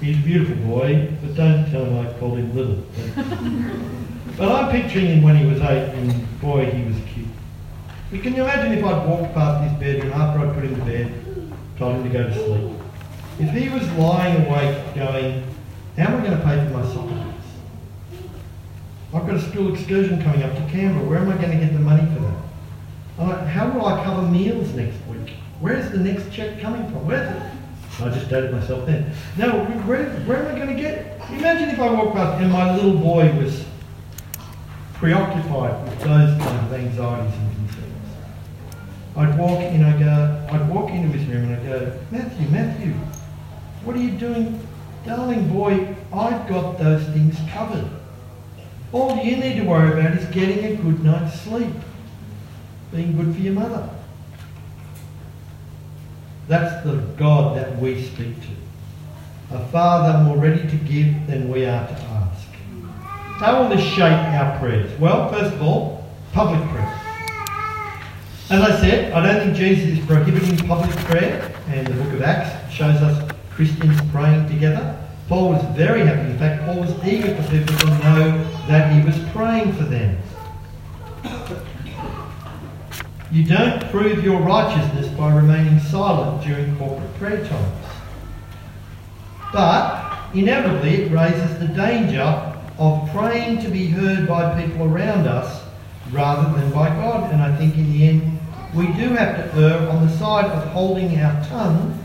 he's 0.01 0.17
a 0.17 0.21
beautiful 0.21 0.55
boy. 0.67 1.09
But 1.21 1.35
don't 1.35 1.69
tell 1.69 1.85
him 1.85 2.07
I 2.07 2.13
called 2.19 2.39
him 2.39 2.55
little. 2.55 2.83
But, 4.37 4.49
but 4.49 4.51
I'm 4.51 4.69
picturing 4.71 5.05
him 5.05 5.21
when 5.21 5.37
he 5.37 5.45
was 5.45 5.61
eight, 5.61 5.93
and 5.93 6.41
boy, 6.41 6.65
he 6.69 6.83
was 6.83 6.97
cute. 7.13 7.27
But 8.11 8.21
can 8.21 8.35
you 8.35 8.43
imagine 8.43 8.73
if 8.77 8.83
I'd 8.83 9.07
walked 9.07 9.33
past 9.33 9.69
his 9.69 9.79
bedroom 9.79 10.11
after 10.11 10.39
I'd 10.41 10.53
put 10.53 10.63
him 10.65 10.75
to 10.75 10.81
bed, 10.83 11.53
told 11.77 11.95
him 11.95 12.03
to 12.03 12.09
go 12.09 12.23
to 12.23 12.33
sleep? 12.33 12.81
If 13.39 13.51
he 13.51 13.69
was 13.69 13.89
lying 13.93 14.45
awake 14.45 14.93
going, 14.93 15.43
how 15.97 16.07
am 16.07 16.21
I 16.21 16.25
going 16.27 16.37
to 16.37 16.43
pay 16.43 16.65
for 16.67 16.73
my 16.77 16.93
soccer? 16.93 17.33
I've 19.13 19.25
got 19.25 19.35
a 19.35 19.41
school 19.41 19.73
excursion 19.73 20.21
coming 20.21 20.43
up 20.43 20.53
to 20.53 20.61
Canberra. 20.69 21.05
Where 21.07 21.19
am 21.19 21.29
I 21.29 21.37
going 21.37 21.51
to 21.51 21.57
get 21.57 21.71
the 21.71 21.79
money 21.79 22.05
for 22.13 22.19
that? 22.21 22.44
Like, 23.17 23.45
how 23.47 23.69
will 23.69 23.85
I 23.85 24.03
cover 24.03 24.23
meals 24.23 24.73
next 24.73 24.97
week? 25.07 25.35
Where's 25.61 25.89
the 25.91 25.99
next 25.99 26.33
check 26.33 26.59
coming 26.59 26.83
from? 26.83 27.07
Where's 27.07 27.33
it? 27.33 27.51
I 28.01 28.09
just 28.09 28.29
dated 28.29 28.51
myself 28.51 28.85
then. 28.85 29.09
Now, 29.37 29.63
where, 29.87 30.03
where 30.25 30.45
am 30.45 30.53
I 30.53 30.59
going 30.59 30.75
to 30.75 30.81
get? 30.81 31.21
Imagine 31.29 31.69
if 31.69 31.79
I 31.79 31.91
walked 31.91 32.13
past 32.13 32.41
and 32.41 32.51
my 32.51 32.75
little 32.75 32.99
boy 32.99 33.33
was 33.37 33.65
preoccupied 34.95 35.81
with 35.83 35.99
those 35.99 36.37
kinds 36.41 36.65
of 36.65 36.73
anxieties 36.73 37.33
and 37.33 37.55
concerns. 37.55 38.09
I'd 39.15 39.37
walk 39.37 39.61
in, 39.61 39.83
I 39.83 39.97
go, 39.97 40.47
I'd 40.51 40.69
walk 40.69 40.89
into 40.89 41.17
his 41.17 41.25
room 41.27 41.45
and 41.45 41.55
I'd 41.55 41.65
go, 41.65 41.99
Matthew, 42.11 42.49
Matthew, 42.49 42.93
what 43.85 43.95
are 43.95 44.01
you 44.01 44.11
doing? 44.11 44.59
Darling 45.05 45.47
boy, 45.47 45.95
I've 46.11 46.49
got 46.49 46.77
those 46.77 47.05
things 47.09 47.37
covered. 47.49 47.89
All 48.91 49.15
you 49.23 49.37
need 49.37 49.55
to 49.55 49.63
worry 49.63 49.93
about 49.93 50.17
is 50.17 50.25
getting 50.33 50.65
a 50.65 50.75
good 50.75 51.01
night's 51.01 51.39
sleep 51.41 51.73
being 52.91 53.15
good 53.15 53.35
for 53.35 53.41
your 53.41 53.53
mother. 53.53 53.89
That's 56.47 56.83
the 56.85 56.97
God 57.17 57.57
that 57.57 57.77
we 57.79 58.03
speak 58.03 58.35
to. 58.41 59.55
A 59.55 59.65
Father 59.67 60.23
more 60.23 60.37
ready 60.37 60.67
to 60.67 60.75
give 60.85 61.27
than 61.27 61.49
we 61.49 61.65
are 61.65 61.87
to 61.87 61.93
ask. 61.93 62.47
How 63.39 63.61
will 63.61 63.69
this 63.69 63.83
shape 63.83 64.01
our 64.01 64.57
prayers? 64.59 64.97
Well, 64.99 65.31
first 65.31 65.53
of 65.53 65.61
all, 65.61 66.07
public 66.33 66.61
prayer. 66.69 67.01
As 68.49 68.61
I 68.61 68.79
said, 68.79 69.11
I 69.11 69.25
don't 69.25 69.43
think 69.43 69.57
Jesus 69.57 69.97
is 69.97 70.05
prohibiting 70.05 70.55
public 70.67 70.95
prayer, 71.05 71.51
and 71.67 71.87
the 71.87 71.93
book 71.93 72.13
of 72.13 72.21
Acts 72.21 72.71
shows 72.71 73.01
us 73.01 73.31
Christians 73.49 73.99
praying 74.11 74.47
together. 74.47 74.95
Paul 75.27 75.49
was 75.49 75.63
very 75.75 76.05
happy. 76.05 76.29
In 76.29 76.37
fact, 76.37 76.63
Paul 76.65 76.81
was 76.81 76.91
eager 77.03 77.33
for 77.35 77.49
people 77.49 77.75
to 77.75 77.87
know 77.87 78.43
that 78.67 78.93
he 78.93 79.03
was 79.03 79.17
praying 79.31 79.73
for 79.73 79.83
them. 79.83 80.17
You 83.31 83.43
don't 83.43 83.83
prove 83.89 84.23
your 84.23 84.39
righteousness 84.39 85.07
by 85.17 85.33
remaining 85.33 85.79
silent 85.79 86.43
during 86.43 86.77
corporate 86.77 87.13
prayer 87.15 87.45
times. 87.45 87.85
But 89.51 90.29
inevitably, 90.33 91.03
it 91.03 91.11
raises 91.11 91.59
the 91.59 91.67
danger 91.67 92.53
of 92.77 93.09
praying 93.11 93.61
to 93.63 93.69
be 93.69 93.87
heard 93.87 94.27
by 94.27 94.61
people 94.61 94.83
around 94.83 95.27
us 95.27 95.63
rather 96.11 96.59
than 96.59 96.71
by 96.71 96.89
God. 96.89 97.31
And 97.33 97.41
I 97.41 97.55
think 97.57 97.75
in 97.75 97.91
the 97.91 98.07
end, 98.07 98.39
we 98.75 98.87
do 98.87 99.09
have 99.09 99.53
to 99.53 99.59
err 99.59 99.89
on 99.89 100.05
the 100.05 100.17
side 100.17 100.45
of 100.45 100.67
holding 100.69 101.19
our 101.19 101.43
tongue 101.45 101.97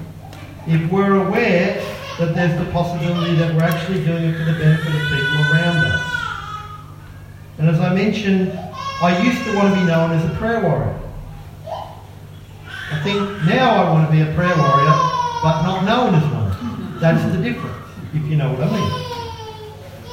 if 0.67 0.91
we're 0.91 1.27
aware 1.27 1.75
that 2.19 2.35
there's 2.35 2.59
the 2.65 2.71
possibility 2.73 3.35
that 3.37 3.55
we're 3.55 3.63
actually 3.63 4.05
doing 4.05 4.25
it 4.25 4.39
for 4.39 4.45
the 4.45 4.59
benefit 4.59 4.95
of 4.95 5.03
people 5.09 5.53
around 5.53 5.77
us. 5.79 6.11
And 7.59 7.69
as 7.69 7.81
I 7.81 7.95
mentioned, 7.95 8.53
I 9.03 9.23
used 9.23 9.45
to 9.45 9.57
want 9.57 9.75
to 9.75 9.81
be 9.81 9.87
known 9.87 10.13
as 10.13 10.25
a 10.25 10.35
prayer 10.37 10.63
warrior. 10.63 10.99
I 12.93 13.01
think 13.05 13.21
now 13.45 13.85
I 13.85 13.91
want 13.93 14.11
to 14.11 14.13
be 14.13 14.21
a 14.21 14.35
prayer 14.35 14.57
warrior, 14.57 14.97
but 15.43 15.63
not 15.63 15.85
known 15.85 16.15
as 16.15 16.25
one. 16.33 16.99
That's 16.99 17.23
the 17.35 17.41
difference, 17.41 17.77
if 18.13 18.25
you 18.25 18.37
know 18.37 18.51
what 18.51 18.63
I 18.63 18.71
mean. 18.71 19.11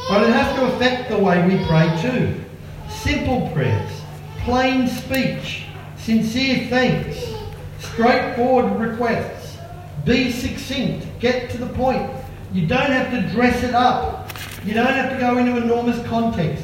But 0.08 0.24
it 0.24 0.34
has 0.34 0.56
to 0.58 0.76
affect 0.76 1.10
the 1.10 1.18
way 1.18 1.46
we 1.48 1.66
pray 1.66 1.90
too. 2.00 2.40
Simple 2.88 3.50
prayers, 3.50 3.90
plain 4.42 4.88
speech, 4.88 5.64
sincere 5.98 6.68
thanks, 6.70 7.18
straightforward 7.80 8.80
requests. 8.80 9.58
Be 10.06 10.32
succinct, 10.32 11.08
get 11.20 11.50
to 11.50 11.58
the 11.58 11.74
point. 11.74 12.12
You 12.54 12.68
don't 12.68 12.92
have 12.92 13.10
to 13.12 13.28
dress 13.34 13.64
it 13.64 13.74
up. 13.74 14.32
You 14.64 14.76
don't 14.76 14.86
have 14.86 15.12
to 15.14 15.18
go 15.20 15.38
into 15.40 15.58
enormous 15.58 16.06
context. 16.08 16.64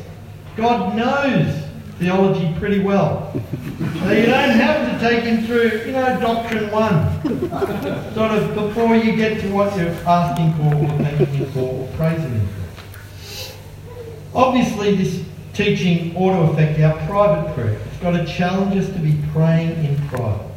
God 0.55 0.95
knows 0.95 1.62
theology 2.03 2.53
pretty 2.59 2.79
well. 2.79 3.31
So 3.33 4.11
you 4.11 4.25
don't 4.25 4.49
have 4.49 4.91
to 4.91 4.99
take 4.99 5.23
him 5.23 5.45
through, 5.45 5.83
you 5.85 5.93
know, 5.93 6.19
Doctrine 6.19 6.69
1, 6.69 8.13
sort 8.13 8.31
of 8.31 8.53
before 8.55 8.95
you 8.95 9.15
get 9.15 9.39
to 9.41 9.51
what 9.51 9.75
you're 9.77 9.87
asking 10.05 10.53
for 10.55 10.75
or 10.75 10.97
thanking 10.97 11.45
for 11.51 11.59
or 11.59 11.87
praising 11.95 12.31
him 12.31 12.47
for. 12.47 14.37
Obviously, 14.37 14.95
this 14.95 15.23
teaching 15.53 16.15
ought 16.17 16.33
to 16.33 16.51
affect 16.51 16.79
our 16.81 17.07
private 17.07 17.53
prayer. 17.53 17.79
It's 17.87 17.97
got 18.01 18.11
to 18.11 18.25
challenge 18.25 18.75
us 18.75 18.91
to 18.91 18.99
be 18.99 19.17
praying 19.31 19.85
in 19.85 19.95
private. 20.09 20.47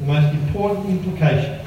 The 0.00 0.06
most 0.06 0.34
important 0.34 0.90
implication 0.90 1.64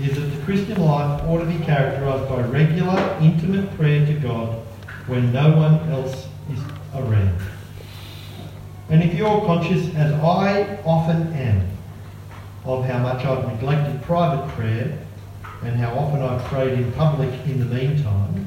is 0.00 0.16
that 0.16 0.22
the 0.22 0.42
Christian 0.44 0.80
life 0.80 1.22
ought 1.28 1.38
to 1.38 1.46
be 1.46 1.58
characterised 1.64 2.28
by 2.28 2.40
regular, 2.42 2.98
intimate 3.20 3.72
prayer 3.76 4.04
to 4.04 4.14
God 4.14 4.60
when 5.06 5.32
no 5.32 5.56
one 5.56 5.88
else 5.90 6.26
is 6.52 6.60
around. 6.94 7.38
And 8.90 9.02
if 9.02 9.14
you're 9.14 9.40
conscious, 9.46 9.94
as 9.94 10.12
I 10.12 10.78
often 10.84 11.32
am, 11.32 11.66
of 12.64 12.84
how 12.84 12.98
much 12.98 13.24
I've 13.24 13.46
neglected 13.48 14.02
private 14.02 14.48
prayer 14.50 14.98
and 15.62 15.76
how 15.76 15.94
often 15.94 16.22
I've 16.22 16.42
prayed 16.44 16.78
in 16.78 16.92
public 16.92 17.30
in 17.46 17.58
the 17.58 17.66
meantime, 17.66 18.46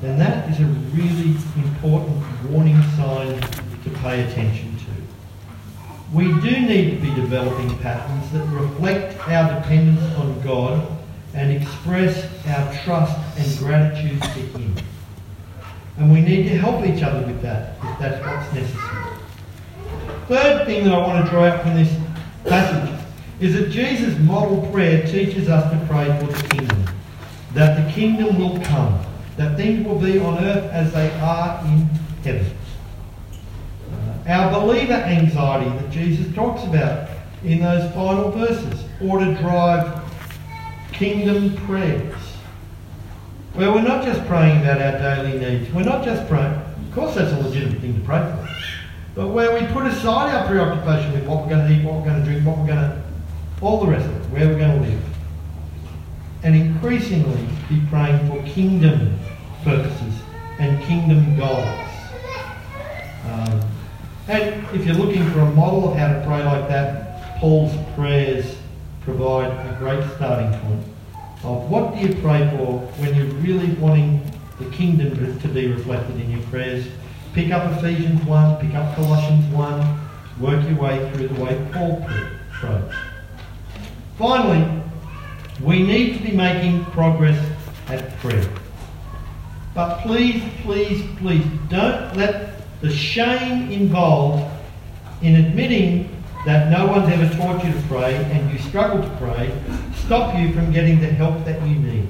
then 0.00 0.18
that 0.18 0.48
is 0.50 0.60
a 0.60 0.64
really 0.64 1.36
important 1.56 2.22
warning 2.50 2.80
sign 2.96 3.38
to 3.84 3.90
pay 4.02 4.22
attention 4.22 4.76
to. 4.78 6.16
We 6.16 6.26
do 6.40 6.60
need 6.60 6.90
to 6.90 6.96
be 6.96 7.14
developing 7.14 7.78
patterns 7.78 8.32
that 8.32 8.44
reflect 8.46 9.18
our 9.28 9.60
dependence 9.60 10.16
on 10.16 10.40
God 10.40 10.86
and 11.34 11.52
express 11.52 12.28
our 12.46 12.74
trust 12.82 13.16
and 13.38 13.58
gratitude 13.58 14.20
to 14.22 14.28
Him. 14.28 14.74
And 15.98 16.12
we 16.12 16.20
need 16.20 16.48
to 16.48 16.58
help 16.58 16.84
each 16.86 17.02
other 17.02 17.24
with 17.26 17.42
that 17.42 17.76
if 17.84 17.98
that's 17.98 18.26
what's 18.26 18.54
necessary. 18.54 19.09
Third 20.28 20.66
thing 20.66 20.84
that 20.84 20.94
I 20.94 20.98
want 20.98 21.24
to 21.24 21.30
draw 21.30 21.44
out 21.44 21.62
from 21.62 21.74
this 21.74 21.94
passage 22.44 22.98
is 23.40 23.54
that 23.54 23.70
Jesus' 23.70 24.18
model 24.18 24.68
prayer 24.70 25.06
teaches 25.06 25.48
us 25.48 25.70
to 25.72 25.86
pray 25.86 26.06
for 26.18 26.26
the 26.26 26.48
kingdom, 26.48 26.84
that 27.54 27.84
the 27.84 27.92
kingdom 27.92 28.38
will 28.38 28.60
come, 28.64 29.02
that 29.36 29.56
things 29.56 29.86
will 29.86 29.98
be 29.98 30.18
on 30.18 30.44
earth 30.44 30.70
as 30.70 30.92
they 30.92 31.10
are 31.20 31.64
in 31.64 31.78
heaven. 32.22 32.46
Uh, 33.92 34.30
our 34.30 34.60
believer 34.60 34.92
anxiety 34.92 35.70
that 35.78 35.90
Jesus 35.90 36.32
talks 36.34 36.62
about 36.64 37.08
in 37.42 37.60
those 37.60 37.90
final 37.94 38.30
verses 38.30 38.84
ought 39.02 39.20
to 39.20 39.34
drive 39.36 40.02
kingdom 40.92 41.56
prayers. 41.66 42.14
Where 43.54 43.72
we're 43.72 43.82
not 43.82 44.04
just 44.04 44.24
praying 44.26 44.60
about 44.62 44.80
our 44.80 44.98
daily 44.98 45.38
needs, 45.38 45.72
we're 45.72 45.82
not 45.82 46.04
just 46.04 46.28
praying, 46.28 46.52
of 46.52 46.92
course 46.94 47.14
that's 47.14 47.32
a 47.32 47.38
legitimate 47.38 47.80
thing 47.80 47.94
to 47.98 48.00
pray 48.06 48.20
for, 48.20 48.48
but 49.20 49.28
where 49.28 49.52
we 49.52 49.66
put 49.66 49.84
aside 49.84 50.34
our 50.34 50.48
preoccupation 50.48 51.12
with 51.12 51.26
what 51.26 51.42
we're 51.42 51.50
going 51.50 51.68
to 51.68 51.74
eat, 51.74 51.84
what 51.84 51.96
we're 51.96 52.06
going 52.06 52.18
to 52.20 52.24
drink, 52.24 52.46
what 52.46 52.56
we're 52.56 52.68
going 52.68 52.78
to, 52.78 53.02
all 53.60 53.84
the 53.84 53.86
rest 53.86 54.06
of 54.06 54.16
it, 54.16 54.30
where 54.30 54.48
we're 54.48 54.58
going 54.58 54.82
to 54.82 54.88
live, 54.88 55.02
and 56.42 56.56
increasingly 56.56 57.46
be 57.68 57.82
praying 57.90 58.16
for 58.30 58.42
kingdom 58.48 59.18
purposes 59.62 60.14
and 60.58 60.82
kingdom 60.84 61.36
goals. 61.36 61.68
Um, 63.26 63.60
and 64.26 64.66
if 64.74 64.86
you're 64.86 64.96
looking 64.96 65.30
for 65.32 65.40
a 65.40 65.50
model 65.50 65.92
of 65.92 65.98
how 65.98 66.14
to 66.14 66.24
pray 66.26 66.42
like 66.42 66.66
that, 66.68 67.36
Paul's 67.40 67.76
prayers 67.94 68.56
provide 69.02 69.50
a 69.50 69.76
great 69.78 70.02
starting 70.16 70.58
point 70.60 70.82
of 71.44 71.68
what 71.68 71.94
do 71.94 72.00
you 72.00 72.14
pray 72.22 72.48
for 72.56 72.78
when 72.96 73.14
you're 73.14 73.34
really 73.42 73.74
wanting 73.74 74.22
the 74.58 74.70
kingdom 74.70 75.38
to 75.40 75.48
be 75.48 75.66
reflected 75.66 76.18
in 76.18 76.30
your 76.30 76.42
prayers. 76.44 76.86
Pick 77.32 77.52
up 77.52 77.78
Ephesians 77.78 78.24
1, 78.24 78.56
pick 78.56 78.74
up 78.74 78.94
Colossians 78.96 79.44
1, 79.54 80.00
work 80.40 80.68
your 80.68 80.78
way 80.78 81.10
through 81.12 81.28
the 81.28 81.42
way 81.42 81.68
Paul 81.72 82.04
prayed. 82.58 82.92
Finally, 84.18 84.82
we 85.62 85.82
need 85.82 86.18
to 86.18 86.22
be 86.24 86.32
making 86.32 86.84
progress 86.86 87.38
at 87.88 88.16
prayer. 88.18 88.48
But 89.74 90.00
please, 90.00 90.42
please, 90.62 91.02
please 91.18 91.46
don't 91.68 92.16
let 92.16 92.80
the 92.80 92.90
shame 92.90 93.70
involved 93.70 94.50
in 95.22 95.36
admitting 95.36 96.16
that 96.46 96.70
no 96.70 96.86
one's 96.86 97.12
ever 97.12 97.32
taught 97.36 97.64
you 97.64 97.72
to 97.72 97.80
pray 97.82 98.16
and 98.16 98.50
you 98.50 98.58
struggle 98.58 99.02
to 99.02 99.16
pray 99.16 99.52
stop 99.94 100.36
you 100.36 100.52
from 100.52 100.72
getting 100.72 101.00
the 101.00 101.06
help 101.06 101.44
that 101.44 101.60
you 101.68 101.76
need. 101.76 102.08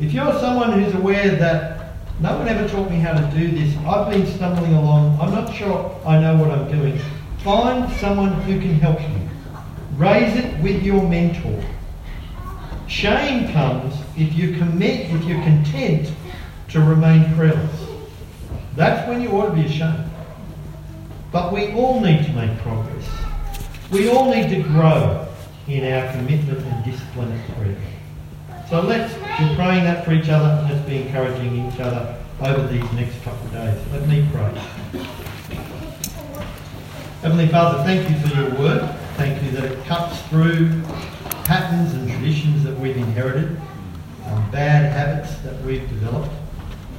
If 0.00 0.12
you're 0.12 0.32
someone 0.40 0.80
who's 0.80 0.94
aware 0.94 1.36
that 1.36 1.81
no 2.22 2.38
one 2.38 2.46
ever 2.46 2.68
taught 2.68 2.88
me 2.88 2.98
how 2.98 3.12
to 3.12 3.36
do 3.36 3.50
this, 3.50 3.76
I've 3.78 4.08
been 4.08 4.24
stumbling 4.26 4.74
along, 4.74 5.18
I'm 5.20 5.32
not 5.32 5.52
sure 5.52 6.00
I 6.06 6.20
know 6.20 6.36
what 6.36 6.52
I'm 6.52 6.70
doing, 6.70 6.96
find 7.38 7.92
someone 7.94 8.32
who 8.42 8.60
can 8.60 8.74
help 8.74 9.00
you. 9.00 9.28
Raise 9.96 10.36
it 10.36 10.62
with 10.62 10.84
your 10.84 11.06
mentor. 11.08 11.60
Shame 12.86 13.52
comes 13.52 13.94
if 14.16 14.34
you 14.34 14.56
commit, 14.56 15.10
if 15.10 15.24
you're 15.24 15.42
content 15.42 16.12
to 16.68 16.80
remain 16.80 17.34
prayerless. 17.34 17.88
That's 18.76 19.06
when 19.08 19.20
you 19.20 19.30
ought 19.30 19.50
to 19.50 19.54
be 19.54 19.66
ashamed. 19.66 20.08
But 21.32 21.52
we 21.52 21.72
all 21.72 22.00
need 22.00 22.24
to 22.24 22.32
make 22.32 22.56
progress. 22.58 23.08
We 23.90 24.08
all 24.08 24.32
need 24.32 24.48
to 24.50 24.62
grow 24.62 25.26
in 25.66 25.92
our 25.92 26.12
commitment 26.12 26.60
and 26.60 26.84
discipline 26.84 27.32
of 27.32 27.56
prayer. 27.56 27.76
So 28.72 28.80
let's 28.80 29.12
be 29.12 29.54
praying 29.54 29.84
that 29.84 30.02
for 30.02 30.14
each 30.14 30.30
other 30.30 30.48
and 30.48 30.70
let's 30.70 30.88
be 30.88 31.02
encouraging 31.02 31.68
each 31.68 31.78
other 31.78 32.16
over 32.40 32.66
these 32.68 32.90
next 32.92 33.22
couple 33.22 33.46
of 33.48 33.52
days. 33.52 33.78
Let 33.92 34.08
me 34.08 34.26
pray. 34.32 34.50
Heavenly 37.20 37.48
Father, 37.48 37.84
thank 37.84 38.08
you 38.08 38.18
for 38.26 38.34
your 38.34 38.58
word. 38.58 38.88
Thank 39.16 39.42
you 39.42 39.50
that 39.50 39.64
it 39.64 39.84
cuts 39.84 40.22
through 40.28 40.80
patterns 41.44 41.92
and 41.92 42.10
traditions 42.12 42.64
that 42.64 42.74
we've 42.80 42.96
inherited, 42.96 43.60
um, 44.28 44.50
bad 44.50 44.90
habits 44.90 45.38
that 45.42 45.62
we've 45.64 45.86
developed. 45.90 46.32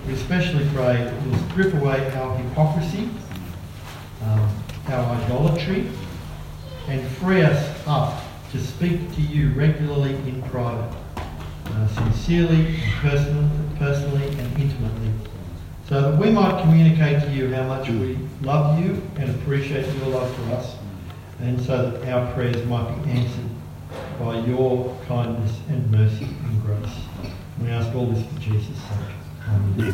We 0.06 0.14
especially 0.14 0.70
pray 0.76 0.98
that 1.04 1.26
you'll 1.26 1.50
strip 1.50 1.74
away 1.74 2.08
our 2.18 2.38
hypocrisy, 2.38 3.10
um, 4.22 4.64
our 4.90 5.16
idolatry, 5.16 5.90
and 6.88 7.04
free 7.14 7.42
us 7.42 7.88
up 7.88 8.22
to 8.52 8.62
speak 8.62 9.12
to 9.16 9.22
you 9.22 9.50
regularly 9.54 10.14
in 10.14 10.44
private, 10.44 10.96
uh, 11.74 11.88
sincerely, 11.88 12.68
and 12.68 12.94
personal, 13.02 13.50
personally, 13.78 14.28
and 14.28 14.60
intimately, 14.60 15.12
so 15.88 16.02
that 16.02 16.18
we 16.20 16.30
might 16.32 16.62
communicate 16.62 17.22
to 17.24 17.30
you 17.32 17.54
how 17.54 17.64
much 17.64 17.90
we 17.90 18.18
love 18.42 18.80
you 18.84 19.02
and 19.18 19.30
appreciate 19.30 19.86
your 19.96 20.08
love 20.08 20.34
for 20.36 20.54
us, 20.54 20.76
and 21.40 21.60
so 21.60 21.92
that 21.92 22.14
our 22.14 22.32
prayers 22.34 22.66
might 22.68 23.04
be 23.04 23.12
answered 23.12 23.50
by 24.20 24.40
your 24.40 24.96
kindness 25.08 25.60
and 25.70 25.92
mercy 25.92 26.26
and 26.26 26.62
grace. 26.64 27.00
We 27.62 27.70
ask 27.70 27.94
all 27.96 28.08
this 28.08 28.26
for 28.26 28.40
Jesus' 28.40 28.78
sake. 28.78 29.16
Amen. 29.50 29.94